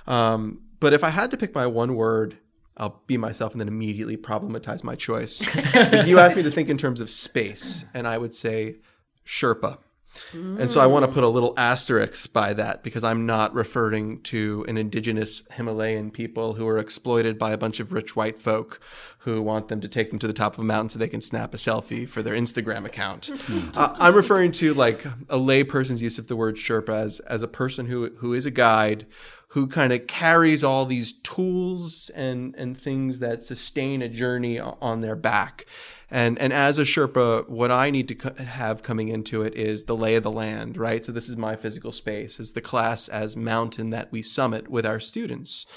Um, 0.08 0.62
but 0.80 0.94
if 0.94 1.04
I 1.04 1.10
had 1.10 1.32
to 1.32 1.38
pick 1.38 1.54
my 1.56 1.68
one 1.68 1.96
word, 1.96 2.38
I'll 2.78 3.02
be 3.06 3.18
myself 3.18 3.52
and 3.52 3.62
then 3.62 3.68
immediately 3.68 4.18
problematize 4.18 4.84
my 4.84 4.96
choice. 4.96 5.42
if 5.56 6.08
you 6.08 6.20
ask 6.20 6.36
me 6.36 6.44
to 6.44 6.52
think 6.52 6.70
in 6.70 6.78
terms 6.78 7.02
of 7.02 7.10
space, 7.10 7.86
and 7.94 8.08
I 8.08 8.18
would 8.18 8.34
say 8.34 8.78
Sherpa. 9.26 9.78
And 10.34 10.70
so 10.70 10.80
I 10.80 10.86
want 10.86 11.06
to 11.06 11.12
put 11.12 11.24
a 11.24 11.28
little 11.28 11.54
asterisk 11.58 12.32
by 12.34 12.54
that 12.54 12.84
because 12.84 13.04
I'm 13.04 13.26
not 13.26 13.54
referring 13.54 14.22
to 14.24 14.64
an 14.68 14.78
indigenous 14.78 15.44
Himalayan 15.52 16.12
people 16.12 16.54
who 16.54 16.68
are 16.68 16.78
exploited 16.78 17.40
by 17.40 17.52
a 17.52 17.58
bunch 17.58 17.80
of 17.80 17.92
rich 17.92 18.16
white 18.16 18.40
folk 18.40 18.80
who 19.20 19.42
want 19.42 19.70
them 19.70 19.82
to 19.82 19.88
take 19.88 20.10
them 20.10 20.20
to 20.20 20.28
the 20.28 20.34
top 20.34 20.54
of 20.54 20.60
a 20.60 20.64
mountain 20.64 20.90
so 20.90 21.00
they 21.00 21.08
can 21.08 21.22
snap 21.22 21.54
a 21.54 21.58
selfie 21.58 22.08
for 22.08 22.22
their 22.22 22.36
Instagram 22.36 22.86
account. 22.86 23.32
uh, 23.76 23.96
I'm 23.98 24.16
referring 24.16 24.52
to 24.54 24.74
like 24.74 25.06
a 25.06 25.38
layperson's 25.38 26.02
use 26.02 26.20
of 26.20 26.28
the 26.28 26.36
word 26.36 26.58
Sherpa 26.58 26.94
as, 26.94 27.20
as 27.22 27.42
a 27.42 27.48
person 27.48 27.88
who, 27.88 28.12
who 28.18 28.34
is 28.34 28.46
a 28.46 28.52
guide 28.52 29.06
who 29.54 29.68
kind 29.68 29.94
of 29.94 30.08
carries 30.08 30.64
all 30.64 30.84
these 30.84 31.12
tools 31.12 32.10
and, 32.16 32.56
and 32.56 32.76
things 32.76 33.20
that 33.20 33.44
sustain 33.44 34.02
a 34.02 34.10
journey 34.10 34.60
on 34.60 35.02
their 35.02 35.16
back. 35.16 35.68
And, 36.10 36.40
and 36.40 36.52
as 36.52 36.80
a 36.80 36.84
Sherpa, 36.84 37.48
what 37.48 37.70
I 37.70 37.92
need 37.92 38.08
to 38.10 38.44
have 38.46 38.82
coming 38.82 39.10
into 39.10 39.44
it 39.44 39.54
is 39.54 39.86
the 39.86 39.96
lay 39.96 40.16
of 40.16 40.24
the 40.24 40.32
land, 40.32 40.76
right? 40.76 41.06
So 41.06 41.12
this 41.12 41.30
is 41.30 41.38
my 41.38 41.56
physical 41.56 41.92
space, 41.92 42.40
is 42.40 42.54
the 42.54 42.62
class 42.62 43.08
as 43.08 43.38
mountain 43.38 43.92
that 43.92 44.12
we 44.12 44.24
summit 44.24 44.70
with 44.70 44.88
our 44.88 45.00
students. 45.00 45.68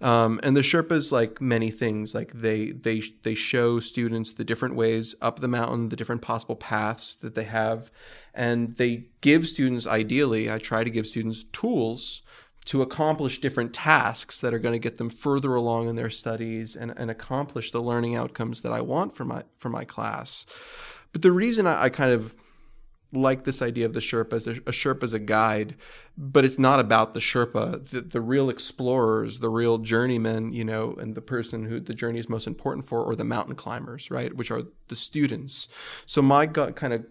Um, 0.00 0.40
and 0.42 0.56
the 0.56 0.62
Sherpas, 0.62 1.12
like 1.12 1.40
many 1.40 1.70
things, 1.70 2.16
like 2.16 2.32
they 2.32 2.72
they 2.72 3.02
they 3.22 3.36
show 3.36 3.78
students 3.78 4.32
the 4.32 4.42
different 4.42 4.74
ways 4.74 5.14
up 5.22 5.38
the 5.38 5.46
mountain, 5.46 5.90
the 5.90 5.96
different 5.96 6.22
possible 6.22 6.56
paths 6.56 7.14
that 7.20 7.36
they 7.36 7.44
have, 7.44 7.88
and 8.34 8.76
they 8.78 9.04
give 9.20 9.46
students. 9.46 9.86
Ideally, 9.86 10.50
I 10.50 10.58
try 10.58 10.82
to 10.82 10.90
give 10.90 11.06
students 11.06 11.44
tools 11.52 12.22
to 12.64 12.82
accomplish 12.82 13.40
different 13.40 13.74
tasks 13.74 14.40
that 14.40 14.54
are 14.54 14.58
going 14.58 14.74
to 14.74 14.78
get 14.78 14.98
them 14.98 15.10
further 15.10 15.54
along 15.54 15.88
in 15.88 15.96
their 15.96 16.10
studies 16.10 16.76
and, 16.76 16.92
and 16.96 17.10
accomplish 17.10 17.70
the 17.70 17.82
learning 17.82 18.14
outcomes 18.14 18.60
that 18.60 18.72
I 18.72 18.80
want 18.80 19.14
for 19.14 19.24
my 19.24 19.44
for 19.58 19.68
my 19.68 19.84
class. 19.84 20.46
But 21.12 21.22
the 21.22 21.32
reason 21.32 21.66
I, 21.66 21.84
I 21.84 21.88
kind 21.88 22.12
of 22.12 22.34
like 23.12 23.44
this 23.44 23.60
idea 23.60 23.84
of 23.84 23.92
the 23.92 24.00
Sherpa 24.00 24.32
as 24.32 24.46
a, 24.46 24.52
a 24.52 24.72
Sherpa 24.72 25.02
as 25.02 25.12
a 25.12 25.18
guide, 25.18 25.76
but 26.16 26.44
it's 26.44 26.58
not 26.58 26.80
about 26.80 27.14
the 27.14 27.20
Sherpa. 27.20 27.90
The, 27.90 28.00
the 28.00 28.20
real 28.20 28.48
explorers, 28.48 29.40
the 29.40 29.50
real 29.50 29.78
journeymen, 29.78 30.52
you 30.52 30.64
know, 30.64 30.94
and 30.94 31.14
the 31.14 31.20
person 31.20 31.66
who 31.66 31.78
the 31.78 31.94
journey 31.94 32.18
is 32.18 32.28
most 32.28 32.46
important 32.46 32.86
for, 32.86 33.02
or 33.02 33.14
the 33.14 33.24
mountain 33.24 33.54
climbers, 33.54 34.10
right, 34.10 34.34
which 34.34 34.50
are 34.50 34.62
the 34.88 34.96
students. 34.96 35.68
So 36.06 36.22
my 36.22 36.46
gut 36.46 36.74
kind 36.74 36.92
of 36.92 37.04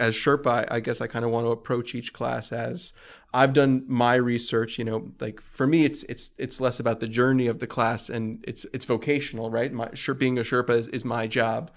as 0.00 0.14
Sherpa, 0.14 0.66
I, 0.70 0.76
I 0.76 0.80
guess 0.80 1.00
I 1.00 1.06
kind 1.06 1.24
of 1.24 1.30
want 1.30 1.46
to 1.46 1.50
approach 1.50 1.94
each 1.94 2.12
class 2.12 2.50
as 2.50 2.92
I've 3.32 3.52
done 3.52 3.84
my 3.86 4.14
research. 4.14 4.78
You 4.78 4.84
know, 4.84 5.12
like 5.20 5.40
for 5.40 5.66
me, 5.66 5.84
it's 5.84 6.02
it's 6.04 6.30
it's 6.38 6.60
less 6.60 6.80
about 6.80 7.00
the 7.00 7.06
journey 7.08 7.46
of 7.46 7.60
the 7.60 7.66
class 7.66 8.08
and 8.08 8.44
it's 8.48 8.64
it's 8.72 8.84
vocational, 8.84 9.50
right? 9.50 9.72
My 9.72 9.90
being 10.18 10.38
a 10.38 10.42
Sherpa 10.42 10.70
is, 10.70 10.88
is 10.88 11.04
my 11.04 11.26
job, 11.26 11.70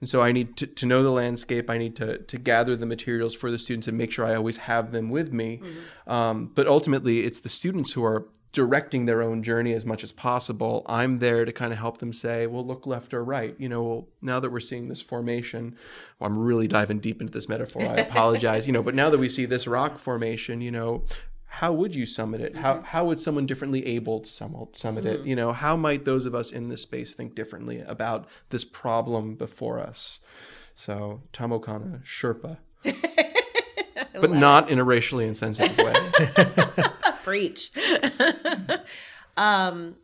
and 0.00 0.08
so 0.08 0.22
I 0.22 0.30
need 0.30 0.56
to, 0.58 0.66
to 0.66 0.86
know 0.86 1.02
the 1.02 1.10
landscape. 1.10 1.68
I 1.68 1.78
need 1.78 1.96
to 1.96 2.18
to 2.18 2.38
gather 2.38 2.76
the 2.76 2.86
materials 2.86 3.34
for 3.34 3.50
the 3.50 3.58
students 3.58 3.88
and 3.88 3.98
make 3.98 4.12
sure 4.12 4.24
I 4.24 4.36
always 4.36 4.58
have 4.58 4.92
them 4.92 5.10
with 5.10 5.32
me. 5.32 5.60
Mm-hmm. 5.62 6.12
Um, 6.12 6.50
but 6.54 6.66
ultimately, 6.66 7.20
it's 7.20 7.40
the 7.40 7.48
students 7.48 7.92
who 7.92 8.04
are 8.04 8.28
directing 8.52 9.06
their 9.06 9.22
own 9.22 9.42
journey 9.42 9.72
as 9.72 9.86
much 9.86 10.02
as 10.02 10.10
possible. 10.10 10.84
I'm 10.86 11.18
there 11.20 11.44
to 11.44 11.52
kind 11.52 11.72
of 11.72 11.78
help 11.78 11.98
them 11.98 12.12
say, 12.12 12.46
well, 12.46 12.66
look 12.66 12.86
left 12.86 13.14
or 13.14 13.22
right. 13.22 13.54
You 13.58 13.68
know, 13.68 13.82
well, 13.82 14.08
now 14.20 14.40
that 14.40 14.50
we're 14.50 14.60
seeing 14.60 14.88
this 14.88 15.00
formation, 15.00 15.76
well, 16.18 16.30
I'm 16.30 16.38
really 16.38 16.66
diving 16.66 16.98
deep 16.98 17.20
into 17.20 17.32
this 17.32 17.48
metaphor. 17.48 17.82
I 17.82 17.96
apologize, 17.96 18.66
you 18.66 18.72
know, 18.72 18.82
but 18.82 18.94
now 18.94 19.08
that 19.10 19.18
we 19.18 19.28
see 19.28 19.46
this 19.46 19.66
rock 19.66 19.98
formation, 19.98 20.60
you 20.60 20.72
know, 20.72 21.04
how 21.46 21.72
would 21.72 21.94
you 21.94 22.06
summit 22.06 22.40
it? 22.40 22.56
How, 22.56 22.80
how 22.80 23.04
would 23.04 23.20
someone 23.20 23.46
differently 23.46 23.86
able 23.86 24.20
to 24.20 24.28
summit, 24.28 24.78
summit 24.78 25.04
it? 25.04 25.20
You 25.24 25.36
know, 25.36 25.52
how 25.52 25.76
might 25.76 26.04
those 26.04 26.24
of 26.24 26.34
us 26.34 26.50
in 26.50 26.68
this 26.68 26.82
space 26.82 27.12
think 27.12 27.34
differently 27.34 27.80
about 27.80 28.26
this 28.50 28.64
problem 28.64 29.34
before 29.34 29.78
us? 29.78 30.20
So, 30.74 31.22
Tamokana, 31.32 32.02
Sherpa. 32.04 32.58
but 34.20 34.30
not 34.30 34.70
in 34.70 34.78
a 34.78 34.84
racially 34.84 35.26
insensitive 35.26 35.76
way. 35.76 35.92
Preach. 37.22 37.70
um, 39.36 39.96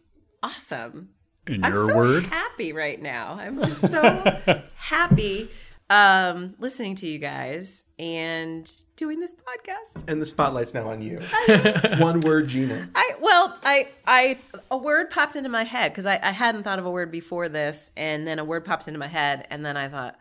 awesome. 0.42 1.10
In 1.46 1.64
I'm 1.64 1.74
your 1.74 1.88
so 1.88 1.96
word, 1.96 2.24
happy 2.24 2.72
right 2.72 3.00
now. 3.00 3.36
I'm 3.38 3.62
just 3.62 3.88
so 3.88 4.62
happy 4.76 5.48
um, 5.88 6.54
listening 6.58 6.96
to 6.96 7.06
you 7.06 7.18
guys 7.18 7.84
and 7.98 8.70
doing 8.96 9.20
this 9.20 9.34
podcast. 9.34 10.02
And 10.08 10.20
the 10.20 10.26
spotlight's 10.26 10.74
now 10.74 10.88
on 10.88 11.00
you. 11.00 11.20
One 11.98 12.20
word, 12.20 12.48
Gina. 12.48 12.88
I 12.94 13.12
well, 13.20 13.56
I 13.62 13.88
I 14.06 14.38
a 14.70 14.76
word 14.76 15.10
popped 15.10 15.36
into 15.36 15.48
my 15.48 15.64
head 15.64 15.92
because 15.92 16.06
I, 16.06 16.18
I 16.22 16.32
hadn't 16.32 16.64
thought 16.64 16.78
of 16.78 16.86
a 16.86 16.90
word 16.90 17.12
before 17.12 17.48
this, 17.48 17.92
and 17.96 18.26
then 18.26 18.38
a 18.38 18.44
word 18.44 18.64
popped 18.64 18.88
into 18.88 18.98
my 18.98 19.06
head, 19.06 19.46
and 19.50 19.64
then 19.64 19.76
I 19.76 19.88
thought 19.88 20.18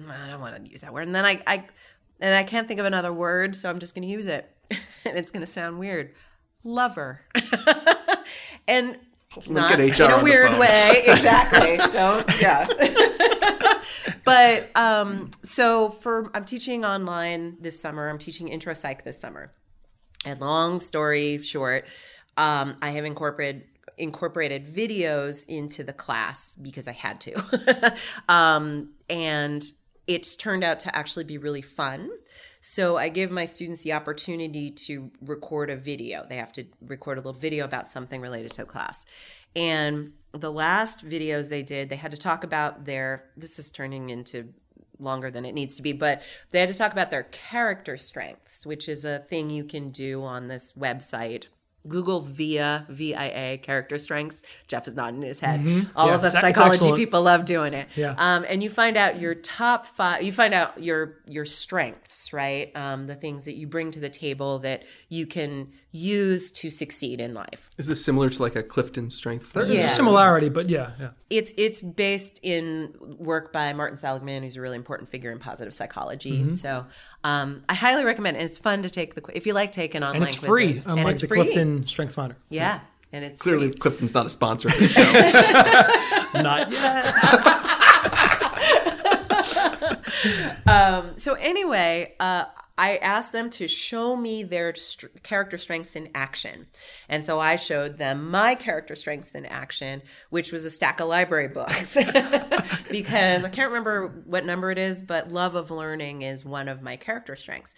"Mm, 0.00 0.10
I 0.10 0.30
don't 0.30 0.40
want 0.40 0.64
to 0.64 0.70
use 0.70 0.80
that 0.80 0.94
word, 0.94 1.06
and 1.06 1.14
then 1.14 1.26
I 1.26 1.42
I 1.46 1.64
and 2.20 2.34
I 2.34 2.42
can't 2.44 2.66
think 2.66 2.80
of 2.80 2.86
another 2.86 3.12
word, 3.12 3.54
so 3.54 3.68
I'm 3.68 3.80
just 3.80 3.94
going 3.94 4.02
to 4.02 4.08
use 4.08 4.26
it, 4.26 4.50
and 5.04 5.18
it's 5.18 5.30
going 5.30 5.42
to 5.42 5.50
sound 5.50 5.78
weird. 5.78 6.12
Lover, 6.62 7.20
and 8.68 8.96
not 9.48 9.78
in 9.78 9.90
a 10.00 10.22
weird 10.22 10.58
way, 10.58 11.02
exactly. 11.06 11.76
don't 11.92 12.40
yeah. 12.40 12.66
but 14.24 14.70
um, 14.74 15.30
so 15.42 15.90
for 15.90 16.30
I'm 16.34 16.44
teaching 16.44 16.84
online 16.84 17.56
this 17.60 17.78
summer. 17.78 18.08
I'm 18.08 18.18
teaching 18.18 18.48
intro 18.48 18.72
psych 18.74 19.04
this 19.04 19.18
summer. 19.18 19.52
And 20.24 20.40
long 20.40 20.80
story 20.80 21.42
short, 21.42 21.86
um, 22.38 22.76
I 22.80 22.90
have 22.90 23.04
incorporated 23.04 23.64
incorporated 23.96 24.74
videos 24.74 25.46
into 25.48 25.84
the 25.84 25.92
class 25.92 26.56
because 26.56 26.88
I 26.88 26.92
had 26.92 27.20
to, 27.22 27.94
um, 28.28 28.90
and 29.08 29.64
it's 30.06 30.36
turned 30.36 30.64
out 30.64 30.80
to 30.80 30.96
actually 30.96 31.24
be 31.24 31.38
really 31.38 31.62
fun. 31.62 32.10
So 32.66 32.96
I 32.96 33.10
give 33.10 33.30
my 33.30 33.44
students 33.44 33.82
the 33.82 33.92
opportunity 33.92 34.70
to 34.70 35.10
record 35.20 35.68
a 35.68 35.76
video. 35.76 36.24
They 36.26 36.38
have 36.38 36.50
to 36.52 36.64
record 36.80 37.18
a 37.18 37.20
little 37.20 37.38
video 37.38 37.66
about 37.66 37.86
something 37.86 38.22
related 38.22 38.52
to 38.52 38.64
class. 38.64 39.04
And 39.54 40.12
the 40.32 40.50
last 40.50 41.06
videos 41.06 41.50
they 41.50 41.62
did, 41.62 41.90
they 41.90 41.96
had 41.96 42.10
to 42.12 42.16
talk 42.16 42.42
about 42.42 42.86
their 42.86 43.26
this 43.36 43.58
is 43.58 43.70
turning 43.70 44.08
into 44.08 44.54
longer 44.98 45.30
than 45.30 45.44
it 45.44 45.52
needs 45.52 45.76
to 45.76 45.82
be, 45.82 45.92
but 45.92 46.22
they 46.52 46.60
had 46.60 46.70
to 46.70 46.74
talk 46.74 46.92
about 46.92 47.10
their 47.10 47.24
character 47.24 47.98
strengths, 47.98 48.64
which 48.64 48.88
is 48.88 49.04
a 49.04 49.18
thing 49.18 49.50
you 49.50 49.64
can 49.64 49.90
do 49.90 50.24
on 50.24 50.48
this 50.48 50.72
website. 50.72 51.48
Google 51.86 52.20
VIA, 52.20 52.86
V-I-A, 52.88 53.58
character 53.58 53.98
strengths. 53.98 54.42
Jeff 54.68 54.88
is 54.88 54.94
nodding 54.94 55.22
his 55.22 55.40
head. 55.40 55.60
All 55.94 56.08
Yeah, 56.08 56.14
of 56.14 56.24
us 56.24 56.34
it's- 56.34 56.44
it's 56.50 56.58
psychology 56.58 56.92
people 56.96 57.22
love 57.22 57.44
doing 57.44 57.74
it. 57.74 57.88
Yeah. 57.94 58.14
Um, 58.16 58.44
and 58.48 58.62
you 58.62 58.70
find 58.70 58.96
out 58.96 59.20
your 59.20 59.34
top 59.34 59.86
five. 59.86 60.22
You 60.22 60.32
find 60.32 60.54
out 60.54 60.82
your 60.82 61.18
your 61.26 61.44
strengths, 61.44 62.32
right? 62.32 62.74
Um, 62.76 63.06
the 63.06 63.14
things 63.14 63.44
that 63.44 63.54
you 63.56 63.66
bring 63.66 63.90
to 63.92 64.00
the 64.00 64.08
table 64.08 64.58
that 64.60 64.84
you 65.08 65.26
can 65.26 65.72
use 65.90 66.50
to 66.50 66.70
succeed 66.70 67.20
in 67.20 67.34
life. 67.34 67.70
Is 67.78 67.86
this 67.86 68.04
similar 68.04 68.28
to 68.30 68.42
like 68.42 68.56
a 68.56 68.62
Clifton 68.62 69.10
strength? 69.10 69.52
There's 69.52 69.68
Yeah. 69.70 69.86
a 69.86 69.88
similarity, 69.88 70.48
but 70.48 70.68
yeah, 70.68 70.90
yeah. 70.98 71.10
It's 71.30 71.52
it's 71.56 71.80
based 71.80 72.40
in 72.42 72.94
work 73.18 73.52
by 73.52 73.72
Martin 73.74 73.98
Seligman, 73.98 74.42
who's 74.42 74.56
a 74.56 74.60
really 74.60 74.76
important 74.76 75.08
figure 75.10 75.30
in 75.30 75.38
positive 75.38 75.74
psychology. 75.74 76.40
Mm-hmm. 76.40 76.50
So 76.52 76.86
um, 77.24 77.64
I 77.68 77.74
highly 77.74 78.04
recommend. 78.04 78.36
it. 78.36 78.42
It's 78.44 78.58
fun 78.58 78.82
to 78.82 78.90
take 78.90 79.14
the 79.14 79.20
qu- 79.22 79.32
if 79.34 79.46
you 79.46 79.52
like 79.54 79.72
taking 79.72 80.02
online 80.02 80.16
And 80.16 80.24
it's 80.24 80.34
free, 80.36 80.66
quizzes. 80.66 80.86
unlike 80.86 81.00
and 81.00 81.10
it's 81.10 81.22
the 81.22 81.28
free. 81.28 81.40
Clifton 81.42 81.86
Strengths 81.86 82.14
Finder. 82.14 82.36
Yeah, 82.50 82.80
and 83.12 83.24
it's 83.24 83.40
Clearly, 83.42 83.68
free. 83.70 83.78
Clifton's 83.78 84.14
not 84.14 84.26
a 84.26 84.30
sponsor 84.30 84.68
of 84.68 84.78
the 84.78 84.88
show. 86.34 86.42
Not 86.42 86.70
yet. 86.70 87.14
So 91.16 91.34
anyway, 91.34 92.14
uh, 92.20 92.44
I 92.76 92.96
asked 92.96 93.32
them 93.32 93.50
to 93.50 93.68
show 93.68 94.16
me 94.16 94.42
their 94.42 94.74
st- 94.74 95.22
character 95.22 95.56
strengths 95.58 95.94
in 95.94 96.10
action, 96.14 96.66
and 97.08 97.24
so 97.24 97.38
I 97.38 97.56
showed 97.56 97.98
them 97.98 98.30
my 98.30 98.54
character 98.54 98.96
strengths 98.96 99.34
in 99.34 99.46
action, 99.46 100.02
which 100.30 100.50
was 100.50 100.64
a 100.64 100.70
stack 100.70 101.00
of 101.00 101.08
library 101.08 101.48
books, 101.48 101.94
because 102.90 103.44
I 103.44 103.48
can't 103.48 103.68
remember 103.70 104.22
what 104.24 104.44
number 104.44 104.70
it 104.70 104.78
is, 104.78 105.02
but 105.02 105.30
love 105.30 105.54
of 105.54 105.70
learning 105.70 106.22
is 106.22 106.44
one 106.44 106.68
of 106.68 106.82
my 106.82 106.96
character 106.96 107.36
strengths. 107.36 107.74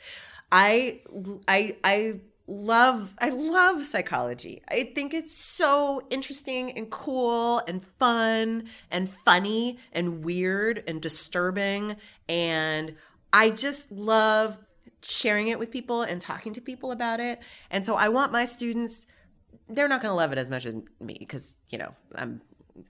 I 0.51 1.01
I 1.47 1.76
I 1.84 2.20
love 2.47 3.12
I 3.18 3.30
love 3.30 3.84
psychology. 3.84 4.62
I 4.68 4.92
think 4.94 5.12
it's 5.12 5.36
so 5.36 6.07
interesting 6.11 6.70
and 6.76 6.90
cool 6.90 7.61
and 7.66 7.84
fun 7.99 8.68
and 8.90 9.09
funny 9.11 9.78
and 9.92 10.24
weird 10.24 10.84
and 10.86 11.01
disturbing 11.03 11.97
and 12.28 12.94
I 13.32 13.51
just 13.51 13.90
love 13.92 14.59
sharing 15.03 15.49
it 15.49 15.59
with 15.59 15.70
people 15.70 16.03
and 16.03 16.20
talking 16.20 16.53
to 16.55 16.61
people 16.61 16.90
about 16.92 17.20
it. 17.20 17.40
And 17.70 17.84
so 17.84 17.94
I 17.94 18.09
want 18.09 18.32
my 18.32 18.44
students 18.44 19.07
they're 19.68 19.88
not 19.88 20.01
going 20.01 20.11
to 20.11 20.16
love 20.16 20.32
it 20.32 20.38
as 20.38 20.51
much 20.51 20.64
as 20.66 20.74
me 21.01 21.16
because, 21.18 21.57
you 21.70 21.78
know, 21.78 21.92
I'm 22.14 22.40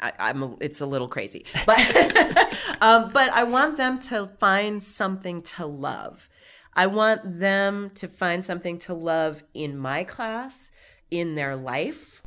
I, 0.00 0.12
I'm 0.18 0.42
a, 0.42 0.56
it's 0.60 0.80
a 0.80 0.86
little 0.86 1.06
crazy, 1.06 1.46
but 1.64 1.78
um, 2.80 3.12
but 3.12 3.30
I 3.30 3.44
want 3.44 3.76
them 3.76 4.00
to 4.00 4.26
find 4.40 4.82
something 4.82 5.42
to 5.42 5.66
love. 5.66 6.28
I 6.74 6.88
want 6.88 7.38
them 7.38 7.90
to 7.94 8.08
find 8.08 8.44
something 8.44 8.78
to 8.80 8.94
love 8.94 9.44
in 9.54 9.78
my 9.78 10.02
class, 10.02 10.72
in 11.10 11.36
their 11.36 11.54
life. 11.54 12.20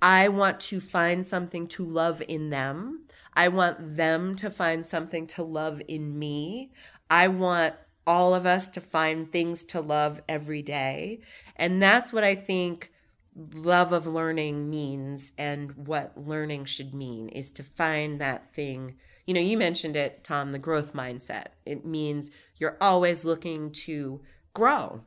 I 0.00 0.28
want 0.28 0.60
to 0.60 0.80
find 0.80 1.26
something 1.26 1.66
to 1.68 1.84
love 1.84 2.22
in 2.28 2.50
them. 2.50 3.06
I 3.34 3.48
want 3.48 3.96
them 3.96 4.36
to 4.36 4.48
find 4.48 4.86
something 4.86 5.26
to 5.28 5.42
love 5.42 5.82
in 5.88 6.16
me. 6.16 6.70
I 7.10 7.26
want 7.26 7.74
all 8.06 8.34
of 8.34 8.46
us 8.46 8.68
to 8.70 8.80
find 8.80 9.30
things 9.30 9.64
to 9.64 9.80
love 9.80 10.20
every 10.28 10.62
day. 10.62 11.20
And 11.56 11.82
that's 11.82 12.12
what 12.12 12.24
I 12.24 12.34
think 12.34 12.90
love 13.54 13.92
of 13.92 14.06
learning 14.06 14.68
means 14.68 15.32
and 15.38 15.86
what 15.86 16.16
learning 16.16 16.64
should 16.64 16.94
mean 16.94 17.28
is 17.28 17.52
to 17.52 17.62
find 17.62 18.20
that 18.20 18.52
thing. 18.54 18.96
You 19.26 19.34
know, 19.34 19.40
you 19.40 19.56
mentioned 19.56 19.96
it, 19.96 20.24
Tom, 20.24 20.52
the 20.52 20.58
growth 20.58 20.92
mindset. 20.92 21.48
It 21.64 21.84
means 21.84 22.30
you're 22.56 22.76
always 22.80 23.24
looking 23.24 23.70
to 23.72 24.20
grow. 24.54 25.02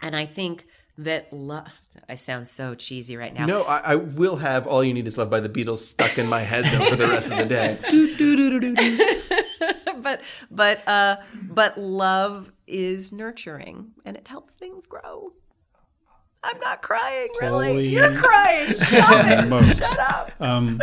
And 0.00 0.16
I 0.16 0.24
think 0.24 0.66
that 0.98 1.32
love, 1.32 1.80
I 2.08 2.14
sound 2.14 2.48
so 2.48 2.74
cheesy 2.74 3.16
right 3.16 3.32
now. 3.32 3.46
No, 3.46 3.62
I, 3.62 3.92
I 3.92 3.94
will 3.96 4.36
have 4.36 4.66
All 4.66 4.84
You 4.84 4.94
Need 4.94 5.06
Is 5.06 5.18
Love 5.18 5.30
by 5.30 5.40
the 5.40 5.48
Beatles 5.48 5.78
stuck 5.78 6.18
in 6.18 6.26
my 6.26 6.40
head 6.40 6.64
though 6.66 6.84
for 6.86 6.96
the 6.96 7.06
rest 7.06 7.30
of 7.30 7.38
the 7.38 7.44
day. 7.44 7.78
but 10.50 10.80
but 10.82 10.88
uh 10.88 11.16
but 11.50 11.78
love 11.78 12.52
is 12.66 13.12
nurturing 13.12 13.92
and 14.04 14.16
it 14.16 14.28
helps 14.28 14.54
things 14.54 14.86
grow. 14.86 15.32
I'm 16.44 16.58
not 16.58 16.82
crying, 16.82 17.28
really. 17.40 17.68
Holy 17.68 17.86
You're 17.88 18.18
crying. 18.18 18.72
Stop 18.72 19.26
it. 19.26 19.46
smokes. 19.46 19.78
Shut 19.78 19.98
up. 20.00 20.32
Um, 20.40 20.80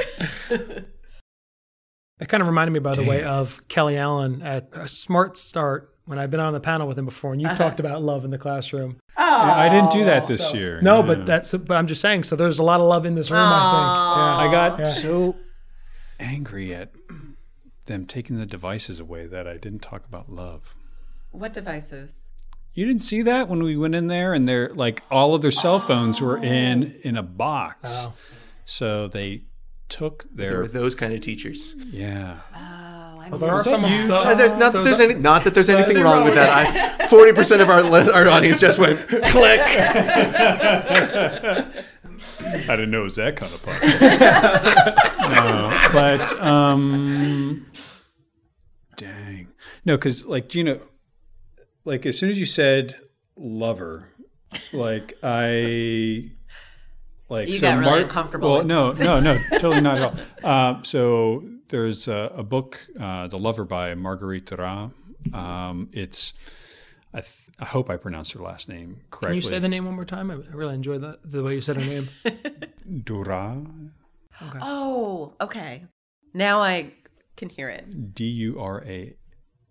It 2.21 2.27
kind 2.27 2.41
of 2.41 2.47
reminded 2.47 2.71
me, 2.71 2.79
by 2.79 2.93
the 2.93 3.03
way, 3.03 3.23
of 3.23 3.65
Kelly 3.69 3.97
Allen 3.97 4.41
at 4.41 4.69
a 4.73 4.89
Smart 4.89 5.37
Start 5.37 5.93
when 6.05 6.19
I've 6.19 6.29
been 6.29 6.41
on 6.41 6.51
the 6.53 6.59
panel 6.59 6.85
with 6.87 6.97
him 6.97 7.05
before, 7.05 7.31
and 7.31 7.41
you've 7.41 7.55
talked 7.57 7.79
about 7.79 8.01
love 8.03 8.25
in 8.25 8.31
the 8.31 8.37
classroom. 8.37 8.97
I 9.17 9.69
didn't 9.69 9.91
do 9.91 10.03
that 10.05 10.27
this 10.27 10.53
year. 10.53 10.81
No, 10.81 10.97
Yeah. 10.99 11.05
but 11.05 11.25
that's 11.25 11.53
but 11.53 11.75
I'm 11.77 11.87
just 11.87 12.01
saying. 12.01 12.23
So 12.25 12.35
there's 12.35 12.59
a 12.59 12.63
lot 12.63 12.81
of 12.81 12.87
love 12.87 13.05
in 13.05 13.15
this 13.15 13.31
room. 13.31 13.39
I 13.41 14.39
think. 14.41 14.49
I 14.49 14.51
got 14.51 14.79
Yeah. 14.79 14.85
so 14.85 15.35
angry 16.19 16.73
at 16.75 16.91
them 17.89 18.05
taking 18.05 18.37
the 18.37 18.45
devices 18.45 19.01
away 19.01 19.27
that 19.27 19.45
I 19.45 19.57
didn't 19.57 19.81
talk 19.81 20.05
about 20.07 20.31
love. 20.31 20.75
What 21.31 21.51
devices? 21.53 22.21
You 22.73 22.85
didn't 22.85 23.01
see 23.01 23.21
that 23.23 23.49
when 23.49 23.61
we 23.61 23.75
went 23.75 23.95
in 23.95 24.07
there 24.07 24.33
and 24.33 24.47
they're 24.47 24.73
like 24.73 25.03
all 25.11 25.35
of 25.35 25.41
their 25.41 25.51
cell 25.51 25.79
phones 25.79 26.21
were 26.21 26.37
in 26.37 26.95
in 27.03 27.17
a 27.17 27.23
box. 27.23 27.91
Oh. 27.93 28.13
So 28.63 29.07
they 29.09 29.43
took 29.89 30.25
There 30.31 30.51
their 30.51 30.59
were 30.61 30.67
those 30.67 30.95
kind 30.95 31.13
of 31.13 31.19
teachers. 31.21 31.75
yeah. 31.91 32.37
think. 33.27 33.39
There 33.41 33.49
are 33.51 33.63
some 33.63 33.83
of 33.83 33.89
those- 34.07 34.25
Uh, 34.25 34.35
there's 34.35 34.51
not 34.53 34.59
that 34.59 34.73
those- 34.73 34.85
there's 34.85 34.99
any 34.99 35.13
not 35.19 35.43
that 35.43 35.53
there's 35.53 35.69
anything 35.69 35.95
they're 35.95 36.03
wrong 36.03 36.25
with 36.25 36.35
that. 36.35 37.01
I 37.01 37.07
forty 37.07 37.33
percent 37.33 37.61
of 37.61 37.69
our 37.69 37.81
our 38.13 38.27
audience 38.29 38.59
just 38.59 38.79
went 38.79 39.07
click. 39.09 39.61
I 42.41 42.75
didn't 42.75 42.91
know 42.91 43.01
it 43.01 43.05
was 43.05 43.15
that 43.15 43.35
kind 43.35 43.53
of 43.53 43.61
podcast. 43.61 45.19
no, 45.29 45.89
but 45.91 46.41
um, 46.41 47.65
dang, 48.97 49.47
no, 49.85 49.97
because 49.97 50.25
like 50.25 50.49
Gina, 50.49 50.79
like 51.85 52.05
as 52.05 52.17
soon 52.17 52.29
as 52.29 52.39
you 52.39 52.45
said 52.45 52.95
lover, 53.35 54.09
like 54.73 55.13
I, 55.23 56.31
like 57.29 57.47
You 57.49 57.59
got 57.59 57.77
really 57.79 58.03
uncomfortable. 58.03 58.53
Well, 58.53 58.63
no, 58.63 58.93
no, 58.93 59.19
no, 59.19 59.37
totally 59.51 59.81
not 59.81 59.97
at 59.99 60.13
all. 60.43 60.49
Um, 60.51 60.83
so 60.83 61.43
there's 61.69 62.07
a, 62.07 62.31
a 62.35 62.43
book, 62.43 62.87
uh, 62.99 63.27
The 63.27 63.37
Lover 63.37 63.65
by 63.65 63.93
Marguerite 63.95 64.45
Duras. 64.45 64.91
Um, 65.33 65.89
it's 65.93 66.33
I, 67.13 67.21
th- 67.21 67.49
I 67.59 67.65
hope 67.65 67.89
I 67.89 67.97
pronounced 67.97 68.33
her 68.33 68.39
last 68.39 68.69
name 68.69 69.01
correctly. 69.09 69.41
Can 69.41 69.43
you 69.43 69.49
say 69.55 69.59
the 69.59 69.67
name 69.67 69.85
one 69.85 69.95
more 69.95 70.05
time? 70.05 70.29
I 70.29 70.35
really 70.55 70.75
enjoyed 70.75 71.01
that 71.01 71.19
the 71.23 71.41
way 71.41 71.55
you 71.55 71.61
said 71.61 71.81
her 71.81 71.87
name. 71.87 72.09
Duras. 73.03 73.65
Oh, 74.61 75.33
okay. 75.41 75.85
Now 76.33 76.61
I 76.61 76.93
can 77.35 77.49
hear 77.49 77.69
it. 77.69 78.13
D 78.13 78.25
U 78.25 78.59
R 78.59 78.83
A 78.85 79.15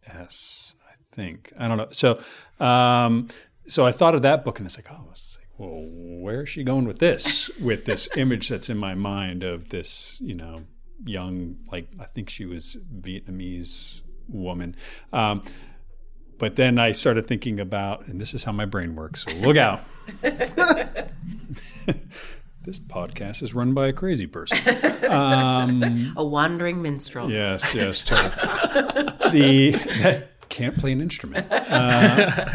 S, 0.07 0.74
I 0.84 0.95
think. 1.14 1.53
I 1.59 1.68
don't 1.68 1.76
know. 1.76 1.89
So, 1.93 2.20
um, 2.59 3.28
so 3.66 3.86
I 3.86 3.93
thought 3.93 4.14
of 4.14 4.22
that 4.22 4.45
book, 4.45 4.59
and 4.59 4.66
it's 4.66 4.76
like, 4.76 4.91
oh, 4.91 5.09
it's 5.12 5.39
like, 5.39 5.49
well, 5.59 5.84
where 5.84 6.43
is 6.43 6.49
she 6.49 6.64
going 6.64 6.86
with 6.86 6.99
this? 6.99 7.51
with 7.61 7.84
this 7.84 8.09
image 8.16 8.49
that's 8.49 8.68
in 8.68 8.78
my 8.78 8.95
mind 8.95 9.43
of 9.45 9.68
this, 9.68 10.20
you 10.20 10.34
know, 10.34 10.64
young, 11.05 11.59
like 11.70 11.89
I 12.01 12.07
think 12.07 12.30
she 12.30 12.45
was 12.45 12.76
Vietnamese 12.97 14.03
woman. 14.28 14.74
Um, 15.12 15.43
but 16.39 16.57
then 16.57 16.78
I 16.78 16.93
started 16.93 17.26
thinking 17.26 17.61
about, 17.61 18.07
and 18.07 18.20
this 18.20 18.32
is 18.34 18.45
how 18.45 18.53
my 18.53 18.64
brain 18.64 18.95
works. 18.97 19.24
So 19.24 19.32
look 19.36 19.57
out. 19.57 19.80
this 22.62 22.78
podcast 22.78 23.43
is 23.43 23.55
run 23.55 23.74
by 23.74 23.89
a 23.89 23.93
crazy 23.93 24.26
person. 24.26 24.59
Um, 25.09 26.12
A 26.16 26.24
wandering 26.24 26.80
minstrel. 26.82 27.30
Yes, 27.30 27.74
yes, 27.74 28.03
totally. 28.03 29.30
the 29.30 29.70
that 30.03 30.49
can't 30.49 30.76
play 30.78 30.93
an 30.93 31.01
instrument. 31.01 31.47
Uh, 31.51 32.55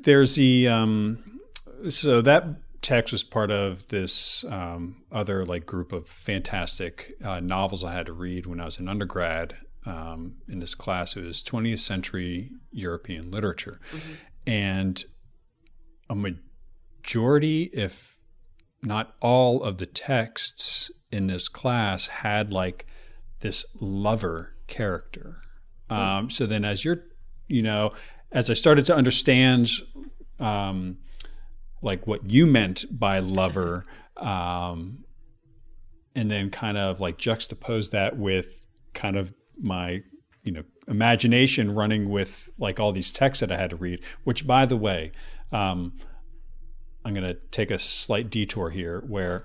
there's 0.00 0.36
the 0.36 0.68
um, 0.68 1.40
so 1.88 2.20
that 2.22 2.44
text 2.82 3.12
was 3.12 3.22
part 3.22 3.50
of 3.50 3.88
this 3.88 4.44
um, 4.48 5.02
other 5.10 5.44
like 5.44 5.64
group 5.64 5.92
of 5.92 6.06
fantastic 6.06 7.14
uh, 7.24 7.40
novels 7.40 7.82
I 7.82 7.92
had 7.92 8.06
to 8.06 8.12
read 8.12 8.46
when 8.46 8.60
I 8.60 8.66
was 8.66 8.78
an 8.78 8.88
undergrad. 8.88 9.56
Um, 9.86 10.36
in 10.48 10.60
this 10.60 10.74
class, 10.74 11.16
it 11.16 11.24
was 11.24 11.42
20th 11.42 11.80
century 11.80 12.52
European 12.70 13.30
literature, 13.30 13.80
and 14.46 15.04
a 16.08 16.14
majority, 16.14 17.64
if 17.72 18.18
not 18.82 19.14
all, 19.20 19.62
of 19.62 19.78
the 19.78 19.86
texts 19.86 20.90
in 21.12 21.26
this 21.26 21.48
class 21.48 22.06
had 22.06 22.52
like 22.52 22.86
this 23.40 23.64
lover 23.80 24.56
character. 24.66 25.42
Um, 25.90 26.30
so 26.30 26.46
then, 26.46 26.64
as 26.64 26.84
you're, 26.84 27.04
you 27.46 27.62
know, 27.62 27.92
as 28.32 28.50
I 28.50 28.54
started 28.54 28.84
to 28.86 28.96
understand, 28.96 29.70
um, 30.40 30.98
like 31.82 32.06
what 32.06 32.30
you 32.30 32.46
meant 32.46 32.84
by 32.90 33.18
lover, 33.18 33.84
um, 34.16 35.04
and 36.14 36.30
then 36.30 36.50
kind 36.50 36.78
of 36.78 37.00
like 37.00 37.18
juxtapose 37.18 37.90
that 37.90 38.16
with 38.16 38.66
kind 38.92 39.16
of 39.16 39.34
my, 39.60 40.02
you 40.42 40.52
know, 40.52 40.64
imagination 40.88 41.74
running 41.74 42.10
with 42.10 42.50
like 42.58 42.78
all 42.78 42.92
these 42.92 43.10
texts 43.10 43.40
that 43.40 43.50
I 43.50 43.56
had 43.56 43.70
to 43.70 43.76
read. 43.76 44.02
Which, 44.24 44.46
by 44.46 44.66
the 44.66 44.76
way, 44.76 45.12
um, 45.52 45.92
I'm 47.04 47.14
going 47.14 47.26
to 47.26 47.34
take 47.50 47.70
a 47.70 47.78
slight 47.78 48.30
detour 48.30 48.70
here 48.70 49.02
where 49.06 49.44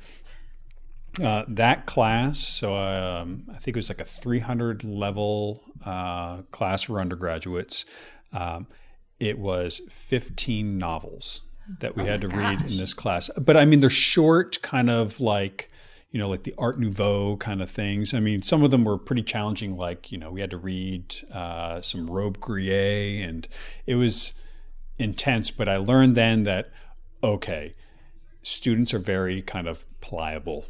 uh, 1.22 1.44
that 1.48 1.86
class, 1.86 2.40
so 2.40 2.76
um, 2.76 3.46
I 3.50 3.58
think 3.58 3.76
it 3.76 3.80
was 3.80 3.90
like 3.90 4.02
a 4.02 4.06
300 4.06 4.84
level 4.84 5.64
uh, 5.86 6.44
class 6.52 6.84
for 6.84 7.00
undergraduates. 7.00 7.86
Um, 8.32 8.68
it 9.20 9.38
was 9.38 9.82
15 9.90 10.78
novels 10.78 11.42
that 11.80 11.96
we 11.96 12.06
had 12.06 12.22
to 12.22 12.28
read 12.28 12.62
in 12.62 12.78
this 12.78 12.94
class. 12.94 13.30
But 13.38 13.58
I 13.58 13.66
mean, 13.66 13.80
they're 13.80 13.90
short, 13.90 14.62
kind 14.62 14.90
of 14.90 15.20
like, 15.20 15.70
you 16.12 16.20
know, 16.20 16.30
like 16.30 16.44
the 16.44 16.56
Art 16.58 16.80
Nouveau 16.80 17.38
kind 17.38 17.62
of 17.62 17.70
things. 17.70 18.14
I 18.14 18.20
mean, 18.20 18.42
some 18.42 18.64
of 18.64 18.72
them 18.72 18.84
were 18.84 18.98
pretty 18.98 19.24
challenging, 19.24 19.76
like, 19.76 20.12
you 20.12 20.18
know, 20.18 20.32
we 20.32 20.42
had 20.42 20.50
to 20.52 20.58
read 20.58 21.16
uh, 21.34 21.82
some 21.82 22.10
Robbe-Grillet, 22.10 23.28
and 23.28 23.48
it 23.86 23.96
was 23.96 24.34
intense. 24.98 25.52
But 25.52 25.70
I 25.70 25.78
learned 25.78 26.16
then 26.16 26.44
that, 26.44 26.72
okay, 27.24 27.76
students 28.42 28.94
are 28.94 29.00
very 29.00 29.42
kind 29.42 29.68
of 29.68 29.86
pliable 30.02 30.66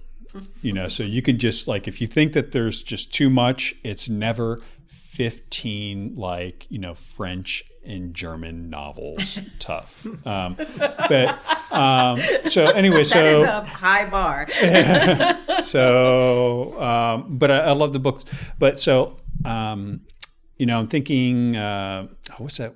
you 0.62 0.72
know 0.72 0.88
so 0.88 1.04
you 1.04 1.22
can 1.22 1.38
just 1.38 1.68
like 1.68 1.88
if 1.88 2.02
you 2.02 2.08
think 2.08 2.34
that 2.34 2.52
there's 2.52 2.82
just 2.82 3.14
too 3.14 3.30
much 3.30 3.76
it's 3.84 4.08
never 4.08 4.62
15 4.88 6.16
like 6.16 6.68
you 6.70 6.80
know 6.80 6.94
french 6.94 7.64
and 7.90 8.14
german 8.14 8.70
novels. 8.70 9.40
Tough. 9.60 10.06
Um, 10.26 10.56
but 10.78 11.40
um, 11.72 12.20
so 12.46 12.66
anyway 12.68 13.04
That 13.04 13.26
is 13.26 13.46
so 13.46 13.58
a 13.58 13.66
high 13.66 14.10
bar. 14.10 14.48
so 15.64 16.80
um, 16.82 17.38
but 17.38 17.52
I, 17.52 17.60
I 17.60 17.72
love 17.72 17.94
the 17.94 18.00
book 18.00 18.24
but 18.58 18.80
so 18.80 19.18
um, 19.46 20.02
you 20.58 20.66
know 20.66 20.80
i'm 20.80 20.88
thinking 20.88 21.56
uh, 21.56 22.08
oh, 22.32 22.36
what's 22.38 22.58
that? 22.58 22.76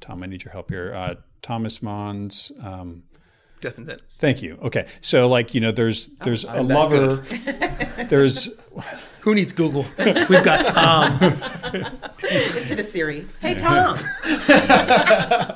Tom 0.00 0.22
i 0.22 0.26
need 0.26 0.42
your 0.44 0.52
help 0.52 0.70
here. 0.70 0.92
Uh, 0.94 1.14
thomas 1.42 1.82
mann's 1.82 2.50
um, 2.62 3.04
Death 3.62 3.78
in 3.78 3.86
Venice. 3.86 4.18
Thank 4.20 4.42
you. 4.42 4.58
Okay, 4.62 4.86
so 5.00 5.28
like 5.28 5.54
you 5.54 5.60
know, 5.60 5.72
there's 5.72 6.08
there's 6.24 6.44
a 6.44 6.50
I'm 6.50 6.68
that 6.68 6.74
lover. 6.74 7.16
there's 8.08 8.50
Who 9.20 9.34
needs 9.34 9.52
Google? 9.52 9.86
We've 9.98 10.44
got 10.44 10.66
Tom. 10.66 11.18
It's 12.34 12.70
in 12.70 12.78
a 12.78 12.84
Siri. 12.84 13.26
Hey, 13.40 13.54
Tom. 13.54 13.98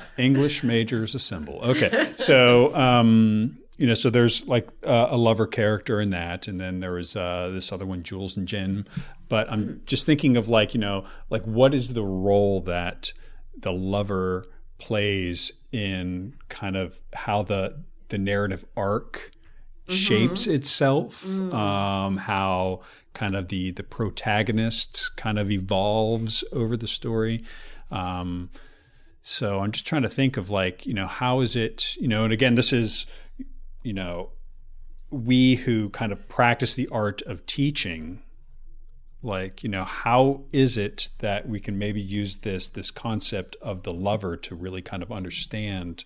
English 0.19 0.63
majors 0.63 1.15
assemble. 1.15 1.61
Okay, 1.63 2.13
so 2.17 2.75
um, 2.75 3.59
you 3.79 3.87
know, 3.87 3.95
so 3.95 4.11
there's 4.11 4.47
like 4.47 4.69
uh, 4.85 5.09
a 5.11 5.17
lover 5.17 5.47
character 5.47 6.01
in 6.01 6.11
that, 6.11 6.49
and 6.49 6.61
then 6.61 6.81
there 6.81 6.93
was 6.93 7.17
uh, 7.17 7.51
this 7.53 7.73
other 7.73 7.87
one, 7.87 8.03
Jules 8.03 8.37
and 8.37 8.47
Jim. 8.47 8.85
But 9.29 9.51
I'm 9.51 9.83
just 9.87 10.05
thinking 10.07 10.37
of 10.37 10.49
like, 10.49 10.75
you 10.75 10.81
know, 10.81 11.05
like 11.31 11.45
what 11.45 11.73
is 11.73 11.95
the 11.95 12.05
role 12.05 12.61
that 12.63 13.13
the 13.57 13.73
lover 13.73 14.47
plays 14.79 15.53
in 15.73 16.35
kind 16.49 16.77
of 16.77 17.01
how 17.15 17.43
the 17.43 17.83
the 18.09 18.19
narrative 18.19 18.65
arc 18.77 19.33
shapes 19.89 20.47
itself, 20.47 21.25
um, 21.55 22.17
how 22.17 22.81
kind 23.13 23.37
of 23.37 23.49
the 23.49 23.71
the 23.71 23.83
protagonist 23.85 25.13
kind 25.17 25.39
of 25.39 25.51
evolves 25.51 26.43
over 26.53 26.77
the 26.77 26.89
story. 26.89 27.45
Um, 27.91 28.51
so 29.23 29.61
I'm 29.61 29.73
just 29.73 29.87
trying 29.87 30.03
to 30.03 30.09
think 30.09 30.37
of 30.37 30.51
like, 30.51 30.87
you 30.87 30.95
know, 30.95 31.07
how 31.07 31.41
is 31.41 31.57
it, 31.57 31.97
you 31.97 32.09
know, 32.09 32.25
and 32.25 32.33
again, 32.33 32.55
this 32.55 32.73
is, 32.73 33.07
you 33.83 33.93
know, 33.93 34.31
we 35.11 35.57
who 35.57 35.89
kind 35.91 36.13
of 36.13 36.29
practice 36.29 36.75
the 36.75 36.89
art 36.91 37.23
of 37.23 37.47
teaching, 37.47 38.23
like, 39.23 39.63
you 39.63 39.69
know, 39.69 39.85
how 39.85 40.43
is 40.53 40.77
it 40.77 41.09
that 41.19 41.49
we 41.49 41.61
can 41.61 41.79
maybe 41.79 42.01
use 42.01 42.39
this 42.39 42.69
this 42.69 42.91
concept 42.91 43.57
of 43.63 43.85
the 43.85 43.93
lover 43.93 44.37
to 44.37 44.55
really 44.55 44.83
kind 44.83 45.03
of 45.03 45.13
understand 45.13 46.05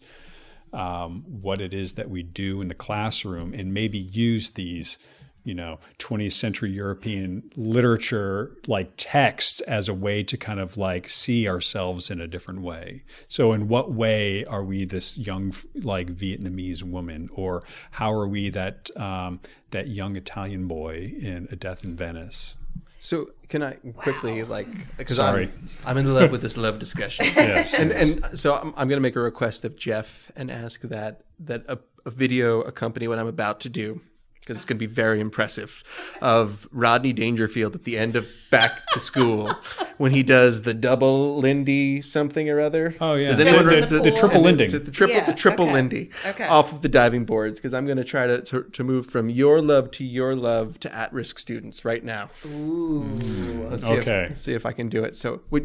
um, 0.73 1.25
what 1.27 1.61
it 1.61 1.75
is 1.75 1.95
that 1.95 2.11
we 2.11 2.23
do 2.23 2.61
in 2.61 2.69
the 2.69 2.75
classroom 2.75 3.53
and 3.55 3.75
maybe 3.75 3.99
use 3.99 4.51
these 4.51 4.99
you 5.43 5.55
know 5.55 5.79
20th 5.99 6.33
century 6.33 6.71
european 6.71 7.51
literature 7.57 8.55
like 8.67 8.93
texts 8.97 9.61
as 9.63 9.89
a 9.89 9.95
way 9.95 10.23
to 10.23 10.37
kind 10.37 10.61
of 10.61 10.77
like 10.77 11.09
see 11.09 11.49
ourselves 11.49 12.11
in 12.11 12.21
a 12.21 12.27
different 12.27 12.61
way. 12.61 13.03
So 13.29 13.53
in 13.53 13.69
what 13.69 13.93
way 13.93 14.45
are 14.45 14.63
we 14.63 14.85
this 14.85 15.17
young 15.17 15.55
like 15.75 16.09
vietnamese 16.09 16.83
woman? 16.83 17.29
Or 17.33 17.63
how 17.93 18.13
are 18.13 18.29
we 18.29 18.51
that 18.51 18.91
um, 18.97 19.41
that 19.71 19.89
young 19.89 20.17
italian 20.17 20.67
boy 20.67 21.15
in 21.19 21.49
a 21.51 21.57
death 21.57 21.85
in 21.85 21.97
venice? 21.97 22.57
So 22.99 23.31
can 23.51 23.63
I 23.63 23.73
quickly 23.97 24.45
like 24.45 24.69
because 24.97 25.17
Sorry. 25.17 25.53
I'm 25.85 25.99
I'm 25.99 25.99
in 25.99 26.15
love 26.15 26.31
with 26.31 26.41
this 26.41 26.57
love 26.57 26.79
discussion. 26.79 27.27
yes 27.37 27.79
and 27.79 27.91
and 27.93 28.39
so 28.39 28.55
I'm, 28.55 28.69
I'm 28.69 28.89
going 28.89 28.97
to 28.97 29.01
make 29.01 29.17
a 29.17 29.21
request 29.21 29.65
of 29.65 29.77
Jeff 29.77 30.31
and 30.37 30.51
ask 30.51 30.81
that 30.83 31.23
that 31.41 31.65
a, 31.69 31.79
a 32.07 32.11
video 32.11 32.63
accompany 32.63 33.09
what 33.09 33.19
I'm 33.19 33.27
about 33.27 33.61
to 33.61 33.69
do 33.69 34.01
because 34.41 34.57
it's 34.57 34.65
going 34.65 34.79
to 34.79 34.87
be 34.87 34.93
very 34.93 35.21
impressive 35.21 35.83
of 36.23 36.67
Rodney 36.73 37.13
Dangerfield 37.13 37.75
at 37.75 37.85
the 37.85 37.99
end 37.99 38.17
of 38.17 38.27
Back 38.51 38.87
to 38.93 39.01
School 39.01 39.53
when 40.01 40.13
he 40.13 40.23
does 40.23 40.63
the 40.63 40.73
double 40.73 41.37
Lindy 41.39 42.01
something 42.01 42.49
or 42.49 42.59
other. 42.59 42.97
oh 43.03 43.15
yeah 43.15 43.29
Does 43.29 43.37
the, 43.37 43.49
anyone 43.49 43.75
in 43.75 43.81
the, 43.83 43.87
the 43.87 43.97
the, 43.97 44.03
the 44.05 44.11
triple 44.17 44.37
and 44.47 44.57
Lindy 44.59 44.67
The 44.69 44.91
triple, 44.91 45.15
Yeah, 45.17 45.25
the 45.27 45.35
triple 45.35 45.67
okay. 45.67 45.75
Lindy 45.75 46.11
Okay. 46.25 46.47
off 46.47 46.73
of 46.73 46.81
the 46.81 46.89
diving 46.89 47.27
boards 47.27 47.57
because 47.59 47.75
I'm 47.75 47.85
going 47.85 47.99
to 47.99 48.05
try 48.05 48.27
to, 48.27 48.41
to 48.41 48.63
to 48.63 48.83
move 48.83 49.09
from 49.09 49.29
your 49.29 49.61
love 49.61 49.91
to 49.93 50.05
your 50.05 50.35
love 50.35 50.81
to 50.81 50.95
at 50.95 51.13
risk 51.13 51.39
students 51.39 51.85
right 51.85 52.03
now. 52.03 52.31
Ooh. 52.47 53.69
Let's 53.71 53.87
see 53.87 53.93
Okay. 53.99 54.23
If, 54.25 54.29
let's 54.31 54.41
see 54.41 54.55
if 54.55 54.65
I 54.65 54.73
can 54.73 54.89
do 54.89 55.05
it. 55.05 55.15
So, 55.17 55.43
what, 55.51 55.65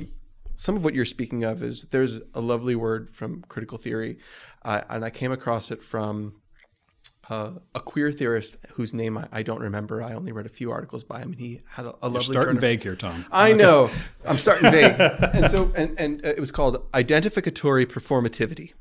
some 0.58 0.76
of 0.76 0.84
what 0.84 0.94
you're 0.96 1.06
speaking 1.06 1.44
of 1.46 1.64
is 1.64 1.84
there's 1.92 2.20
a 2.34 2.42
lovely 2.42 2.76
word 2.76 3.10
from 3.16 3.44
critical 3.48 3.78
theory, 3.78 4.18
uh, 4.64 4.82
and 4.90 5.04
I 5.06 5.10
came 5.12 5.32
across 5.32 5.72
it 5.72 5.84
from 5.84 6.34
uh, 7.30 7.52
a 7.74 7.80
queer 7.80 8.12
theorist 8.12 8.58
whose 8.74 8.94
name 8.94 9.18
I, 9.18 9.28
I 9.32 9.44
don't 9.44 9.62
remember. 9.62 10.02
I 10.02 10.14
only 10.14 10.32
read 10.32 10.46
a 10.46 10.50
few 10.50 10.72
articles 10.72 11.04
by 11.04 11.20
him, 11.20 11.32
and 11.32 11.40
he 11.40 11.60
had 11.68 11.86
a, 11.86 11.96
a 12.02 12.08
lovely. 12.10 12.22
starting 12.22 12.44
turn 12.44 12.56
of- 12.58 12.62
vague 12.62 12.84
here 12.84 12.96
tom 12.96 13.26
I 13.32 13.54
know. 13.54 13.90
I'm 14.26 14.38
starting 14.38 14.72
vague. 14.72 14.96
and 15.00 15.50
so, 15.50 15.72
and, 15.76 16.00
and 16.00 16.26
uh, 16.26 16.30
it 16.30 16.40
was 16.40 16.52
called 16.52 16.90
identificatory 16.92 17.86
performativity. 17.86 18.74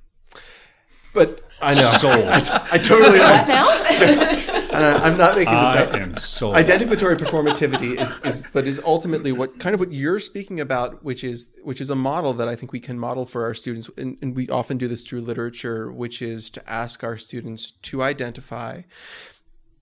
But 1.12 1.42
I 1.62 1.74
know. 1.74 1.90
Sold. 1.98 2.14
I, 2.14 2.68
I 2.72 2.78
totally. 2.78 3.20
What 3.20 3.48
now? 3.48 4.50
uh, 4.74 5.00
I'm 5.02 5.16
not 5.16 5.36
making 5.36 5.54
this 5.54 5.70
i 5.70 5.82
up. 5.84 5.94
am 5.94 6.16
sold 6.16 6.56
Identificatory 6.56 7.16
performativity 7.16 8.00
is, 8.00 8.12
is, 8.24 8.42
but 8.52 8.66
is 8.66 8.80
ultimately 8.84 9.32
what 9.32 9.58
kind 9.58 9.74
of 9.74 9.80
what 9.80 9.92
you're 9.92 10.18
speaking 10.18 10.60
about, 10.60 11.04
which 11.04 11.22
is 11.24 11.48
which 11.62 11.80
is 11.80 11.90
a 11.90 11.94
model 11.94 12.32
that 12.34 12.48
I 12.48 12.56
think 12.56 12.72
we 12.72 12.80
can 12.80 12.98
model 12.98 13.26
for 13.26 13.44
our 13.44 13.54
students, 13.54 13.90
and, 13.96 14.18
and 14.20 14.34
we 14.34 14.48
often 14.48 14.78
do 14.78 14.88
this 14.88 15.02
through 15.02 15.20
literature, 15.20 15.92
which 15.92 16.20
is 16.20 16.50
to 16.50 16.70
ask 16.70 17.04
our 17.04 17.16
students 17.18 17.70
to 17.82 18.02
identify 18.02 18.82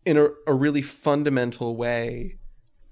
in 0.05 0.16
a, 0.16 0.28
a 0.47 0.55
really 0.55 0.82
fundamental 0.82 1.76
way 1.76 2.38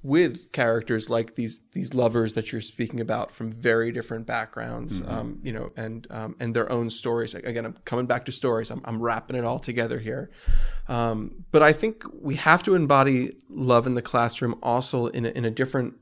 with 0.02 0.50
characters 0.52 1.10
like 1.10 1.34
these 1.34 1.60
these 1.72 1.92
lovers 1.92 2.32
that 2.32 2.52
you're 2.52 2.60
speaking 2.60 3.00
about 3.00 3.30
from 3.30 3.52
very 3.52 3.92
different 3.92 4.26
backgrounds, 4.26 5.02
um, 5.06 5.38
you 5.42 5.52
know, 5.52 5.72
and 5.76 6.06
um, 6.10 6.36
and 6.40 6.54
their 6.54 6.70
own 6.72 6.88
stories. 6.88 7.34
Again, 7.34 7.66
I'm 7.66 7.76
coming 7.84 8.06
back 8.06 8.24
to 8.24 8.32
stories. 8.32 8.70
I'm, 8.70 8.80
I'm 8.86 9.00
wrapping 9.02 9.36
it 9.36 9.44
all 9.44 9.58
together 9.58 9.98
here. 9.98 10.30
Um, 10.88 11.44
but 11.52 11.62
I 11.62 11.72
think 11.72 12.04
we 12.18 12.36
have 12.36 12.62
to 12.62 12.74
embody 12.74 13.32
love 13.48 13.86
in 13.86 13.94
the 13.94 14.02
classroom 14.02 14.58
also 14.62 15.06
in 15.08 15.26
a, 15.26 15.28
in 15.28 15.44
a 15.44 15.50
different, 15.50 15.94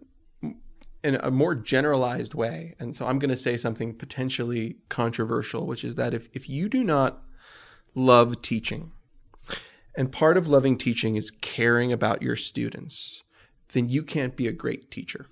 in 1.02 1.16
a 1.16 1.30
more 1.30 1.54
generalized 1.54 2.34
way. 2.34 2.74
And 2.78 2.94
so 2.94 3.04
I'm 3.04 3.18
going 3.18 3.30
to 3.30 3.36
say 3.36 3.56
something 3.56 3.94
potentially 3.94 4.76
controversial, 4.88 5.66
which 5.66 5.84
is 5.84 5.96
that 5.96 6.14
if 6.14 6.28
if 6.32 6.48
you 6.48 6.68
do 6.68 6.84
not 6.84 7.24
love 7.96 8.42
teaching, 8.42 8.92
and 9.96 10.12
part 10.12 10.36
of 10.36 10.46
loving 10.46 10.78
teaching 10.78 11.16
is 11.16 11.32
caring 11.32 11.92
about 11.92 12.22
your 12.22 12.36
students, 12.36 13.24
then 13.72 13.88
you 13.88 14.02
can't 14.02 14.36
be 14.36 14.46
a 14.46 14.52
great 14.52 14.90
teacher. 14.90 15.26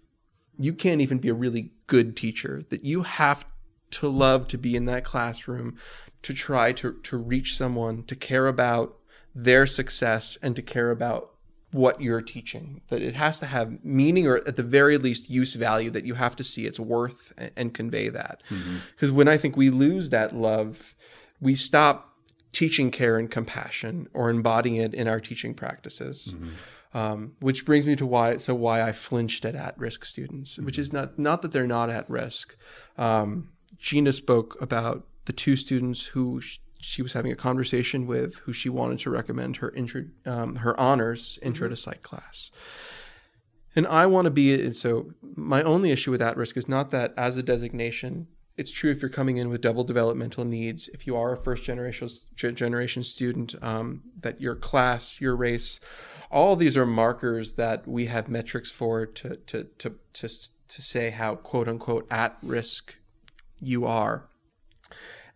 You 0.59 0.73
can't 0.73 1.01
even 1.01 1.19
be 1.19 1.29
a 1.29 1.35
really 1.35 1.73
good 1.87 2.17
teacher. 2.17 2.65
That 2.69 2.85
you 2.85 3.03
have 3.03 3.47
to 3.93 4.09
love 4.09 4.49
to 4.49 4.59
be 4.59 4.77
in 4.77 4.85
that 4.87 5.05
classroom, 5.05 5.77
to 6.23 6.35
try 6.35 6.73
to, 6.73 6.95
to 7.03 7.17
reach 7.17 7.57
someone, 7.57 8.03
to 8.05 8.17
care 8.17 8.47
about 8.47 8.97
their 9.35 9.67
success, 9.67 10.37
and 10.43 10.57
to 10.57 10.63
care 10.63 10.91
about 10.91 11.31
what 11.73 12.01
you're 12.01 12.23
teaching. 12.23 12.81
That 12.89 13.03
it 13.03 13.15
has 13.15 13.39
to 13.41 13.47
have 13.47 13.85
meaning 13.85 14.27
or 14.27 14.39
at 14.39 14.57
the 14.57 14.63
very 14.63 14.99
least 14.99 15.31
use 15.31 15.55
value, 15.55 15.91
that 15.91 16.07
you 16.07 16.15
have 16.15 16.37
to 16.37 16.45
see 16.45 16.67
its 16.67 16.81
worth 16.81 17.33
and, 17.37 17.51
and 17.57 17.75
convey 17.75 18.09
that. 18.09 18.43
Mm-hmm. 18.51 18.77
Because 18.95 19.13
when 19.13 19.29
I 19.29 19.37
think 19.37 19.57
we 19.57 19.71
lose 19.71 20.09
that 20.11 20.35
love, 20.35 20.95
we 21.41 21.55
stop 21.55 22.15
teaching 22.53 22.91
care 22.91 23.19
and 23.19 23.31
compassion 23.31 24.09
or 24.15 24.31
embodying 24.31 24.77
it 24.77 24.95
in 24.95 25.07
our 25.07 25.21
teaching 25.21 25.53
practices. 25.53 26.35
Mm-hmm. 26.35 26.49
Um, 26.97 27.33
which 27.41 27.67
brings 27.67 27.87
me 27.87 27.95
to 27.97 28.07
why 28.07 28.39
so 28.39 28.55
why 28.55 28.81
I 28.81 28.93
flinched 28.93 29.45
at 29.45 29.55
at-risk 29.55 30.07
students, 30.07 30.59
which 30.59 30.79
is 30.79 30.95
not 30.95 31.19
not 31.19 31.43
that 31.43 31.53
they're 31.53 31.67
not 31.67 31.91
at 31.91 32.09
risk. 32.09 32.57
Um, 32.97 33.51
Gina 33.79 34.13
spoke 34.15 34.57
about 34.63 35.07
the 35.27 35.35
two 35.35 35.57
students 35.57 36.07
who 36.15 36.41
sh- 36.41 36.59
she 36.81 37.03
was 37.03 37.13
having 37.13 37.33
a 37.33 37.37
conversation 37.37 38.07
with, 38.07 38.37
who 38.45 38.53
she 38.55 38.71
wanted 38.71 38.99
to 39.01 39.11
recommend 39.11 39.59
her 39.59 39.71
intro, 39.73 40.05
um, 40.25 40.57
her 40.57 40.79
honors 40.81 41.39
intro 41.43 41.69
to 41.69 41.77
psych 41.77 42.03
class. 42.03 42.51
And 43.75 43.87
I 43.87 44.07
want 44.07 44.25
to 44.25 44.31
be 44.31 44.73
so. 44.73 45.11
My 45.37 45.63
only 45.63 45.91
issue 45.91 46.11
with 46.11 46.23
at 46.23 46.39
risk 46.39 46.57
is 46.57 46.67
not 46.67 46.91
that 46.93 47.13
as 47.17 47.37
a 47.37 47.43
designation, 47.43 48.29
it's 48.57 48.73
true 48.73 48.91
if 48.91 49.03
you're 49.03 49.09
coming 49.11 49.37
in 49.37 49.49
with 49.49 49.61
double 49.61 49.85
developmental 49.85 50.45
needs. 50.45 50.89
If 50.89 51.07
you 51.07 51.17
are 51.17 51.33
a 51.33 51.37
first 51.37 51.65
generation 51.65 52.09
generation 52.35 53.03
student, 53.03 53.55
um, 53.63 54.03
that 54.21 54.41
your 54.41 54.57
class, 54.57 55.21
your 55.21 55.37
race, 55.37 55.79
all 56.31 56.57
these 56.57 56.77
are 56.77 56.87
markers 56.87 57.53
that 57.53 57.87
we 57.87 58.07
have 58.07 58.29
metrics 58.29 58.71
for 58.71 59.07
to 59.07 59.37
to 59.37 59.65
to 59.79 59.95
to 60.15 60.29
to 60.69 60.83
say 60.83 61.11
how 61.11 61.37
quote 61.37 61.69
unquote 61.69 62.07
at 62.11 62.37
risk 62.43 62.97
you 63.61 63.85
are. 63.85 64.29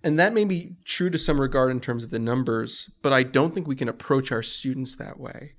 And 0.03 0.18
that 0.18 0.33
may 0.33 0.45
be 0.45 0.77
true 0.85 1.11
to 1.11 1.18
some 1.18 1.41
regard 1.41 1.71
in 1.71 1.81
terms 1.81 2.05
of 2.05 2.11
the 2.11 2.18
numbers, 2.18 2.91
but 3.03 3.12
I 3.12 3.23
don't 3.23 3.55
think 3.55 3.66
we 3.66 3.77
can 3.77 3.89
approach 3.89 4.33
our 4.33 4.43
students 4.43 4.97
that 4.97 5.21
way. 5.21 5.53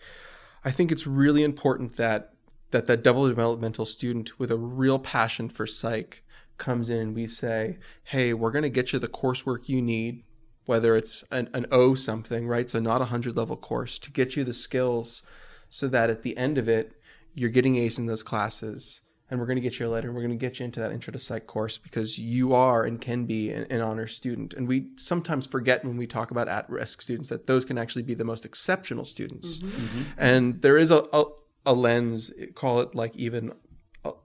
I 0.65 0.71
think 0.71 0.91
it's 0.91 1.05
really 1.05 1.43
important 1.43 1.95
that 1.97 2.33
that 2.71 2.87
that 2.87 3.03
double 3.03 3.27
developmental 3.27 3.85
student 3.85 4.39
with 4.39 4.49
a 4.49 4.57
real 4.57 4.97
passion 4.97 5.47
for 5.47 5.67
psych 5.67 6.23
comes 6.57 6.89
in 6.89 6.97
and 6.97 7.15
we 7.15 7.27
say, 7.27 7.77
"Hey, 8.03 8.33
we're 8.33 8.51
going 8.51 8.63
to 8.63 8.69
get 8.69 8.93
you 8.93 8.99
the 8.99 9.07
coursework 9.07 9.69
you 9.69 9.81
need, 9.81 10.23
whether 10.65 10.95
it's 10.95 11.23
an, 11.31 11.49
an 11.53 11.65
O 11.71 11.95
something, 11.95 12.47
right? 12.47 12.69
So 12.69 12.79
not 12.79 13.01
a 13.01 13.05
hundred 13.05 13.35
level 13.35 13.57
course 13.57 13.99
to 13.99 14.11
get 14.11 14.35
you 14.35 14.43
the 14.43 14.53
skills, 14.53 15.23
so 15.69 15.87
that 15.87 16.09
at 16.09 16.23
the 16.23 16.37
end 16.37 16.57
of 16.57 16.69
it, 16.69 16.93
you're 17.33 17.49
getting 17.49 17.75
A's 17.77 17.97
in 17.97 18.05
those 18.05 18.23
classes." 18.23 19.01
And 19.29 19.39
we're 19.39 19.45
going 19.45 19.55
to 19.55 19.61
get 19.61 19.79
you 19.79 19.87
a 19.87 19.89
letter. 19.89 20.09
And 20.09 20.15
we're 20.15 20.23
going 20.23 20.37
to 20.37 20.45
get 20.45 20.59
you 20.59 20.65
into 20.65 20.81
that 20.81 20.91
intro 20.91 21.13
to 21.13 21.17
psych 21.17 21.47
course 21.47 21.77
because 21.77 22.19
you 22.19 22.53
are 22.53 22.83
and 22.83 22.99
can 22.99 23.25
be 23.25 23.49
an, 23.49 23.65
an 23.69 23.79
honor 23.79 24.05
student. 24.05 24.53
And 24.53 24.67
we 24.67 24.89
sometimes 24.97 25.47
forget 25.47 25.85
when 25.85 25.95
we 25.95 26.05
talk 26.05 26.31
about 26.31 26.49
at-risk 26.49 27.01
students 27.01 27.29
that 27.29 27.47
those 27.47 27.63
can 27.63 27.77
actually 27.77 28.01
be 28.01 28.13
the 28.13 28.25
most 28.25 28.43
exceptional 28.43 29.05
students. 29.05 29.59
Mm-hmm. 29.59 29.69
Mm-hmm. 29.69 30.01
And 30.17 30.61
there 30.61 30.77
is 30.77 30.91
a, 30.91 31.07
a 31.13 31.23
a 31.65 31.73
lens, 31.73 32.31
call 32.55 32.81
it 32.81 32.95
like 32.95 33.15
even 33.15 33.53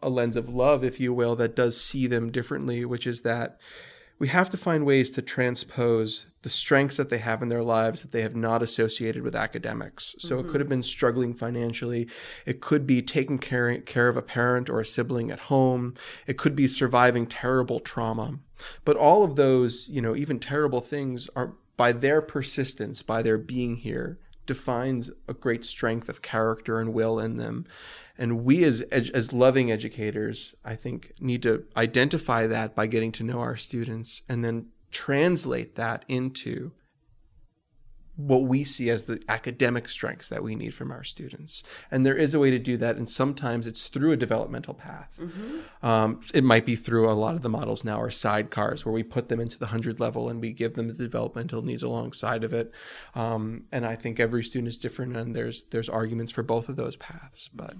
a, 0.02 0.08
lens 0.08 0.36
of 0.36 0.48
love, 0.48 0.84
if 0.84 0.98
you 1.00 1.12
will, 1.12 1.36
that 1.36 1.56
does 1.56 1.80
see 1.80 2.06
them 2.06 2.30
differently, 2.30 2.84
which 2.84 3.06
is 3.06 3.22
that 3.22 3.58
we 4.18 4.28
have 4.28 4.48
to 4.50 4.56
find 4.56 4.86
ways 4.86 5.10
to 5.10 5.22
transpose 5.22 6.26
the 6.40 6.48
strengths 6.48 6.96
that 6.96 7.10
they 7.10 7.18
have 7.18 7.42
in 7.42 7.48
their 7.48 7.62
lives 7.62 8.00
that 8.00 8.12
they 8.12 8.22
have 8.22 8.34
not 8.34 8.62
associated 8.62 9.22
with 9.22 9.36
academics. 9.36 10.14
So 10.18 10.36
mm-hmm. 10.36 10.48
it 10.48 10.50
could 10.50 10.60
have 10.60 10.70
been 10.70 10.82
struggling 10.82 11.34
financially. 11.34 12.08
It 12.46 12.62
could 12.62 12.86
be 12.86 13.02
taking 13.02 13.38
care, 13.38 13.78
care 13.80 14.08
of 14.08 14.16
a 14.16 14.22
parent 14.22 14.70
or 14.70 14.80
a 14.80 14.86
sibling 14.86 15.30
at 15.30 15.40
home. 15.40 15.94
It 16.26 16.38
could 16.38 16.56
be 16.56 16.66
surviving 16.66 17.26
terrible 17.26 17.80
trauma. 17.80 18.38
But 18.86 18.96
all 18.96 19.22
of 19.22 19.36
those, 19.36 19.90
you 19.90 20.00
know, 20.00 20.16
even 20.16 20.38
terrible 20.38 20.80
things 20.80 21.28
are 21.36 21.52
by 21.76 21.92
their 21.92 22.22
persistence, 22.22 23.02
by 23.02 23.20
their 23.20 23.36
being 23.36 23.76
here, 23.76 24.18
defines 24.46 25.10
a 25.28 25.34
great 25.34 25.64
strength 25.64 26.08
of 26.08 26.22
character 26.22 26.80
and 26.80 26.94
will 26.94 27.18
in 27.18 27.36
them. 27.36 27.66
And 28.18 28.44
we 28.44 28.64
as 28.64 28.80
as 28.82 29.32
loving 29.32 29.70
educators, 29.70 30.54
I 30.64 30.74
think, 30.74 31.12
need 31.20 31.42
to 31.42 31.64
identify 31.76 32.46
that 32.46 32.74
by 32.74 32.86
getting 32.86 33.12
to 33.12 33.24
know 33.24 33.40
our 33.40 33.56
students 33.56 34.22
and 34.28 34.44
then 34.44 34.68
translate 34.90 35.74
that 35.76 36.04
into 36.08 36.72
what 38.16 38.44
we 38.44 38.64
see 38.64 38.88
as 38.88 39.04
the 39.04 39.22
academic 39.28 39.88
strengths 39.88 40.28
that 40.28 40.42
we 40.42 40.54
need 40.54 40.74
from 40.74 40.90
our 40.90 41.04
students. 41.04 41.62
And 41.90 42.04
there 42.04 42.16
is 42.16 42.32
a 42.32 42.38
way 42.38 42.50
to 42.50 42.58
do 42.58 42.78
that, 42.78 42.96
and 42.96 43.08
sometimes 43.08 43.66
it's 43.66 43.88
through 43.88 44.12
a 44.12 44.16
developmental 44.16 44.72
path. 44.72 45.18
Mm-hmm. 45.20 45.86
Um, 45.86 46.20
it 46.32 46.42
might 46.42 46.64
be 46.64 46.76
through 46.76 47.10
a 47.10 47.12
lot 47.12 47.34
of 47.34 47.42
the 47.42 47.50
models 47.50 47.84
now 47.84 48.00
are 48.00 48.08
sidecars, 48.08 48.84
where 48.84 48.94
we 48.94 49.02
put 49.02 49.28
them 49.28 49.38
into 49.38 49.58
the 49.58 49.66
100 49.66 50.00
level 50.00 50.30
and 50.30 50.40
we 50.40 50.52
give 50.52 50.74
them 50.74 50.88
the 50.88 50.94
developmental 50.94 51.60
needs 51.62 51.82
alongside 51.82 52.42
of 52.42 52.54
it. 52.54 52.72
Um, 53.14 53.64
and 53.70 53.84
I 53.84 53.96
think 53.96 54.18
every 54.18 54.42
student 54.42 54.68
is 54.68 54.78
different, 54.78 55.16
and 55.16 55.36
there's 55.36 55.64
there's 55.64 55.88
arguments 55.88 56.32
for 56.32 56.42
both 56.42 56.70
of 56.70 56.76
those 56.76 56.96
paths. 56.96 57.50
But 57.54 57.74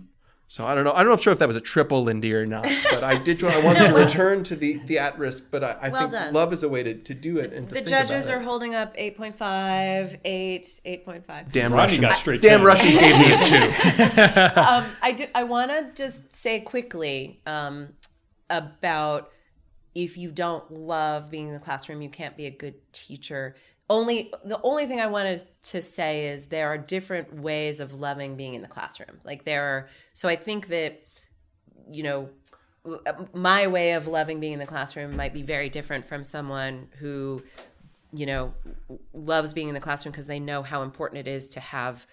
so 0.49 0.65
I 0.65 0.77
don't 0.77 0.85
know. 0.85 0.93
I 0.93 0.99
don't 0.99 1.09
know 1.09 1.15
if 1.15 1.23
sure 1.23 1.33
if 1.33 1.41
that 1.41 1.49
was 1.49 1.57
a 1.57 1.61
triple, 1.61 2.05
Lindy, 2.05 2.33
or 2.33 2.47
not. 2.47 2.69
But 2.91 3.03
I 3.03 3.19
did. 3.19 3.43
I 3.43 3.61
wanted 3.65 3.89
to 3.89 3.95
return 4.05 4.45
to 4.45 4.55
the 4.55 4.79
the 4.87 4.99
at 5.01 5.19
risk. 5.19 5.51
But 5.51 5.65
I, 5.65 5.77
I 5.83 5.89
well 5.89 6.01
think 6.03 6.13
done. 6.13 6.33
love 6.33 6.53
is 6.53 6.63
a 6.63 6.69
way 6.69 6.85
to, 6.85 6.95
to 6.95 7.15
do 7.15 7.39
it. 7.39 7.53
And 7.53 7.69
the 7.69 7.81
judges 7.81 8.29
are 8.29 8.41
holding 8.41 8.75
up 8.75 8.97
8.5, 8.97 10.19
8, 10.25 10.81
8.5. 10.87 11.53
Damn 11.53 11.73
Russians! 11.73 12.01
Got 12.01 12.17
straight 12.17 12.43
damn 12.43 12.63
Russians 12.63 12.97
gave 12.97 13.19
me 13.19 13.33
a 13.33 13.45
two. 13.45 13.57
um, 14.61 14.87
I 15.03 15.15
do. 15.17 15.27
I 15.35 15.43
want 15.43 15.73
to 15.73 15.91
just 15.95 16.35
say 16.35 16.61
quickly 16.61 17.41
um, 17.45 17.89
about 18.49 19.33
if 19.97 20.17
you 20.17 20.31
don't 20.31 20.71
love 20.71 21.29
being 21.29 21.49
in 21.49 21.55
the 21.55 21.61
classroom, 21.61 22.03
you 22.03 22.11
can't 22.11 22.37
be 22.37 22.47
a 22.47 22.51
good 22.51 22.75
teacher 22.93 23.57
only 23.89 24.33
the 24.45 24.61
only 24.63 24.87
thing 24.87 25.01
I 25.01 25.07
wanted 25.07 25.45
to 25.65 25.81
say 25.81 26.27
is 26.27 26.47
there 26.47 26.69
are 26.69 26.79
different 26.79 27.35
ways 27.35 27.81
of 27.81 27.95
loving 27.95 28.37
being 28.37 28.55
in 28.55 28.63
the 28.63 28.69
classroom. 28.69 29.19
Like 29.25 29.45
there 29.45 29.63
are 29.63 29.89
so 30.13 30.29
I 30.29 30.37
think 30.37 30.69
that 30.69 31.01
you 31.91 32.03
know 32.03 32.29
my 33.33 33.67
way 33.67 33.93
of 33.93 34.07
loving 34.07 34.41
being 34.41 34.53
in 34.53 34.59
the 34.59 34.67
classroom 34.67 35.17
might 35.17 35.33
be 35.33 35.43
very 35.43 35.69
different 35.69 36.05
from 36.05 36.25
someone 36.25 36.89
who 36.99 37.43
you 38.13 38.27
know 38.27 38.55
loves 39.13 39.53
being 39.53 39.69
in 39.69 39.75
the 39.75 39.81
classroom 39.81 40.13
because 40.13 40.27
they 40.27 40.41
know 40.41 40.63
how 40.63 40.83
important 40.83 41.27
it 41.27 41.31
is 41.31 41.49
to 41.51 41.61
have 41.61 42.07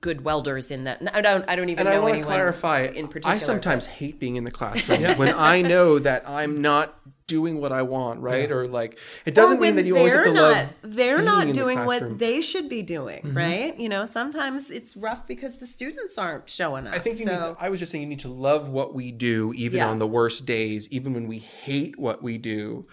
good 0.00 0.24
welders 0.24 0.70
in 0.70 0.84
that. 0.84 1.02
I 1.14 1.20
don't. 1.20 1.44
I 1.48 1.56
don't 1.56 1.68
even 1.68 1.86
and 1.86 1.94
know 1.94 2.00
I 2.00 2.02
want 2.02 2.14
to 2.14 2.22
clarify. 2.22 2.82
In 2.82 3.08
particular, 3.08 3.34
I 3.34 3.38
sometimes 3.38 3.86
but... 3.86 3.96
hate 3.96 4.18
being 4.18 4.36
in 4.36 4.44
the 4.44 4.50
classroom 4.50 5.02
when 5.18 5.34
I 5.34 5.62
know 5.62 5.98
that 5.98 6.28
I'm 6.28 6.62
not 6.62 6.98
doing 7.28 7.60
what 7.60 7.70
I 7.70 7.82
want, 7.82 8.20
right? 8.20 8.48
Yeah. 8.48 8.56
Or 8.56 8.66
like 8.66 8.98
it 9.24 9.34
doesn't 9.34 9.60
mean 9.60 9.76
that 9.76 9.84
you 9.84 9.96
always 9.96 10.14
have 10.14 10.24
to 10.24 10.32
not, 10.32 10.52
love. 10.56 10.68
They're 10.82 11.22
not 11.22 11.52
doing 11.52 11.78
the 11.78 11.84
what 11.84 12.18
they 12.18 12.40
should 12.40 12.68
be 12.68 12.82
doing, 12.82 13.22
mm-hmm. 13.22 13.36
right? 13.36 13.78
You 13.78 13.88
know, 13.88 14.04
sometimes 14.06 14.72
it's 14.72 14.96
rough 14.96 15.26
because 15.28 15.58
the 15.58 15.66
students 15.66 16.18
aren't 16.18 16.50
showing 16.50 16.88
up. 16.88 16.94
I 16.94 16.98
think 16.98 17.16
so. 17.16 17.54
to, 17.54 17.56
I 17.60 17.68
was 17.68 17.78
just 17.78 17.92
saying 17.92 18.02
you 18.02 18.08
need 18.08 18.20
to 18.20 18.28
love 18.28 18.68
what 18.68 18.94
we 18.94 19.12
do, 19.12 19.52
even 19.54 19.78
yeah. 19.78 19.88
on 19.88 20.00
the 20.00 20.06
worst 20.06 20.46
days, 20.46 20.88
even 20.90 21.14
when 21.14 21.28
we 21.28 21.38
hate 21.38 21.98
what 21.98 22.22
we 22.22 22.38
do. 22.38 22.86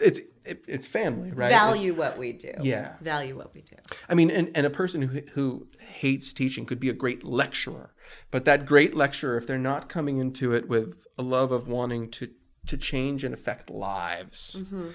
It's 0.00 0.20
it, 0.48 0.64
it's 0.66 0.86
family, 0.86 1.30
right? 1.30 1.48
Value 1.48 1.92
it, 1.92 1.98
what 1.98 2.18
we 2.18 2.32
do. 2.32 2.52
Yeah, 2.60 2.94
value 3.00 3.36
what 3.36 3.54
we 3.54 3.62
do. 3.62 3.76
I 4.08 4.14
mean, 4.14 4.30
and, 4.30 4.50
and 4.54 4.66
a 4.66 4.70
person 4.70 5.02
who 5.02 5.22
who 5.32 5.68
hates 5.78 6.32
teaching 6.32 6.64
could 6.64 6.80
be 6.80 6.88
a 6.88 6.92
great 6.94 7.24
lecturer, 7.24 7.92
but 8.30 8.44
that 8.44 8.66
great 8.66 8.94
lecturer, 8.94 9.36
if 9.36 9.46
they're 9.46 9.58
not 9.58 9.88
coming 9.88 10.18
into 10.18 10.52
it 10.52 10.68
with 10.68 11.06
a 11.16 11.22
love 11.22 11.52
of 11.52 11.68
wanting 11.68 12.10
to 12.12 12.30
to 12.66 12.76
change 12.76 13.24
and 13.24 13.34
affect 13.34 13.70
lives, 13.70 14.56
mm-hmm. 14.60 14.88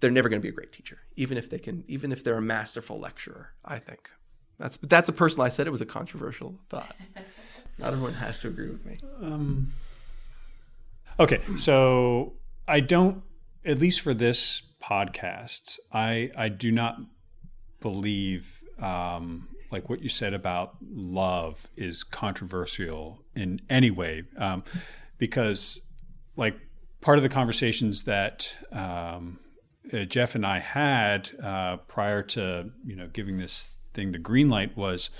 they're 0.00 0.10
never 0.10 0.28
going 0.28 0.40
to 0.40 0.42
be 0.42 0.50
a 0.50 0.52
great 0.52 0.72
teacher, 0.72 1.00
even 1.16 1.36
if 1.36 1.48
they 1.50 1.58
can, 1.58 1.84
even 1.86 2.12
if 2.12 2.24
they're 2.24 2.38
a 2.38 2.42
masterful 2.42 2.98
lecturer. 2.98 3.50
I 3.64 3.78
think 3.78 4.10
that's 4.58 4.76
but 4.76 4.90
that's 4.90 5.08
a 5.08 5.12
personal. 5.12 5.46
I 5.46 5.50
said 5.50 5.66
it 5.66 5.70
was 5.70 5.80
a 5.80 5.86
controversial 5.86 6.58
thought. 6.68 6.94
not 7.78 7.92
everyone 7.92 8.14
has 8.14 8.40
to 8.40 8.48
agree 8.48 8.70
with 8.70 8.84
me. 8.84 8.98
Um, 9.20 9.72
okay, 11.18 11.40
so 11.56 12.34
I 12.66 12.80
don't, 12.80 13.22
at 13.64 13.78
least 13.78 14.00
for 14.00 14.14
this 14.14 14.62
podcast, 14.88 15.78
I 15.92 16.30
I 16.36 16.48
do 16.48 16.70
not 16.70 16.98
believe 17.80 18.62
um, 18.80 19.48
like 19.70 19.88
what 19.88 20.02
you 20.02 20.08
said 20.08 20.34
about 20.34 20.76
love 20.82 21.68
is 21.76 22.04
controversial 22.04 23.22
in 23.34 23.60
any 23.68 23.90
way, 23.90 24.24
um, 24.38 24.64
because 25.18 25.80
like 26.36 26.56
part 27.00 27.18
of 27.18 27.22
the 27.22 27.28
conversations 27.28 28.04
that 28.04 28.56
um, 28.72 29.38
uh, 29.92 30.00
Jeff 30.04 30.34
and 30.34 30.46
I 30.46 30.60
had 30.60 31.30
uh, 31.42 31.78
prior 31.88 32.22
to 32.22 32.70
you 32.84 32.96
know 32.96 33.08
giving 33.08 33.38
this 33.38 33.72
thing 33.94 34.12
the 34.12 34.18
green 34.18 34.48
light 34.48 34.76
was 34.76 35.10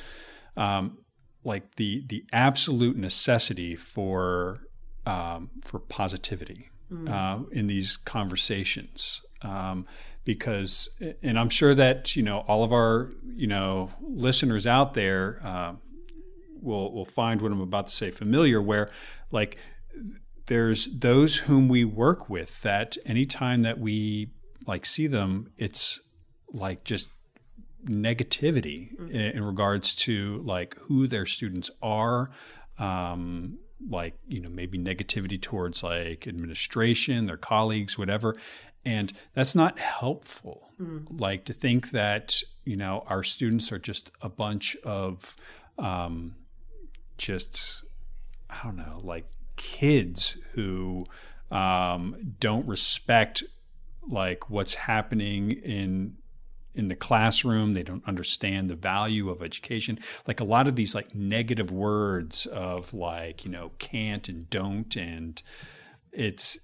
um, 0.56 0.98
like 1.44 1.76
the 1.76 2.04
the 2.06 2.24
absolute 2.32 2.96
necessity 2.96 3.74
for 3.74 4.60
um, 5.06 5.50
for 5.64 5.78
positivity 5.78 6.70
mm. 6.90 7.10
uh, 7.10 7.44
in 7.52 7.66
these 7.66 7.96
conversations 7.96 9.22
um, 9.46 9.86
because 10.24 10.90
and 11.22 11.38
I'm 11.38 11.48
sure 11.48 11.74
that 11.74 12.16
you 12.16 12.22
know 12.22 12.44
all 12.48 12.64
of 12.64 12.72
our 12.72 13.12
you 13.34 13.46
know 13.46 13.90
listeners 14.00 14.66
out 14.66 14.94
there 14.94 15.40
uh, 15.44 15.74
will 16.60 16.92
will 16.92 17.04
find 17.04 17.40
what 17.40 17.52
I'm 17.52 17.60
about 17.60 17.86
to 17.86 17.94
say 17.94 18.10
familiar 18.10 18.60
where 18.60 18.90
like 19.30 19.56
there's 20.46 20.86
those 20.86 21.36
whom 21.36 21.68
we 21.68 21.84
work 21.84 22.28
with 22.28 22.62
that 22.62 22.96
anytime 23.06 23.62
that 23.62 23.78
we 23.78 24.30
like 24.66 24.84
see 24.84 25.06
them 25.06 25.52
it's 25.56 26.00
like 26.52 26.84
just 26.84 27.08
negativity 27.84 28.92
mm-hmm. 28.94 29.10
in, 29.10 29.36
in, 29.36 29.44
regards 29.44 29.94
to 29.94 30.42
like 30.44 30.76
who 30.82 31.06
their 31.06 31.26
students 31.26 31.70
are 31.82 32.30
um, 32.78 33.58
like 33.88 34.14
you 34.26 34.40
know 34.40 34.48
maybe 34.48 34.78
negativity 34.78 35.40
towards 35.40 35.82
like 35.82 36.26
administration 36.26 37.26
their 37.26 37.36
colleagues 37.36 37.96
whatever 37.96 38.36
and 38.86 39.12
that's 39.34 39.54
not 39.54 39.78
helpful. 39.78 40.70
Mm. 40.80 41.20
like 41.20 41.46
to 41.46 41.54
think 41.54 41.90
that 41.92 42.42
you 42.64 42.76
know 42.76 43.02
our 43.06 43.22
students 43.22 43.72
are 43.72 43.78
just 43.78 44.10
a 44.20 44.28
bunch 44.28 44.76
of 44.84 45.34
um, 45.78 46.34
just 47.16 47.82
i 48.50 48.58
don't 48.62 48.76
know 48.76 49.00
like 49.02 49.26
kids 49.56 50.36
who 50.52 51.06
um, 51.50 52.34
don't 52.40 52.66
respect 52.66 53.42
like 54.06 54.50
what's 54.50 54.74
happening 54.74 55.50
in 55.50 56.16
in 56.74 56.88
the 56.88 56.94
classroom. 56.94 57.72
They 57.72 57.82
don't 57.82 58.06
understand 58.06 58.68
the 58.68 58.76
value 58.76 59.30
of 59.30 59.42
education. 59.42 59.98
Like 60.26 60.40
a 60.40 60.44
lot 60.44 60.68
of 60.68 60.76
these 60.76 60.94
like 60.94 61.14
negative 61.14 61.70
words 61.70 62.44
of 62.46 62.92
like 62.92 63.44
you 63.44 63.50
know 63.50 63.72
can't 63.78 64.28
and 64.28 64.48
don't 64.50 64.94
and 64.94 65.42
it's 66.12 66.58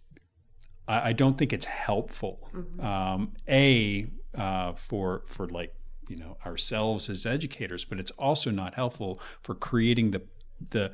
i, 0.89 1.11
I 1.11 1.13
don't 1.13 1.39
think 1.39 1.53
it's 1.53 1.67
helpful 1.67 2.49
mm-hmm. 2.55 2.85
um, 2.85 3.33
a 3.49 4.07
uh, 4.35 4.73
for 4.73 5.23
for 5.27 5.47
like 5.47 5.75
you 6.09 6.17
know 6.17 6.37
ourselves 6.45 7.11
as 7.11 7.27
educators 7.27 7.85
but 7.85 7.99
it's 7.99 8.11
also 8.13 8.51
not 8.51 8.75
helpful 8.75 9.21
for 9.43 9.55
creating 9.55 10.11
the 10.11 10.23
the 10.71 10.93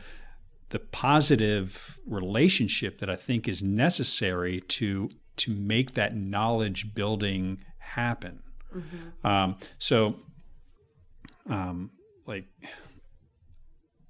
the 0.70 0.78
positive 0.78 1.98
relationship 2.06 2.98
that 2.98 3.08
I 3.08 3.16
think 3.16 3.48
is 3.48 3.62
necessary 3.62 4.60
to 4.60 5.10
to 5.36 5.54
make 5.54 5.94
that 5.94 6.16
knowledge 6.16 6.94
building 6.94 7.64
happen. 7.78 8.42
Mm-hmm. 8.74 9.26
Um, 9.26 9.56
so, 9.78 10.16
um, 11.48 11.90
like, 12.26 12.44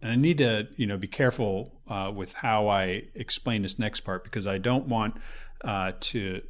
and 0.01 0.11
I 0.11 0.17
need 0.17 0.39
to 0.39 0.69
you 0.77 0.87
know 0.87 0.97
be 0.97 1.07
careful 1.07 1.81
uh, 1.89 2.11
with 2.15 2.35
how 2.35 2.69
I 2.69 3.05
explain 3.15 3.63
this 3.63 3.79
next 3.79 4.01
part 4.01 4.25
because 4.25 4.47
I 4.47 4.59
don't 4.59 4.89
want 4.89 5.17
uh, 5.63 5.93
to 6.01 6.43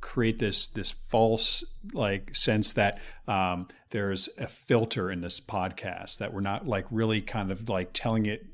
create 0.00 0.38
this 0.38 0.68
this 0.68 0.92
false 0.92 1.64
like 1.92 2.34
sense 2.34 2.72
that 2.72 2.98
um, 3.26 3.66
there's 3.90 4.28
a 4.38 4.46
filter 4.46 5.10
in 5.10 5.20
this 5.20 5.40
podcast 5.40 6.18
that 6.18 6.32
we're 6.32 6.40
not 6.40 6.66
like 6.66 6.86
really 6.90 7.20
kind 7.20 7.50
of 7.50 7.68
like 7.68 7.90
telling 7.92 8.26
it 8.26 8.46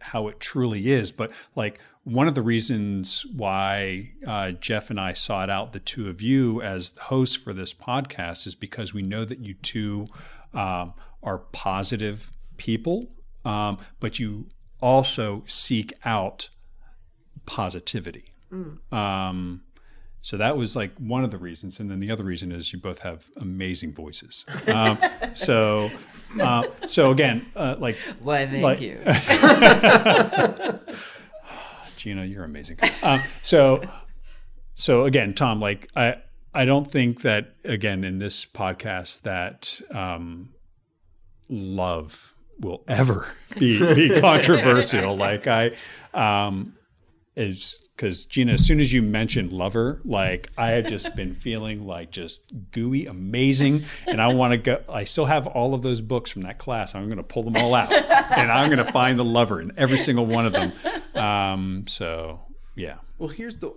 how 0.00 0.28
it 0.28 0.38
truly 0.38 0.92
is. 0.92 1.10
But 1.10 1.32
like 1.56 1.80
one 2.04 2.28
of 2.28 2.34
the 2.34 2.42
reasons 2.42 3.24
why 3.34 4.12
uh, 4.26 4.52
Jeff 4.52 4.90
and 4.90 5.00
I 5.00 5.14
sought 5.14 5.48
out 5.48 5.72
the 5.72 5.80
two 5.80 6.08
of 6.08 6.20
you 6.20 6.60
as 6.60 6.92
hosts 7.02 7.36
for 7.36 7.54
this 7.54 7.72
podcast 7.72 8.46
is 8.46 8.54
because 8.54 8.92
we 8.92 9.02
know 9.02 9.24
that 9.24 9.38
you 9.38 9.54
two 9.54 10.08
um, 10.52 10.92
are 11.22 11.38
positive 11.38 12.32
people, 12.58 13.08
um, 13.44 13.78
but 13.98 14.18
you 14.18 14.48
also 14.80 15.42
seek 15.46 15.92
out 16.04 16.50
positivity. 17.46 18.33
Mm. 18.54 18.92
Um, 18.96 19.62
so 20.22 20.36
that 20.38 20.56
was 20.56 20.74
like 20.74 20.94
one 20.96 21.22
of 21.24 21.30
the 21.30 21.36
reasons, 21.38 21.80
and 21.80 21.90
then 21.90 22.00
the 22.00 22.10
other 22.10 22.24
reason 22.24 22.50
is 22.52 22.72
you 22.72 22.78
both 22.78 23.00
have 23.00 23.26
amazing 23.36 23.92
voices. 23.92 24.46
Um, 24.66 24.96
so, 25.34 25.90
uh, 26.40 26.62
so 26.86 27.10
again, 27.10 27.44
uh, 27.54 27.74
like 27.78 27.96
Why, 28.20 28.46
thank 28.46 28.62
like- 28.62 28.80
you. 28.80 29.00
Gina, 31.96 32.24
you're 32.24 32.44
amazing. 32.44 32.78
Um, 33.02 33.22
so, 33.42 33.82
so 34.74 35.04
again, 35.04 35.34
Tom, 35.34 35.60
like 35.60 35.90
I, 35.96 36.16
I 36.52 36.64
don't 36.64 36.90
think 36.90 37.22
that 37.22 37.54
again 37.64 38.04
in 38.04 38.18
this 38.18 38.44
podcast 38.46 39.22
that 39.22 39.80
um, 39.90 40.50
love 41.48 42.34
will 42.60 42.82
ever 42.88 43.26
be, 43.58 43.78
be 43.94 44.08
controversial. 44.20 45.16
like 45.16 45.46
I, 45.46 45.72
um, 46.12 46.74
is 47.36 47.83
because 47.96 48.24
Gina, 48.24 48.54
as 48.54 48.66
soon 48.66 48.80
as 48.80 48.92
you 48.92 49.02
mentioned 49.02 49.52
lover, 49.52 50.00
like 50.04 50.50
I 50.58 50.70
have 50.70 50.86
just 50.86 51.14
been 51.14 51.34
feeling 51.46 51.86
like 51.86 52.10
just 52.10 52.70
gooey, 52.72 53.06
amazing, 53.06 53.84
and 54.06 54.20
I 54.20 54.32
want 54.34 54.52
to 54.52 54.58
go. 54.58 54.82
I 54.88 55.04
still 55.04 55.26
have 55.26 55.46
all 55.46 55.74
of 55.74 55.82
those 55.82 56.00
books 56.00 56.30
from 56.30 56.42
that 56.42 56.58
class. 56.58 56.94
I'm 56.94 57.06
going 57.06 57.18
to 57.18 57.22
pull 57.22 57.42
them 57.44 57.56
all 57.56 57.74
out, 57.74 57.92
and 57.92 58.50
I'm 58.50 58.70
going 58.70 58.84
to 58.84 58.92
find 58.92 59.18
the 59.18 59.24
lover 59.24 59.60
in 59.60 59.72
every 59.76 59.98
single 59.98 60.26
one 60.26 60.46
of 60.46 60.52
them. 60.52 60.72
Um, 61.14 61.86
so 61.86 62.40
yeah, 62.74 62.96
Well, 63.18 63.28
here's 63.28 63.58
the. 63.58 63.72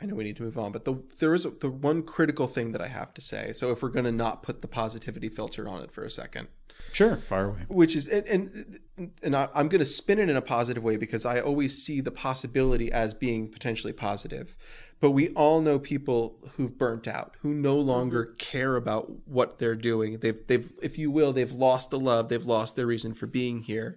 I 0.00 0.06
know, 0.06 0.14
we 0.14 0.24
need 0.24 0.36
to 0.36 0.42
move 0.42 0.58
on, 0.58 0.72
but 0.72 0.84
the 0.84 1.00
there 1.20 1.34
is 1.34 1.44
a, 1.44 1.50
the 1.50 1.70
one 1.70 2.02
critical 2.02 2.48
thing 2.48 2.72
that 2.72 2.82
I 2.82 2.88
have 2.88 3.14
to 3.14 3.20
say. 3.20 3.52
So 3.52 3.70
if 3.70 3.82
we're 3.82 3.90
going 3.90 4.06
to 4.06 4.12
not 4.12 4.42
put 4.42 4.60
the 4.62 4.68
positivity 4.68 5.28
filter 5.28 5.68
on 5.68 5.82
it 5.82 5.92
for 5.92 6.04
a 6.04 6.10
second, 6.10 6.48
sure, 6.92 7.16
fire 7.16 7.46
away. 7.46 7.60
which 7.68 7.94
is 7.96 8.06
and 8.06 8.26
and, 8.26 9.10
and 9.22 9.36
I, 9.36 9.48
I'm 9.54 9.68
going 9.68 9.80
to 9.80 9.84
spin 9.84 10.18
it 10.18 10.28
in 10.28 10.36
a 10.36 10.42
positive 10.42 10.82
way 10.82 10.96
because 10.96 11.24
I 11.24 11.40
always 11.40 11.82
see 11.82 12.00
the 12.00 12.10
possibility 12.10 12.90
as 12.90 13.14
being 13.14 13.48
potentially 13.48 13.92
positive. 13.92 14.56
But 15.00 15.12
we 15.12 15.28
all 15.30 15.60
know 15.60 15.78
people 15.78 16.36
who've 16.56 16.76
burnt 16.76 17.06
out, 17.06 17.36
who 17.42 17.54
no 17.54 17.76
mm-hmm. 17.76 17.88
longer 17.88 18.34
care 18.38 18.74
about 18.74 19.28
what 19.28 19.58
they're 19.58 19.76
doing. 19.76 20.18
They've 20.18 20.44
they've 20.46 20.70
if 20.82 20.98
you 20.98 21.10
will, 21.10 21.32
they've 21.32 21.52
lost 21.52 21.90
the 21.90 22.00
love, 22.00 22.28
they've 22.28 22.44
lost 22.44 22.76
their 22.76 22.86
reason 22.86 23.14
for 23.14 23.26
being 23.26 23.62
here. 23.62 23.96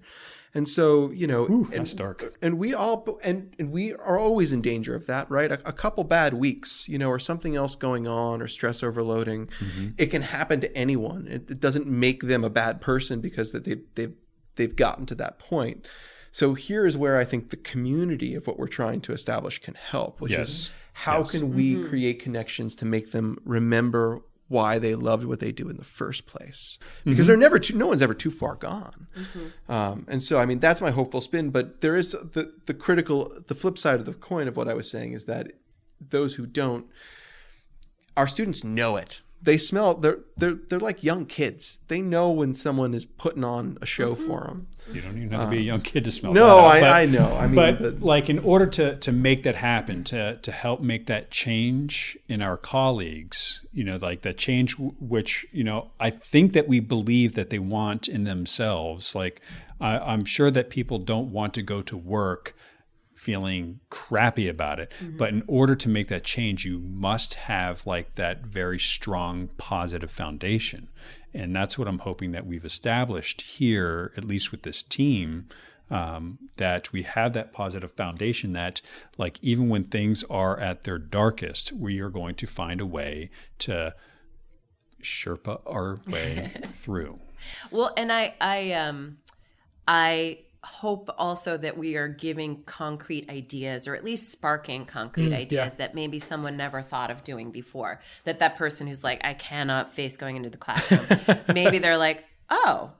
And 0.53 0.67
so, 0.67 1.11
you 1.11 1.27
know, 1.27 1.45
and, 1.45 1.71
that's 1.71 1.93
dark. 1.93 2.37
and 2.41 2.57
we 2.59 2.73
all 2.73 3.19
and 3.23 3.55
and 3.57 3.71
we 3.71 3.93
are 3.93 4.19
always 4.19 4.51
in 4.51 4.61
danger 4.61 4.93
of 4.95 5.07
that, 5.07 5.29
right? 5.31 5.51
A, 5.51 5.59
a 5.65 5.71
couple 5.71 6.03
bad 6.03 6.33
weeks, 6.33 6.89
you 6.89 6.97
know, 6.97 7.09
or 7.09 7.19
something 7.19 7.55
else 7.55 7.75
going 7.75 8.05
on, 8.05 8.41
or 8.41 8.47
stress 8.47 8.83
overloading, 8.83 9.47
mm-hmm. 9.47 9.89
it 9.97 10.07
can 10.07 10.23
happen 10.23 10.59
to 10.61 10.75
anyone. 10.75 11.27
It, 11.27 11.49
it 11.49 11.59
doesn't 11.61 11.87
make 11.87 12.23
them 12.23 12.43
a 12.43 12.49
bad 12.49 12.81
person 12.81 13.21
because 13.21 13.51
that 13.51 13.63
they 13.63 13.77
they've 13.95 14.13
they've 14.55 14.75
gotten 14.75 15.05
to 15.05 15.15
that 15.15 15.39
point. 15.39 15.87
So 16.31 16.53
here 16.53 16.85
is 16.85 16.97
where 16.97 17.17
I 17.17 17.25
think 17.25 17.49
the 17.49 17.57
community 17.57 18.35
of 18.35 18.47
what 18.47 18.57
we're 18.57 18.67
trying 18.67 19.01
to 19.01 19.13
establish 19.13 19.59
can 19.59 19.75
help, 19.75 20.21
which 20.21 20.31
Yes. 20.31 20.49
is 20.49 20.71
how 20.93 21.23
can 21.23 21.53
we 21.53 21.75
mm-hmm. 21.75 21.87
create 21.87 22.19
connections 22.19 22.75
to 22.75 22.85
make 22.85 23.11
them 23.11 23.37
remember 23.45 24.21
why 24.51 24.77
they 24.77 24.93
loved 24.95 25.23
what 25.23 25.39
they 25.39 25.51
do 25.51 25.69
in 25.69 25.77
the 25.77 25.83
first 25.83 26.25
place. 26.27 26.77
Because 27.05 27.25
they're 27.27 27.37
never 27.37 27.57
too 27.57 27.75
no 27.77 27.87
one's 27.87 28.01
ever 28.01 28.13
too 28.13 28.29
far 28.29 28.55
gone. 28.55 29.07
Um, 29.69 30.05
and 30.09 30.21
so 30.21 30.37
i 30.37 30.45
mean 30.45 30.59
that's 30.59 30.81
my 30.81 30.91
hopeful 30.91 31.21
spin 31.21 31.49
but 31.49 31.81
there 31.81 31.95
is 31.95 32.11
the 32.11 32.53
the 32.65 32.73
critical 32.73 33.31
the 33.47 33.55
flip 33.55 33.77
side 33.77 33.99
of 33.99 34.05
the 34.05 34.13
coin 34.13 34.47
of 34.47 34.57
what 34.57 34.67
i 34.67 34.73
was 34.73 34.89
saying 34.89 35.13
is 35.13 35.25
that 35.25 35.53
those 35.99 36.35
who 36.35 36.45
don't 36.45 36.85
our 38.17 38.27
students 38.27 38.63
know 38.63 38.97
it 38.97 39.21
they 39.43 39.57
smell 39.57 39.95
they're 39.95 40.19
they're 40.37 40.53
they're 40.53 40.79
like 40.79 41.03
young 41.03 41.25
kids. 41.25 41.79
They 41.87 42.01
know 42.01 42.29
when 42.31 42.53
someone 42.53 42.93
is 42.93 43.05
putting 43.05 43.43
on 43.43 43.77
a 43.81 43.85
show 43.85 44.15
for 44.15 44.41
them 44.45 44.67
You 44.93 45.01
don't 45.01 45.17
even 45.17 45.31
have 45.31 45.45
to 45.45 45.51
be 45.51 45.57
a 45.57 45.61
young 45.61 45.81
kid 45.81 46.03
to 46.03 46.11
smell. 46.11 46.31
Um, 46.31 46.35
no 46.35 46.57
that. 46.57 46.65
I, 46.65 46.79
but- 46.81 46.91
I 46.91 47.05
know. 47.05 47.35
I 47.35 47.47
mean 47.47 47.55
but, 47.55 47.79
but, 47.79 48.01
like 48.01 48.29
in 48.29 48.39
order 48.39 48.67
to 48.67 48.95
to 48.97 49.11
make 49.11 49.43
that 49.43 49.55
happen 49.55 50.03
to 50.05 50.37
to 50.37 50.51
help 50.51 50.81
make 50.81 51.07
that 51.07 51.31
change 51.31 52.17
in 52.27 52.41
our 52.41 52.57
colleagues 52.57 53.65
you 53.73 53.83
know 53.83 53.97
like 54.01 54.21
that 54.21 54.37
change 54.37 54.73
w- 54.77 54.93
which 54.99 55.45
you 55.51 55.63
know 55.63 55.91
i 55.99 56.09
think 56.09 56.53
that 56.53 56.67
we 56.67 56.79
believe 56.79 57.33
that 57.35 57.49
they 57.49 57.59
want 57.59 58.07
in 58.07 58.23
themselves 58.25 59.15
like 59.15 59.41
I, 59.79 59.97
i'm 59.99 60.25
sure 60.25 60.51
that 60.51 60.69
people 60.69 60.99
don't 60.99 61.31
want 61.31 61.53
to 61.55 61.61
go 61.61 61.81
to 61.81 61.97
work 61.97 62.55
feeling 63.21 63.79
crappy 63.91 64.47
about 64.47 64.79
it. 64.79 64.91
But 65.15 65.29
in 65.29 65.43
order 65.45 65.75
to 65.75 65.87
make 65.87 66.07
that 66.07 66.23
change 66.23 66.65
you 66.65 66.79
must 66.79 67.35
have 67.35 67.85
like 67.85 68.15
that 68.15 68.41
very 68.41 68.79
strong 68.79 69.49
positive 69.57 70.09
foundation. 70.09 70.89
And 71.31 71.55
that's 71.55 71.77
what 71.77 71.87
i'm 71.87 71.99
hoping 71.99 72.31
that 72.31 72.47
we've 72.47 72.65
established 72.65 73.41
here 73.41 74.11
at 74.17 74.25
least 74.25 74.51
with 74.51 74.63
this 74.63 74.81
team 74.83 75.47
um, 75.91 76.39
that 76.57 76.91
we 76.91 77.03
have 77.03 77.33
that 77.33 77.53
positive 77.53 77.91
foundation 77.91 78.53
that 78.53 78.81
like 79.17 79.37
even 79.41 79.69
when 79.69 79.83
things 79.83 80.23
are 80.29 80.59
at 80.59 80.83
their 80.83 80.97
darkest 80.97 81.71
we 81.71 81.99
are 81.99 82.09
going 82.09 82.35
to 82.35 82.47
find 82.47 82.81
a 82.81 82.85
way 82.85 83.29
to 83.59 83.93
sherpa 85.01 85.61
our 85.65 85.99
way 86.07 86.51
through. 86.71 87.19
Well, 87.69 87.93
and 87.97 88.11
I, 88.11 88.33
I, 88.39 88.73
um, 88.73 89.17
I 89.87 90.39
hope 90.63 91.09
also 91.17 91.57
that 91.57 91.77
we 91.77 91.95
are 91.97 92.07
giving 92.07 92.63
concrete 92.63 93.29
ideas, 93.29 93.87
or 93.87 93.95
at 93.95 94.03
least 94.03 94.31
sparking 94.31 94.85
concrete 94.85 95.29
mm, 95.29 95.35
ideas 95.35 95.75
that 95.75 95.95
maybe 95.95 96.19
someone 96.19 96.55
never 96.55 96.81
thought 96.81 97.09
of 97.09 97.23
doing 97.23 97.51
before. 97.51 97.99
That 98.25 98.39
that 98.39 98.57
person 98.57 98.85
who's 98.85 99.03
like, 99.03 99.21
I 99.23 99.33
cannot 99.33 99.93
face 99.93 100.17
going 100.17 100.35
into 100.35 100.49
the 100.49 100.57
classroom. 100.57 101.05
maybe 101.53 101.79
they're 101.79 101.97
like, 101.97 102.25
oh. 102.49 102.91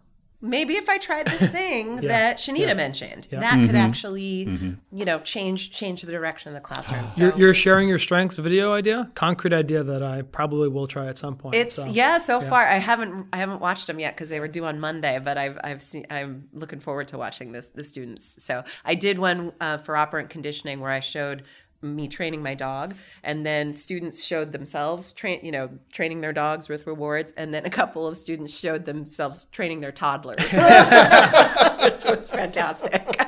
Maybe 0.41 0.73
if 0.75 0.89
I 0.89 0.97
tried 0.97 1.27
this 1.27 1.49
thing 1.59 1.97
that 1.97 2.37
Shanita 2.37 2.75
mentioned, 2.75 3.27
that 3.31 3.63
could 3.65 3.75
actually, 3.75 4.77
you 4.91 5.05
know, 5.05 5.19
change 5.19 5.71
change 5.71 6.01
the 6.01 6.11
direction 6.11 6.49
of 6.49 6.55
the 6.55 6.61
classroom. 6.61 7.05
So 7.07 7.23
You're, 7.23 7.37
you're 7.37 7.53
sharing 7.53 7.87
your 7.89 7.99
strengths 7.99 8.37
video 8.37 8.73
idea, 8.73 9.11
concrete 9.15 9.53
idea 9.53 9.83
that 9.83 10.01
I 10.03 10.21
probably 10.23 10.69
will 10.69 10.87
try 10.87 11.07
at 11.07 11.17
some 11.17 11.35
point. 11.35 11.55
It's 11.55 11.75
so. 11.75 11.85
yeah. 11.85 12.17
So 12.17 12.41
far, 12.41 12.65
I 12.65 12.75
haven't 12.77 13.27
I 13.33 13.37
haven't 13.37 13.59
watched 13.59 13.87
them 13.87 13.99
yet 13.99 14.15
because 14.15 14.29
they 14.29 14.39
were 14.39 14.47
due 14.47 14.65
on 14.65 14.79
Monday. 14.79 15.19
But 15.19 15.37
I've 15.37 15.59
I've 15.63 15.81
seen 15.81 16.05
I'm 16.09 16.47
looking 16.53 16.79
forward 16.79 17.07
to 17.09 17.17
watching 17.17 17.51
this 17.51 17.67
the 17.67 17.83
students. 17.83 18.43
So 18.43 18.63
I 18.85 18.95
did 18.95 19.19
one 19.19 19.53
uh, 19.61 19.77
for 19.77 19.95
operant 19.95 20.29
conditioning 20.29 20.79
where 20.79 20.91
I 20.91 20.99
showed 21.01 21.43
me 21.82 22.07
training 22.07 22.43
my 22.43 22.53
dog 22.53 22.93
and 23.23 23.45
then 23.45 23.75
students 23.75 24.23
showed 24.23 24.51
themselves 24.51 25.11
train 25.11 25.39
you 25.43 25.51
know 25.51 25.69
training 25.91 26.21
their 26.21 26.34
dogs 26.34 26.69
with 26.69 26.86
rewards 26.86 27.34
and 27.38 27.53
then 27.53 27.65
a 27.65 27.69
couple 27.69 28.05
of 28.05 28.15
students 28.15 28.57
showed 28.57 28.86
themselves 28.86 29.45
training 29.45 29.82
their 29.82 29.91
toddlers 29.91 30.38
it 30.51 32.15
was 32.15 32.29
fantastic 32.29 33.19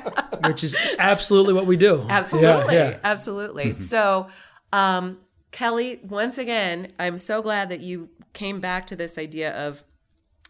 which 0.48 0.64
is 0.64 0.76
absolutely 1.00 1.54
what 1.54 1.66
we 1.66 1.78
do. 1.78 2.06
Absolutely. 2.10 2.76
Yeah, 2.76 2.90
yeah. 2.90 3.00
Absolutely. 3.04 3.74
So, 3.74 4.28
um, 4.72 5.20
Kelly, 5.52 6.00
once 6.04 6.38
again, 6.38 6.92
I'm 7.00 7.18
so 7.18 7.42
glad 7.42 7.70
that 7.70 7.82
you 7.82 8.10
came 8.34 8.60
back 8.60 8.88
to 8.88 8.96
this 8.96 9.18
idea 9.18 9.52
of 9.52 9.84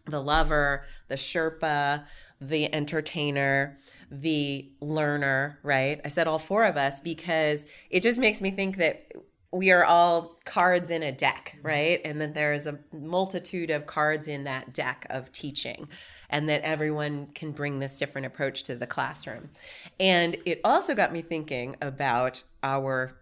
the 0.06 0.22
lover, 0.22 0.86
the 1.08 1.16
Sherpa, 1.16 2.06
the 2.48 2.74
entertainer, 2.74 3.78
the 4.12 4.70
learner, 4.82 5.60
right? 5.64 6.00
I 6.04 6.08
said 6.10 6.28
all 6.28 6.40
four 6.40 6.66
of 6.66 6.78
us 6.78 7.00
because 7.00 7.66
it 7.90 8.02
just 8.02 8.20
makes 8.20 8.42
me 8.42 8.52
think 8.52 8.78
that 8.78 9.12
we 9.52 9.72
are 9.72 9.86
all 9.86 10.40
cards 10.46 10.90
in 10.90 11.04
a 11.04 11.12
deck, 11.12 11.58
right? 11.62 12.02
And 12.04 12.20
that 12.20 12.34
there 12.34 12.54
is 12.54 12.66
a 12.66 12.80
multitude 12.92 13.70
of 13.70 13.86
cards 13.86 14.28
in 14.28 14.46
that 14.46 14.74
deck 14.74 15.06
of 15.12 15.32
teaching, 15.32 15.88
and 16.30 16.50
that 16.50 16.62
everyone 16.62 17.28
can 17.36 17.52
bring 17.52 17.78
this 17.78 18.00
different 18.00 18.26
approach 18.26 18.64
to 18.64 18.76
the 18.76 18.88
classroom. 18.88 19.52
And 20.00 20.38
it 20.46 20.60
also 20.64 20.96
got 20.96 21.14
me 21.14 21.22
thinking 21.22 21.76
about 21.82 22.42
our 22.64 23.16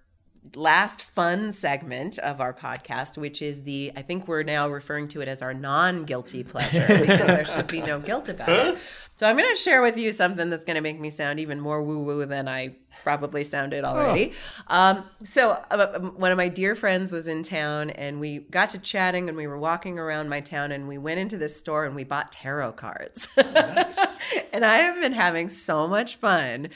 last 0.55 1.03
fun 1.03 1.51
segment 1.51 2.17
of 2.19 2.41
our 2.41 2.53
podcast, 2.53 3.17
which 3.17 3.41
is 3.41 3.63
the, 3.63 3.91
I 3.95 4.01
think 4.01 4.27
we're 4.27 4.43
now 4.43 4.69
referring 4.69 5.07
to 5.09 5.21
it 5.21 5.27
as 5.27 5.41
our 5.41 5.53
non 5.53 6.05
guilty 6.05 6.43
pleasure 6.43 6.87
because 6.87 7.27
there 7.27 7.45
should 7.45 7.67
be 7.67 7.81
no 7.81 7.99
guilt 7.99 8.29
about 8.29 8.49
it. 8.49 8.77
So 9.21 9.27
I'm 9.27 9.37
going 9.37 9.51
to 9.51 9.55
share 9.55 9.83
with 9.83 9.99
you 9.99 10.11
something 10.13 10.49
that's 10.49 10.65
going 10.65 10.77
to 10.77 10.81
make 10.81 10.99
me 10.99 11.11
sound 11.11 11.39
even 11.39 11.59
more 11.59 11.83
woo 11.83 11.99
woo 11.99 12.25
than 12.25 12.47
I 12.47 12.77
probably 13.03 13.43
sounded 13.43 13.83
already. 13.83 14.33
Um, 14.65 15.03
so 15.23 15.63
uh, 15.69 15.99
one 15.99 16.31
of 16.31 16.37
my 16.37 16.47
dear 16.47 16.73
friends 16.73 17.11
was 17.11 17.27
in 17.27 17.43
town 17.43 17.91
and 17.91 18.19
we 18.19 18.39
got 18.39 18.71
to 18.71 18.79
chatting 18.79 19.29
and 19.29 19.37
we 19.37 19.45
were 19.45 19.59
walking 19.59 19.99
around 19.99 20.27
my 20.29 20.39
town 20.39 20.71
and 20.71 20.87
we 20.87 20.97
went 20.97 21.19
into 21.19 21.37
this 21.37 21.55
store 21.55 21.85
and 21.85 21.95
we 21.95 22.03
bought 22.03 22.31
tarot 22.31 22.71
cards. 22.71 23.27
and 23.37 24.65
I 24.65 24.77
have 24.77 24.99
been 24.99 25.13
having 25.13 25.49
so 25.49 25.87
much 25.87 26.15
fun 26.15 26.69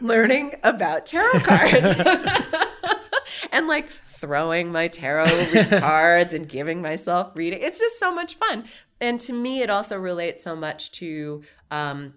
learning 0.00 0.54
about 0.62 1.04
tarot 1.04 1.40
cards 1.40 2.00
and 3.52 3.68
like 3.68 3.90
throwing 4.06 4.72
my 4.72 4.88
tarot 4.88 5.26
cards 5.80 6.32
and 6.32 6.48
giving 6.48 6.80
myself 6.80 7.32
reading. 7.34 7.58
It's 7.60 7.78
just 7.78 7.98
so 7.98 8.14
much 8.14 8.36
fun. 8.36 8.64
And 9.02 9.20
to 9.22 9.32
me, 9.34 9.60
it 9.60 9.68
also 9.68 9.98
relates 9.98 10.42
so 10.42 10.56
much 10.56 10.92
to 10.92 11.42
um, 11.70 12.14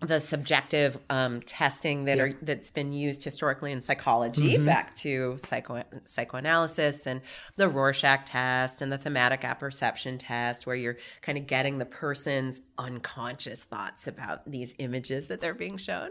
the 0.00 0.18
subjective 0.18 0.98
um, 1.10 1.40
testing 1.42 2.06
that 2.06 2.18
are 2.18 2.32
that's 2.42 2.70
been 2.70 2.92
used 2.92 3.22
historically 3.22 3.70
in 3.70 3.80
psychology, 3.80 4.56
back 4.56 4.96
to 4.96 5.36
psycho 5.38 5.84
psychoanalysis 6.06 7.06
and 7.06 7.20
the 7.56 7.68
Rorschach 7.68 8.24
test 8.26 8.82
and 8.82 8.90
the 8.90 8.98
thematic 8.98 9.44
apperception 9.44 10.18
test, 10.18 10.66
where 10.66 10.74
you're 10.74 10.96
kind 11.20 11.38
of 11.38 11.46
getting 11.46 11.78
the 11.78 11.84
person's 11.84 12.62
unconscious 12.76 13.62
thoughts 13.62 14.08
about 14.08 14.50
these 14.50 14.74
images 14.78 15.28
that 15.28 15.40
they're 15.40 15.54
being 15.54 15.76
shown. 15.76 16.10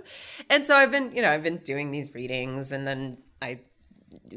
And 0.50 0.66
so 0.66 0.76
I've 0.76 0.92
been, 0.92 1.12
you 1.14 1.22
know, 1.22 1.32
I've 1.32 1.44
been 1.44 1.58
doing 1.58 1.92
these 1.92 2.14
readings, 2.14 2.72
and 2.72 2.88
then 2.88 3.18
I 3.42 3.60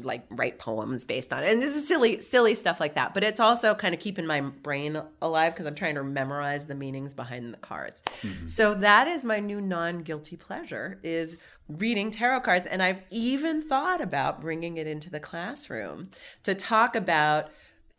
like 0.01 0.25
write 0.29 0.59
poems 0.59 1.05
based 1.05 1.33
on 1.33 1.43
it. 1.43 1.51
And 1.51 1.61
this 1.61 1.75
is 1.75 1.87
silly, 1.87 2.21
silly 2.21 2.55
stuff 2.55 2.79
like 2.79 2.95
that. 2.95 3.13
But 3.13 3.23
it's 3.23 3.39
also 3.39 3.73
kind 3.75 3.93
of 3.93 3.99
keeping 3.99 4.25
my 4.25 4.41
brain 4.41 5.01
alive 5.21 5.53
because 5.53 5.65
I'm 5.65 5.75
trying 5.75 5.95
to 5.95 6.03
memorize 6.03 6.65
the 6.65 6.75
meanings 6.75 7.13
behind 7.13 7.53
the 7.53 7.57
cards. 7.57 8.01
Mm-hmm. 8.21 8.47
So 8.47 8.73
that 8.75 9.07
is 9.07 9.23
my 9.23 9.39
new 9.39 9.61
non-guilty 9.61 10.37
pleasure 10.37 10.99
is 11.03 11.37
reading 11.67 12.11
tarot 12.11 12.41
cards. 12.41 12.67
And 12.67 12.83
I've 12.83 13.01
even 13.09 13.61
thought 13.61 14.01
about 14.01 14.41
bringing 14.41 14.77
it 14.77 14.87
into 14.87 15.09
the 15.09 15.19
classroom 15.19 16.09
to 16.43 16.55
talk 16.55 16.95
about 16.95 17.49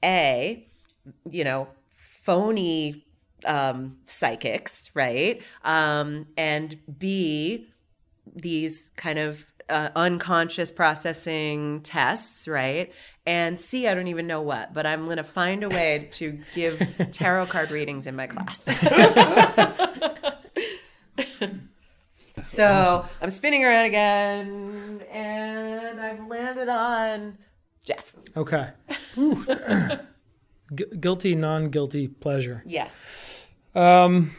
a, 0.05 0.67
you 1.31 1.45
know, 1.45 1.69
phony 1.89 3.05
um, 3.47 3.99
psychics, 4.05 4.91
right? 4.95 5.43
Um, 5.65 6.27
and 6.37 6.79
B, 6.99 7.69
these 8.35 8.91
kind 8.97 9.19
of 9.19 9.45
uh, 9.69 9.91
unconscious 9.97 10.71
processing 10.71 11.81
tests, 11.83 12.47
right? 12.49 12.93
And 13.27 13.59
C, 13.59 13.89
I 13.89 13.95
don't 13.95 14.09
even 14.09 14.27
know 14.27 14.43
what, 14.43 14.75
but 14.75 14.87
I'm 14.87 15.05
going 15.07 15.17
to 15.17 15.25
find 15.25 15.65
a 15.65 15.69
way 15.69 16.09
to 16.13 16.39
give 16.55 16.83
tarot 17.13 17.47
card 17.47 17.71
readings 17.71 18.07
in 18.07 18.17
my 18.17 18.27
class. 18.27 18.65
so 22.43 22.67
awesome. 22.67 23.09
I'm 23.23 23.31
spinning 23.31 23.65
around 23.65 23.87
again, 23.87 25.03
and 25.11 26.01
I've 26.01 26.27
landed 26.27 26.69
on 26.69 27.39
Jeff. 27.85 28.13
Okay. 28.37 28.71
Gu- 30.75 30.97
guilty, 30.99 31.35
non-guilty 31.35 32.09
pleasure. 32.09 32.63
Yes. 32.67 33.05
Um, 33.75 34.33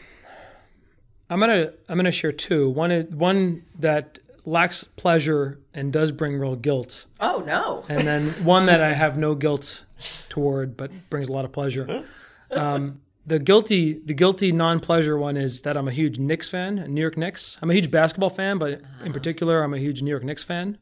I'm 1.28 1.40
gonna 1.40 1.72
I'm 1.88 1.96
gonna 1.96 2.12
share 2.12 2.32
two. 2.32 2.70
One 2.70 2.90
one 3.12 3.64
that 3.78 4.18
lacks 4.46 4.84
pleasure 4.84 5.60
and 5.74 5.92
does 5.92 6.12
bring 6.12 6.38
real 6.38 6.56
guilt. 6.56 7.04
Oh 7.20 7.42
no! 7.46 7.84
And 7.88 8.06
then 8.06 8.30
one 8.44 8.66
that 8.66 8.80
I 8.80 8.94
have 8.94 9.18
no 9.18 9.34
guilt 9.34 9.84
toward, 10.30 10.76
but 10.76 10.90
brings 11.10 11.28
a 11.28 11.32
lot 11.32 11.44
of 11.44 11.52
pleasure. 11.52 12.04
Um, 12.50 13.00
the 13.26 13.40
guilty 13.40 14.00
the 14.04 14.14
guilty 14.14 14.52
non 14.52 14.80
pleasure 14.80 15.18
one 15.18 15.36
is 15.36 15.62
that 15.62 15.76
I'm 15.76 15.88
a 15.88 15.92
huge 15.92 16.18
Knicks 16.18 16.48
fan, 16.48 16.76
New 16.94 17.00
York 17.00 17.16
Knicks. 17.16 17.58
I'm 17.60 17.70
a 17.70 17.74
huge 17.74 17.90
basketball 17.90 18.30
fan, 18.30 18.58
but 18.58 18.80
in 19.04 19.12
particular, 19.12 19.62
I'm 19.62 19.74
a 19.74 19.78
huge 19.78 20.00
New 20.00 20.10
York 20.10 20.24
Knicks 20.24 20.44
fan. 20.44 20.78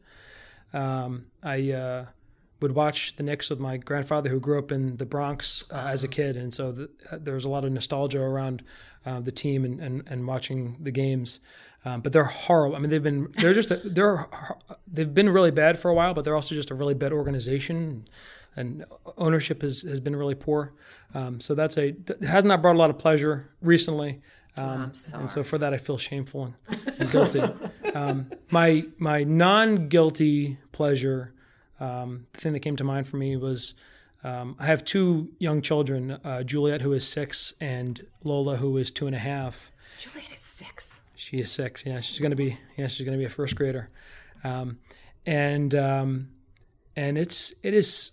Um, 0.74 1.26
I 1.42 1.70
uh, 1.70 2.04
would 2.60 2.72
watch 2.72 3.16
the 3.16 3.22
Knicks 3.22 3.48
with 3.48 3.60
my 3.60 3.78
grandfather 3.78 4.28
who 4.28 4.40
grew 4.40 4.58
up 4.58 4.70
in 4.70 4.96
the 4.96 5.06
Bronx 5.06 5.64
uh, 5.70 5.88
as 5.88 6.04
a 6.04 6.08
kid, 6.08 6.36
and 6.36 6.52
so 6.52 6.72
the, 6.72 6.90
uh, 7.10 7.18
there 7.18 7.34
was 7.34 7.44
a 7.44 7.48
lot 7.48 7.64
of 7.64 7.72
nostalgia 7.72 8.20
around 8.20 8.62
uh, 9.06 9.20
the 9.20 9.32
team 9.32 9.64
and, 9.64 9.80
and, 9.80 10.02
and 10.06 10.26
watching 10.26 10.76
the 10.80 10.90
games. 10.90 11.40
Um, 11.84 12.00
but 12.00 12.12
they're 12.12 12.24
horrible. 12.24 12.76
I 12.76 12.78
mean, 12.78 12.90
they've 12.90 13.02
been 13.02 13.28
they're 13.32 13.52
just 13.52 13.70
a, 13.70 13.76
they're 13.76 14.26
they've 14.90 15.12
been 15.12 15.28
really 15.28 15.50
bad 15.50 15.78
for 15.78 15.90
a 15.90 15.94
while, 15.94 16.14
but 16.14 16.24
they're 16.24 16.34
also 16.34 16.54
just 16.54 16.70
a 16.70 16.74
really 16.74 16.94
bad 16.94 17.12
organization, 17.12 18.04
and 18.56 18.86
ownership 19.18 19.60
has, 19.60 19.82
has 19.82 20.00
been 20.00 20.16
really 20.16 20.34
poor. 20.34 20.72
Um, 21.12 21.40
so 21.40 21.54
that's 21.54 21.76
a 21.76 21.94
has 22.26 22.44
not 22.44 22.62
brought 22.62 22.76
a 22.76 22.78
lot 22.78 22.90
of 22.90 22.98
pleasure 22.98 23.50
recently. 23.60 24.22
Um, 24.56 24.92
and 25.14 25.28
so 25.28 25.42
for 25.42 25.58
that, 25.58 25.74
I 25.74 25.78
feel 25.78 25.98
shameful 25.98 26.54
and, 26.68 26.94
and 27.00 27.10
guilty. 27.10 27.42
Um, 27.94 28.30
my 28.50 28.84
my 28.98 29.24
non 29.24 29.88
guilty 29.88 30.58
pleasure, 30.72 31.34
um, 31.80 32.26
the 32.32 32.40
thing 32.40 32.52
that 32.54 32.60
came 32.60 32.76
to 32.76 32.84
mind 32.84 33.06
for 33.06 33.16
me 33.16 33.36
was. 33.36 33.74
Um, 34.24 34.56
I 34.58 34.64
have 34.64 34.86
two 34.86 35.28
young 35.38 35.60
children, 35.60 36.12
uh, 36.12 36.42
Juliet, 36.44 36.80
who 36.80 36.94
is 36.94 37.06
six, 37.06 37.52
and 37.60 38.06
Lola, 38.22 38.56
who 38.56 38.78
is 38.78 38.90
two 38.90 39.06
and 39.06 39.14
a 39.14 39.18
half. 39.18 39.70
Juliet 39.98 40.32
is 40.32 40.40
six. 40.40 41.03
She 41.34 41.40
is 41.40 41.50
six. 41.50 41.84
Yeah, 41.84 41.98
she's 41.98 42.20
gonna 42.20 42.36
be. 42.36 42.56
Yeah, 42.76 42.86
she's 42.86 43.04
gonna 43.04 43.18
be 43.18 43.24
a 43.24 43.28
first 43.28 43.56
grader, 43.56 43.90
um, 44.44 44.78
and 45.26 45.74
um, 45.74 46.28
and 46.94 47.18
it's 47.18 47.52
it 47.64 47.74
is 47.74 48.12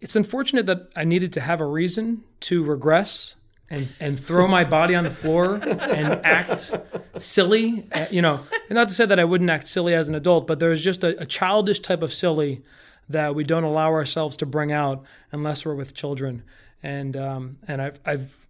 it's 0.00 0.16
unfortunate 0.16 0.66
that 0.66 0.88
I 0.96 1.04
needed 1.04 1.32
to 1.34 1.40
have 1.40 1.60
a 1.60 1.64
reason 1.64 2.24
to 2.40 2.64
regress 2.64 3.36
and 3.70 3.90
and 4.00 4.18
throw 4.18 4.48
my 4.48 4.64
body 4.64 4.96
on 4.96 5.04
the 5.04 5.12
floor 5.12 5.60
and 5.62 6.08
act 6.24 6.72
silly. 7.18 7.86
Uh, 7.92 8.06
you 8.10 8.20
know, 8.20 8.40
and 8.68 8.74
not 8.74 8.88
to 8.88 8.94
say 8.96 9.06
that 9.06 9.20
I 9.20 9.24
wouldn't 9.24 9.50
act 9.50 9.68
silly 9.68 9.94
as 9.94 10.08
an 10.08 10.16
adult, 10.16 10.48
but 10.48 10.58
there's 10.58 10.82
just 10.82 11.04
a, 11.04 11.22
a 11.22 11.24
childish 11.24 11.78
type 11.78 12.02
of 12.02 12.12
silly 12.12 12.64
that 13.08 13.36
we 13.36 13.44
don't 13.44 13.62
allow 13.62 13.92
ourselves 13.92 14.36
to 14.38 14.46
bring 14.46 14.72
out 14.72 15.04
unless 15.30 15.64
we're 15.64 15.76
with 15.76 15.94
children. 15.94 16.42
And 16.82 17.16
um, 17.16 17.58
and 17.68 17.80
I've 17.80 18.00
I've 18.04 18.47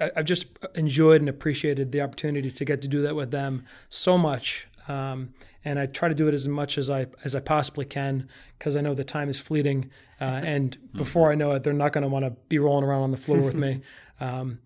I've 0.00 0.24
just 0.24 0.46
enjoyed 0.74 1.20
and 1.20 1.28
appreciated 1.28 1.92
the 1.92 2.00
opportunity 2.00 2.50
to 2.50 2.64
get 2.64 2.82
to 2.82 2.88
do 2.88 3.02
that 3.02 3.16
with 3.16 3.30
them 3.30 3.62
so 3.88 4.16
much. 4.18 4.68
Um, 4.86 5.34
and 5.64 5.78
I 5.78 5.86
try 5.86 6.08
to 6.08 6.14
do 6.14 6.28
it 6.28 6.34
as 6.34 6.48
much 6.48 6.78
as 6.78 6.88
I 6.88 7.06
as 7.24 7.34
I 7.34 7.40
possibly 7.40 7.84
can 7.84 8.28
because 8.58 8.76
I 8.76 8.80
know 8.80 8.94
the 8.94 9.04
time 9.04 9.28
is 9.28 9.38
fleeting, 9.38 9.90
uh, 10.20 10.24
and 10.44 10.76
before 10.94 11.30
I 11.30 11.34
know 11.34 11.52
it, 11.52 11.62
they're 11.62 11.72
not 11.72 11.92
going 11.92 12.02
to 12.02 12.08
want 12.08 12.24
to 12.24 12.30
be 12.48 12.58
rolling 12.58 12.84
around 12.84 13.02
on 13.02 13.10
the 13.10 13.16
floor 13.16 13.38
with 13.38 13.54
me. 13.54 13.82
Um, 14.20 14.58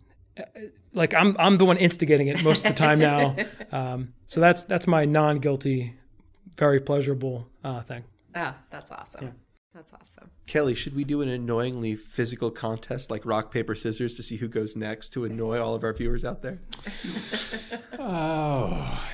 like 0.94 1.12
I'm 1.12 1.36
I'm 1.38 1.58
the 1.58 1.66
one 1.66 1.76
instigating 1.76 2.28
it 2.28 2.42
most 2.42 2.64
of 2.64 2.72
the 2.72 2.78
time 2.78 2.98
now. 2.98 3.36
Um, 3.70 4.12
so 4.26 4.40
that's 4.40 4.64
that's 4.64 4.86
my 4.86 5.04
non 5.04 5.38
guilty, 5.38 5.94
very 6.56 6.80
pleasurable 6.80 7.48
uh, 7.64 7.82
thing. 7.82 8.04
Ah, 8.34 8.56
that's 8.70 8.90
awesome. 8.90 9.24
Yeah. 9.26 9.30
That's 9.74 9.92
awesome. 9.94 10.30
Kelly, 10.46 10.74
should 10.74 10.94
we 10.94 11.02
do 11.02 11.22
an 11.22 11.30
annoyingly 11.30 11.96
physical 11.96 12.50
contest 12.50 13.10
like 13.10 13.24
rock, 13.24 13.50
paper, 13.50 13.74
scissors 13.74 14.14
to 14.16 14.22
see 14.22 14.36
who 14.36 14.46
goes 14.46 14.76
next 14.76 15.10
to 15.14 15.24
annoy 15.24 15.58
all 15.58 15.74
of 15.74 15.82
our 15.82 15.94
viewers 15.94 16.26
out 16.26 16.42
there? 16.42 16.60
oh, 17.98 19.08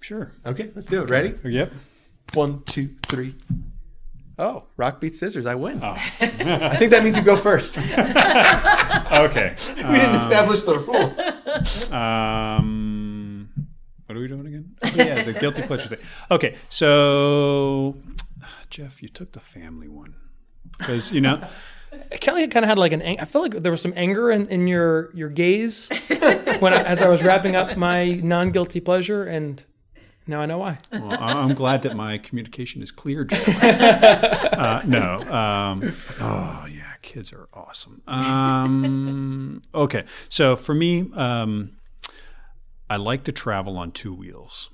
sure. 0.00 0.32
Okay, 0.46 0.70
let's 0.74 0.86
do 0.86 1.02
it. 1.02 1.10
Ready? 1.10 1.34
Yep. 1.44 1.72
One, 2.32 2.62
two, 2.62 2.88
three. 3.02 3.34
Oh, 4.38 4.64
rock 4.78 5.02
beats 5.02 5.18
scissors. 5.18 5.44
I 5.44 5.54
win. 5.54 5.80
Oh. 5.82 5.92
I 6.20 6.76
think 6.76 6.90
that 6.90 7.04
means 7.04 7.16
you 7.16 7.22
go 7.22 7.36
first. 7.36 7.76
okay. 7.78 9.54
we 9.68 9.82
didn't 9.82 10.06
um, 10.06 10.16
establish 10.16 10.64
the 10.64 10.78
rules. 10.78 11.92
Um, 11.92 13.50
what 14.06 14.16
are 14.16 14.20
we 14.20 14.28
doing 14.28 14.46
again? 14.46 14.74
Oh, 14.82 14.92
yeah, 14.96 15.22
the 15.22 15.34
guilty 15.34 15.62
pleasure 15.62 15.88
thing. 15.88 15.98
Okay, 16.30 16.56
so 16.68 17.96
Jeff, 18.74 19.00
you 19.00 19.08
took 19.08 19.30
the 19.30 19.38
family 19.38 19.86
one 19.86 20.16
because 20.76 21.12
you 21.12 21.20
know. 21.20 21.40
Kelly 22.20 22.48
kind 22.48 22.64
of 22.64 22.68
had 22.68 22.76
like 22.76 22.90
an. 22.90 23.02
I 23.02 23.24
felt 23.24 23.52
like 23.52 23.62
there 23.62 23.70
was 23.70 23.80
some 23.80 23.92
anger 23.94 24.32
in, 24.32 24.48
in 24.48 24.66
your 24.66 25.14
your 25.14 25.28
gaze 25.28 25.88
when 26.58 26.72
I, 26.72 26.82
as 26.82 27.00
I 27.00 27.08
was 27.08 27.22
wrapping 27.22 27.54
up 27.54 27.76
my 27.76 28.14
non 28.14 28.50
guilty 28.50 28.80
pleasure, 28.80 29.22
and 29.22 29.62
now 30.26 30.40
I 30.40 30.46
know 30.46 30.58
why. 30.58 30.78
Well, 30.90 31.16
I'm 31.22 31.54
glad 31.54 31.82
that 31.82 31.94
my 31.94 32.18
communication 32.18 32.82
is 32.82 32.90
clear, 32.90 33.22
Jeff. 33.22 33.62
uh, 33.62 34.82
no. 34.84 35.20
Um, 35.20 35.92
oh 36.20 36.66
yeah, 36.68 36.94
kids 37.00 37.32
are 37.32 37.48
awesome. 37.54 38.02
Um, 38.08 39.62
okay, 39.72 40.02
so 40.28 40.56
for 40.56 40.74
me, 40.74 41.12
um, 41.14 41.76
I 42.90 42.96
like 42.96 43.22
to 43.24 43.30
travel 43.30 43.78
on 43.78 43.92
two 43.92 44.12
wheels. 44.12 44.68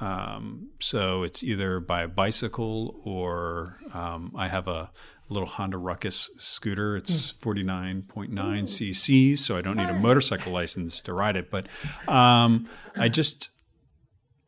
Um, 0.00 0.70
so 0.80 1.22
it's 1.22 1.42
either 1.42 1.78
by 1.80 2.02
a 2.02 2.08
bicycle 2.08 3.00
or 3.04 3.78
um, 3.92 4.32
I 4.36 4.48
have 4.48 4.66
a 4.66 4.90
little 5.28 5.48
Honda 5.48 5.78
Ruckus 5.78 6.30
scooter. 6.36 6.96
It's 6.96 7.32
mm. 7.32 8.06
49.9 8.08 8.32
cc's, 8.32 9.44
so 9.44 9.56
I 9.56 9.62
don't 9.62 9.76
need 9.76 9.88
a 9.88 9.98
motorcycle 9.98 10.52
license 10.52 11.00
to 11.02 11.12
ride 11.12 11.36
it. 11.36 11.50
But 11.50 11.68
um, 12.08 12.68
I 12.96 13.08
just 13.08 13.50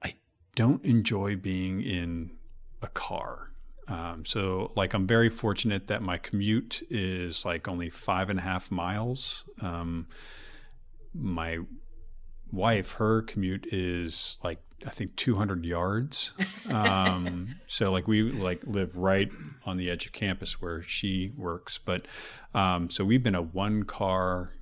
I 0.03 0.17
don't 0.55 0.85
enjoy 0.85 1.37
being 1.37 1.81
in 1.81 2.33
a 2.83 2.89
car. 2.89 3.51
Um, 3.89 4.25
so 4.25 4.73
like 4.75 4.95
I'm 4.95 5.07
very 5.07 5.29
fortunate 5.29 5.87
that 5.87 6.03
my 6.03 6.19
commute 6.19 6.83
is 6.91 7.45
like 7.45 7.69
only 7.69 7.89
five 7.89 8.31
and 8.31 8.41
a 8.41 8.43
half 8.43 8.71
miles. 8.71 9.45
Um, 9.63 10.09
my 11.15 11.61
wife, 12.51 12.93
her 12.93 13.23
commute 13.23 13.67
is 13.73 14.39
like 14.43 14.61
I 14.87 14.91
think 14.91 15.17
200 15.17 15.65
yards. 15.65 16.33
Um, 16.71 17.57
so 17.67 17.91
like 17.91 18.07
we 18.07 18.23
like 18.23 18.63
live 18.65 18.97
right 18.97 19.31
on 19.65 19.77
the 19.77 19.91
edge 19.91 20.07
of 20.07 20.13
campus 20.13 20.61
where 20.61 20.81
she 20.83 21.33
works. 21.37 21.79
But 21.79 22.07
um, 22.55 22.89
so 22.89 23.05
we've 23.05 23.23
been 23.23 23.35
a 23.35 23.43
one 23.43 23.83
car 23.83 24.53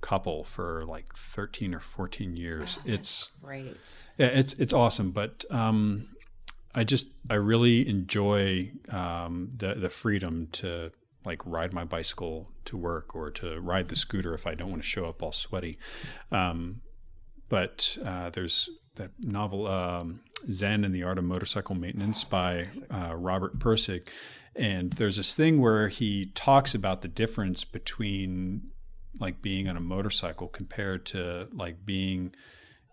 couple 0.00 0.44
for 0.44 0.84
like 0.86 1.14
13 1.14 1.74
or 1.74 1.80
14 1.80 2.34
years. 2.34 2.78
Oh, 2.78 2.82
it's 2.86 3.30
great. 3.42 4.06
Yeah, 4.16 4.28
it's 4.28 4.54
it's 4.54 4.72
awesome. 4.72 5.10
But 5.10 5.44
um, 5.50 6.08
I 6.74 6.84
just 6.84 7.08
I 7.28 7.34
really 7.34 7.86
enjoy 7.88 8.72
um, 8.90 9.52
the 9.56 9.74
the 9.74 9.90
freedom 9.90 10.48
to 10.52 10.92
like 11.24 11.44
ride 11.44 11.74
my 11.74 11.84
bicycle 11.84 12.48
to 12.64 12.76
work 12.78 13.14
or 13.14 13.30
to 13.30 13.60
ride 13.60 13.88
the 13.88 13.96
scooter 13.96 14.32
if 14.32 14.46
I 14.46 14.54
don't 14.54 14.70
want 14.70 14.82
to 14.82 14.88
show 14.88 15.04
up 15.04 15.22
all 15.22 15.32
sweaty. 15.32 15.78
Um, 16.32 16.80
but 17.50 17.98
uh, 18.02 18.30
there's 18.30 18.70
that 19.00 19.10
novel 19.18 19.66
um, 19.66 20.20
Zen 20.52 20.84
and 20.84 20.94
the 20.94 21.02
Art 21.02 21.16
of 21.16 21.24
Motorcycle 21.24 21.74
Maintenance 21.74 22.22
by 22.22 22.68
uh, 22.92 23.14
Robert 23.16 23.58
Pirsig. 23.58 24.08
And 24.54 24.92
there's 24.92 25.16
this 25.16 25.32
thing 25.32 25.60
where 25.60 25.88
he 25.88 26.26
talks 26.34 26.74
about 26.74 27.00
the 27.00 27.08
difference 27.08 27.64
between 27.64 28.70
like 29.18 29.40
being 29.40 29.68
on 29.68 29.76
a 29.76 29.80
motorcycle 29.80 30.48
compared 30.48 31.06
to 31.06 31.48
like 31.52 31.86
being 31.86 32.34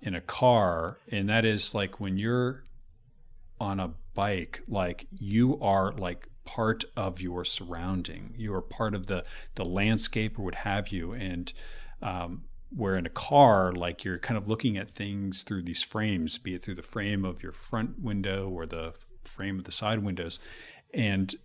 in 0.01 0.15
a 0.15 0.21
car. 0.21 0.97
And 1.11 1.27
that 1.27 1.43
is 1.43 1.75
like 1.75 1.99
when 1.99 2.17
you're 2.17 2.63
on 3.59 3.79
a 3.79 3.91
bike, 4.13 4.61
like 4.67 5.07
you 5.11 5.59
are 5.61 5.91
like 5.91 6.27
part 6.45 6.85
of 6.95 7.19
your 7.19 7.43
surrounding. 7.43 8.34
You 8.38 8.53
are 8.53 8.61
part 8.61 8.95
of 8.95 9.07
the 9.07 9.25
the 9.55 9.65
landscape 9.65 10.39
or 10.39 10.43
what 10.43 10.55
have 10.55 10.89
you. 10.89 11.11
And 11.11 11.51
um, 12.01 12.43
where 12.76 12.95
in 12.95 13.06
a 13.06 13.10
car, 13.10 13.72
like 13.72 14.03
you're 14.03 14.19
kind 14.19 14.38
of 14.38 14.48
looking 14.48 14.77
at 14.77 14.89
things 14.89 15.44
through 15.44 15.64
these 15.64 15.84
frames, 15.84 16.38
be 16.38 16.56
it 16.56 16.64
through 16.64 16.76
the 16.76 16.81
frame 16.81 17.23
of 17.23 17.41
your 17.41 17.52
front 17.52 17.99
window 17.99 18.49
or 18.49 18.65
the 18.65 18.94
frame 19.23 19.57
of 19.57 19.65
the 19.65 19.72
side 19.72 19.99
windows, 19.99 20.39
and 20.94 21.35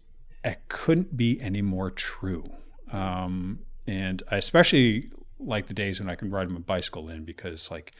it 0.44 0.60
couldn't 0.68 1.16
be 1.16 1.40
any 1.40 1.62
more 1.62 1.90
true. 1.90 2.52
Um, 2.92 3.60
and 3.86 4.22
I 4.30 4.36
especially 4.36 5.10
like 5.38 5.66
the 5.66 5.74
days 5.74 6.00
when 6.00 6.08
I 6.08 6.14
can 6.14 6.30
ride 6.30 6.50
my 6.50 6.60
bicycle 6.60 7.08
in 7.08 7.24
because 7.24 7.70
like 7.70 7.92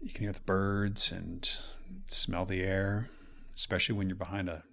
you 0.00 0.10
can 0.10 0.24
hear 0.24 0.32
the 0.32 0.40
birds 0.40 1.10
and 1.10 1.48
smell 2.10 2.44
the 2.44 2.62
air, 2.62 3.10
especially 3.56 3.94
when 3.96 4.08
you're 4.08 4.16
behind 4.16 4.48
a 4.48 4.64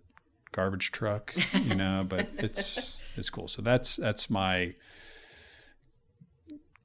garbage 0.52 0.91
truck, 0.91 1.34
you 1.53 1.76
know, 1.76 2.06
but 2.07 2.30
it's 2.38 2.98
it's 3.16 3.30
cool. 3.30 3.48
So 3.48 3.62
that's 3.62 3.95
that's 3.95 4.30
my 4.30 4.76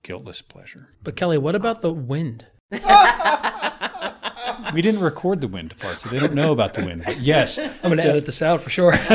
guiltless 0.02 0.42
pleasure. 0.42 0.88
But 1.02 1.16
Kelly, 1.16 1.38
what 1.38 1.54
about 1.54 1.80
the 1.82 1.92
wind? 1.92 2.46
We 4.74 4.82
didn't 4.82 5.00
record 5.00 5.40
the 5.40 5.48
wind 5.48 5.76
part, 5.78 6.00
so 6.00 6.08
they 6.08 6.18
don't 6.20 6.34
know 6.34 6.52
about 6.52 6.74
the 6.74 6.84
wind. 6.84 7.02
But 7.04 7.20
yes, 7.20 7.58
I'm 7.58 7.72
going 7.82 7.96
to 7.96 8.04
edit 8.04 8.26
this 8.26 8.42
out 8.42 8.60
for 8.60 8.70
sure. 8.70 8.92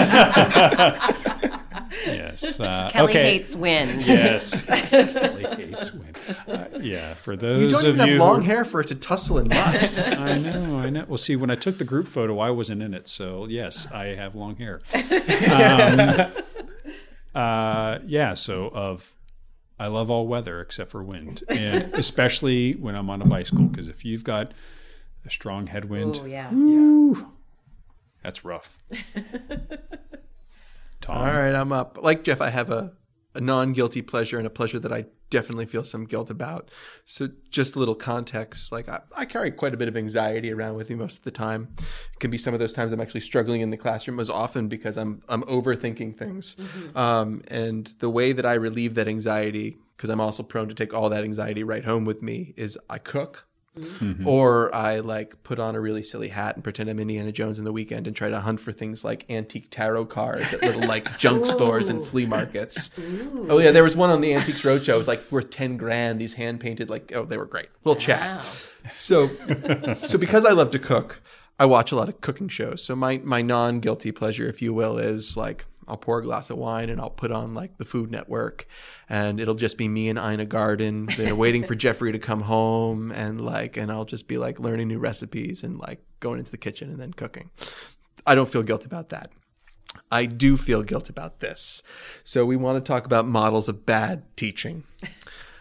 yes. 2.05 2.59
Uh, 2.59 2.89
Kelly 2.91 3.11
okay. 3.11 3.31
hates 3.31 3.55
wind. 3.55 4.05
Yes. 4.05 4.63
Kelly 4.89 5.45
hates 5.55 5.93
wind. 5.93 6.17
Uh, 6.47 6.65
yeah, 6.81 7.13
for 7.13 7.35
those 7.35 7.55
of 7.55 7.61
You 7.61 7.67
You 7.67 7.71
don't 7.71 7.85
of 7.85 7.95
even 7.95 8.07
have 8.09 8.17
long 8.17 8.41
who- 8.41 8.47
hair 8.47 8.65
for 8.65 8.81
it 8.81 8.87
to 8.87 8.95
tussle 8.95 9.37
and 9.37 9.47
muss. 9.49 10.09
I 10.09 10.37
know, 10.39 10.79
I 10.79 10.89
know. 10.89 11.05
Well, 11.07 11.17
see, 11.17 11.35
when 11.35 11.51
I 11.51 11.55
took 11.55 11.77
the 11.77 11.85
group 11.85 12.07
photo, 12.07 12.39
I 12.39 12.49
wasn't 12.49 12.81
in 12.81 12.93
it, 12.93 13.07
so 13.07 13.45
yes, 13.47 13.87
I 13.91 14.07
have 14.07 14.35
long 14.35 14.57
hair. 14.57 14.81
Um, 14.93 16.09
uh, 17.33 17.99
yeah, 18.05 18.33
so 18.33 18.69
of 18.69 19.13
I 19.77 19.87
love 19.87 20.09
all 20.09 20.27
weather 20.27 20.61
except 20.61 20.91
for 20.91 21.03
wind, 21.03 21.43
and 21.49 21.93
especially 21.93 22.73
when 22.73 22.95
I'm 22.95 23.09
on 23.09 23.21
a 23.21 23.25
bicycle, 23.25 23.65
because 23.65 23.87
if 23.87 24.05
you've 24.05 24.23
got 24.23 24.53
a 25.25 25.29
strong 25.29 25.67
headwind, 25.67 26.19
Oh 26.21 26.25
yeah. 26.25 26.49
woo, 26.51 27.31
that's 28.23 28.45
rough. 28.45 28.79
Tom, 31.01 31.17
All 31.17 31.25
right, 31.25 31.53
I'm 31.53 31.71
up. 31.71 31.99
Like 32.01 32.23
Jeff, 32.23 32.41
I 32.41 32.49
have 32.49 32.71
a, 32.71 32.93
a 33.35 33.41
non 33.41 33.73
guilty 33.73 34.01
pleasure 34.01 34.37
and 34.37 34.47
a 34.47 34.49
pleasure 34.49 34.79
that 34.79 34.91
I 34.91 35.05
definitely 35.29 35.65
feel 35.65 35.83
some 35.83 36.05
guilt 36.05 36.29
about. 36.29 36.69
So, 37.05 37.29
just 37.49 37.75
a 37.75 37.79
little 37.79 37.95
context 37.95 38.71
like, 38.71 38.87
I, 38.89 39.01
I 39.15 39.25
carry 39.25 39.51
quite 39.51 39.73
a 39.73 39.77
bit 39.77 39.87
of 39.87 39.97
anxiety 39.97 40.51
around 40.51 40.75
with 40.75 40.89
me 40.89 40.95
most 40.95 41.19
of 41.19 41.23
the 41.23 41.31
time. 41.31 41.69
It 41.79 42.19
can 42.19 42.31
be 42.31 42.37
some 42.37 42.53
of 42.53 42.59
those 42.59 42.73
times 42.73 42.91
I'm 42.91 43.01
actually 43.01 43.21
struggling 43.21 43.61
in 43.61 43.69
the 43.69 43.77
classroom, 43.77 44.19
as 44.19 44.29
often 44.29 44.67
because 44.67 44.97
I'm, 44.97 45.21
I'm 45.27 45.43
overthinking 45.43 46.17
things. 46.17 46.55
Um, 46.95 47.43
and 47.49 47.91
the 47.99 48.09
way 48.09 48.31
that 48.31 48.45
I 48.45 48.53
relieve 48.53 48.95
that 48.95 49.07
anxiety, 49.07 49.77
because 49.95 50.09
I'm 50.09 50.21
also 50.21 50.43
prone 50.43 50.69
to 50.69 50.75
take 50.75 50.93
all 50.93 51.09
that 51.09 51.23
anxiety 51.23 51.63
right 51.63 51.85
home 51.85 52.05
with 52.05 52.21
me, 52.21 52.53
is 52.55 52.77
I 52.89 52.97
cook. 52.97 53.47
Mm-hmm. 53.75 54.27
Or 54.27 54.73
I 54.73 54.99
like 54.99 55.41
put 55.43 55.59
on 55.59 55.75
a 55.75 55.79
really 55.79 56.03
silly 56.03 56.29
hat 56.29 56.55
and 56.55 56.63
pretend 56.63 56.89
I'm 56.89 56.99
Indiana 56.99 57.31
Jones 57.31 57.59
in 57.59 57.65
the 57.65 57.71
weekend 57.71 58.07
and 58.07 58.15
try 58.15 58.29
to 58.29 58.39
hunt 58.39 58.59
for 58.59 58.71
things 58.71 59.03
like 59.03 59.25
antique 59.29 59.67
tarot 59.69 60.05
cards 60.05 60.53
at 60.53 60.61
little 60.61 60.87
like 60.87 61.17
junk 61.17 61.45
stores 61.45 61.89
and 61.89 62.05
flea 62.05 62.25
markets. 62.25 62.89
Oh 63.49 63.59
yeah, 63.59 63.71
there 63.71 63.83
was 63.83 63.95
one 63.95 64.09
on 64.09 64.21
the 64.21 64.33
Antiques 64.33 64.61
Roadshow. 64.61 64.95
It 64.95 64.97
was 64.97 65.07
like 65.07 65.31
worth 65.31 65.49
ten 65.49 65.77
grand. 65.77 66.19
These 66.19 66.33
hand 66.33 66.59
painted 66.59 66.89
like 66.89 67.11
oh 67.15 67.25
they 67.25 67.37
were 67.37 67.45
great. 67.45 67.69
We'll 67.83 67.95
chat. 67.95 68.43
So, 68.95 69.31
so 70.03 70.17
because 70.17 70.45
I 70.45 70.51
love 70.51 70.71
to 70.71 70.79
cook, 70.79 71.21
I 71.59 71.65
watch 71.65 71.91
a 71.91 71.95
lot 71.95 72.09
of 72.09 72.21
cooking 72.21 72.49
shows. 72.49 72.83
So 72.83 72.95
my 72.95 73.19
my 73.23 73.41
non 73.41 73.79
guilty 73.79 74.11
pleasure, 74.11 74.47
if 74.47 74.61
you 74.61 74.73
will, 74.73 74.97
is 74.97 75.37
like 75.37 75.65
I'll 75.87 75.97
pour 75.97 76.19
a 76.19 76.23
glass 76.23 76.49
of 76.49 76.57
wine 76.57 76.89
and 76.89 76.99
I'll 76.99 77.09
put 77.09 77.31
on 77.31 77.53
like 77.53 77.77
the 77.77 77.85
Food 77.85 78.11
Network, 78.11 78.67
and 79.07 79.39
it'll 79.39 79.55
just 79.55 79.77
be 79.77 79.87
me 79.87 80.09
and 80.09 80.17
Ina 80.19 80.45
Garten, 80.45 81.09
know, 81.25 81.35
waiting 81.35 81.63
for 81.63 81.75
Jeffrey 81.75 82.11
to 82.11 82.19
come 82.19 82.41
home, 82.41 83.11
and 83.11 83.41
like, 83.41 83.77
and 83.77 83.91
I'll 83.91 84.05
just 84.05 84.27
be 84.27 84.37
like 84.37 84.59
learning 84.59 84.87
new 84.87 84.99
recipes 84.99 85.63
and 85.63 85.77
like 85.79 86.03
going 86.19 86.39
into 86.39 86.51
the 86.51 86.57
kitchen 86.57 86.89
and 86.89 86.99
then 86.99 87.13
cooking. 87.13 87.49
I 88.25 88.35
don't 88.35 88.49
feel 88.49 88.63
guilt 88.63 88.85
about 88.85 89.09
that. 89.09 89.31
I 90.11 90.25
do 90.25 90.57
feel 90.57 90.83
guilt 90.83 91.09
about 91.09 91.39
this. 91.39 91.83
So 92.23 92.45
we 92.45 92.55
want 92.55 92.83
to 92.83 92.87
talk 92.87 93.05
about 93.05 93.25
models 93.25 93.67
of 93.67 93.85
bad 93.85 94.23
teaching. 94.35 94.83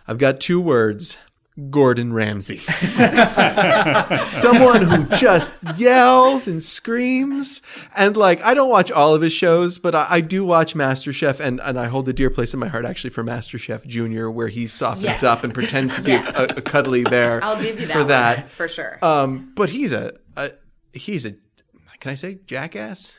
I've 0.08 0.18
got 0.18 0.40
two 0.40 0.60
words. 0.60 1.16
Gordon 1.70 2.12
Ramsay. 2.12 2.56
Someone 4.24 4.82
who 4.82 5.04
just 5.16 5.62
yells 5.78 6.48
and 6.48 6.62
screams. 6.62 7.62
And 7.94 8.16
like, 8.16 8.40
I 8.42 8.54
don't 8.54 8.68
watch 8.70 8.90
all 8.90 9.14
of 9.14 9.22
his 9.22 9.32
shows, 9.32 9.78
but 9.78 9.94
I, 9.94 10.06
I 10.10 10.20
do 10.20 10.44
watch 10.44 10.74
MasterChef 10.74 11.38
and, 11.40 11.60
and 11.60 11.78
I 11.78 11.86
hold 11.86 12.08
a 12.08 12.12
dear 12.12 12.30
place 12.30 12.54
in 12.54 12.60
my 12.60 12.68
heart 12.68 12.84
actually 12.84 13.10
for 13.10 13.22
MasterChef 13.22 13.86
Junior, 13.86 14.30
where 14.30 14.48
he 14.48 14.66
softens 14.66 15.04
Yes. 15.04 15.22
up 15.22 15.44
and 15.44 15.54
pretends 15.54 15.94
to 15.94 16.02
be 16.02 16.10
Yes. 16.12 16.36
a, 16.38 16.56
a 16.56 16.60
cuddly 16.60 17.04
bear. 17.04 17.38
I'll 17.44 17.60
give 17.62 17.80
you 17.80 17.86
that 17.86 17.92
for 17.92 17.98
one, 18.00 18.08
that. 18.08 18.50
for 18.50 18.66
sure. 18.68 18.98
Um, 19.02 19.52
but 19.54 19.70
he's 19.70 19.92
a, 19.92 20.12
a 20.36 20.52
he's 20.92 21.24
a 21.24 21.32
can 22.00 22.10
I 22.10 22.14
say 22.16 22.40
jackass? 22.46 23.14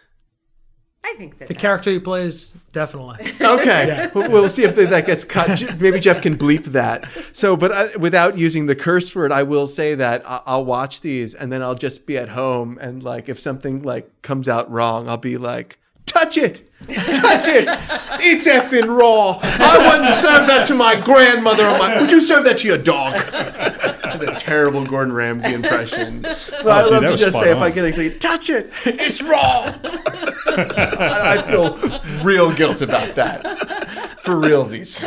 I 1.08 1.14
think 1.18 1.38
that 1.38 1.48
the 1.48 1.54
character 1.54 1.92
he 1.92 2.00
plays, 2.00 2.54
definitely. 2.72 3.32
Okay, 3.46 4.10
we'll, 4.16 4.32
we'll 4.32 4.50
see 4.50 4.64
if 4.64 4.76
that 4.76 5.06
gets 5.06 5.24
cut. 5.24 5.80
Maybe 5.80 6.00
Jeff 6.00 6.20
can 6.22 6.36
bleep 6.36 6.66
that. 6.66 7.08
So, 7.32 7.56
but 7.56 7.72
I, 7.72 7.96
without 7.98 8.38
using 8.40 8.66
the 8.66 8.76
curse 8.76 9.14
word, 9.14 9.32
I 9.32 9.44
will 9.44 9.68
say 9.68 9.94
that 9.96 10.28
I- 10.28 10.42
I'll 10.48 10.66
watch 10.66 11.02
these 11.02 11.36
and 11.36 11.52
then 11.52 11.62
I'll 11.62 11.76
just 11.76 12.06
be 12.08 12.18
at 12.18 12.30
home 12.30 12.80
and 12.82 13.04
like 13.04 13.30
if 13.30 13.40
something 13.40 13.84
like 13.84 14.10
comes 14.24 14.50
out 14.50 14.70
wrong, 14.72 15.08
I'll 15.08 15.18
be 15.18 15.38
like, 15.38 15.78
"Touch 16.08 16.38
it, 16.38 16.68
touch 16.88 17.48
it! 17.48 17.68
It's 18.22 18.48
effing 18.48 18.88
raw! 19.00 19.38
I 19.42 19.88
wouldn't 19.90 20.14
serve 20.14 20.48
that 20.48 20.66
to 20.68 20.76
my 20.76 21.00
grandmother. 21.00 21.66
On 21.68 21.78
my, 21.80 22.02
would 22.02 22.12
you 22.12 22.22
serve 22.22 22.46
that 22.46 22.58
to 22.60 22.68
your 22.68 22.78
dog?" 22.80 23.14
That's 24.20 24.44
a 24.44 24.46
terrible 24.46 24.86
Gordon 24.86 25.14
Ramsay 25.14 25.54
impression. 25.54 26.22
But 26.66 26.68
I 26.68 26.82
oh, 26.82 26.84
dude, 26.84 26.92
love 26.92 27.02
that 27.02 27.10
to 27.12 27.18
just 27.18 27.32
spot 27.32 27.44
say 27.44 27.52
if 27.52 27.58
on. 27.58 27.64
I 27.64 27.72
can 27.72 27.94
say, 27.94 28.10
"Touch 28.18 28.50
it, 28.50 28.72
it's 28.86 29.22
raw." 29.22 29.76
I 29.84 31.38
I 31.38 31.42
feel 31.44 32.24
real 32.24 32.52
guilt 32.54 32.82
about 32.82 33.16
that. 33.16 34.16
For 34.22 34.34
realsies. 34.34 35.02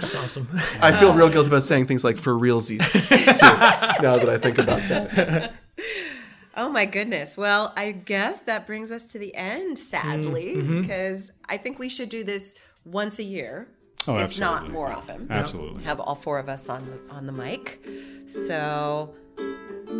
That's 0.00 0.14
awesome. 0.14 0.48
I 0.80 0.92
feel 0.92 1.14
real 1.14 1.28
guilt 1.28 1.48
about 1.48 1.64
saying 1.64 1.86
things 1.86 2.04
like 2.04 2.18
for 2.18 2.32
realsies 2.34 3.08
too, 3.08 4.02
now 4.02 4.16
that 4.18 4.28
I 4.28 4.38
think 4.38 4.58
about 4.58 4.80
that. 4.88 5.52
Oh 6.54 6.68
my 6.68 6.84
goodness. 6.84 7.34
Well, 7.34 7.72
I 7.78 7.92
guess 7.92 8.42
that 8.42 8.66
brings 8.66 8.92
us 8.92 9.04
to 9.08 9.18
the 9.18 9.34
end, 9.34 9.78
sadly, 9.78 10.56
mm-hmm. 10.56 10.60
Mm-hmm. 10.60 10.80
because 10.82 11.32
I 11.48 11.56
think 11.56 11.78
we 11.78 11.88
should 11.88 12.10
do 12.10 12.24
this 12.24 12.54
once 12.84 13.18
a 13.18 13.22
year, 13.22 13.68
Oh, 14.06 14.18
if 14.18 14.38
not 14.38 14.70
more 14.70 14.88
often. 14.90 15.28
Absolutely. 15.30 15.84
Have 15.84 16.00
all 16.00 16.14
four 16.14 16.38
of 16.38 16.48
us 16.48 16.68
on 16.68 16.84
the, 16.86 17.14
on 17.14 17.26
the 17.26 17.32
mic. 17.32 17.86
So, 18.26 19.14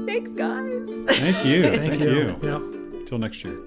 thanks, 0.06 0.32
guys. 0.32 1.04
Thank 1.18 1.44
you. 1.44 1.62
Thank, 1.62 1.76
Thank 1.92 2.02
you. 2.02 2.36
you. 2.42 2.92
Yep. 2.96 3.06
Till 3.06 3.18
next 3.18 3.44
year. 3.44 3.58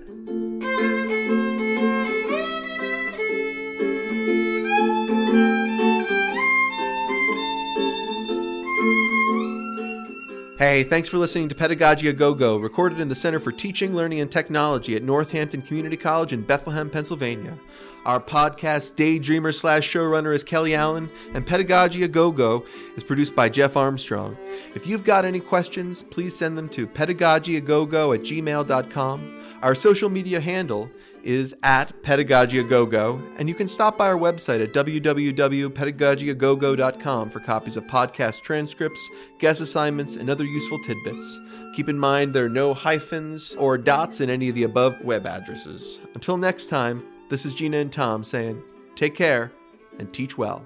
Hey, 10.58 10.84
thanks 10.84 11.10
for 11.10 11.18
listening 11.18 11.50
to 11.50 11.56
Pedagogy 11.56 12.08
a 12.08 12.14
Go 12.14 12.34
Go, 12.34 12.56
recorded 12.58 13.02
in 13.02 13.10
the 13.10 13.16
Center 13.16 13.42
for 13.42 13.52
Teaching, 13.52 13.94
Learning, 13.94 14.22
and 14.22 14.32
Technology 14.32 14.96
at 14.96 15.04
Northampton 15.04 15.62
Community 15.62 15.98
College 15.98 16.32
in 16.32 16.44
Bethlehem, 16.44 16.90
Pennsylvania. 16.90 17.58
Our 18.06 18.20
podcast 18.20 18.94
daydreamer 18.94 19.52
slash 19.52 19.92
showrunner 19.92 20.36
is 20.36 20.44
Kelly 20.44 20.76
Allen, 20.76 21.10
and 21.34 21.44
Pedagogy 21.46 22.04
a 22.04 22.08
Go 22.08 22.32
Go 22.32 22.64
is 22.96 23.04
produced 23.04 23.36
by 23.36 23.50
Jeff 23.50 23.76
Armstrong. 23.76 24.38
If 24.76 24.86
you've 24.86 25.04
got 25.04 25.26
any 25.26 25.40
questions, 25.40 26.04
please 26.04 26.38
send 26.38 26.56
them 26.56 26.70
to 26.70 26.86
pedagogyagogo 26.86 28.14
at 28.14 28.22
gmail.com. 28.22 29.42
Our 29.64 29.74
social 29.74 30.10
media 30.10 30.40
handle 30.40 30.92
is 31.24 31.56
at 31.64 32.00
pedagogyagogo, 32.04 33.40
and 33.40 33.50
you 33.50 33.56
can 33.56 33.68
stop 33.68 33.98
by 33.98 34.06
our 34.06 34.20
website 34.20 34.64
at 34.64 34.72
www.pedagogyagogo.com 34.72 37.30
for 37.32 37.40
copies 37.40 37.76
of 37.76 37.86
podcast 37.86 38.44
transcripts, 38.44 39.10
guest 39.40 39.62
assignments, 39.62 40.16
and 40.16 40.30
other 40.30 40.46
useful 40.46 40.78
tidbits. 40.84 41.40
Keep 41.76 41.90
in 41.90 41.98
mind 41.98 42.36
there 42.36 42.46
are 42.46 42.50
no 42.50 42.76
hyphens 42.76 43.56
or 43.56 43.80
dots 43.80 44.22
in 44.22 44.30
any 44.30 44.50
of 44.50 44.54
the 44.54 44.62
above 44.62 45.04
web 45.04 45.26
addresses. 45.26 46.00
Until 46.14 46.38
next 46.38 46.68
time, 46.68 47.04
this 47.30 47.46
is 47.46 47.54
Gina 47.54 47.78
and 47.78 47.92
Tom 47.92 48.24
saying, 48.24 48.62
take 48.96 49.16
care 49.16 49.52
and 50.00 50.12
teach 50.14 50.38
well. 50.38 50.66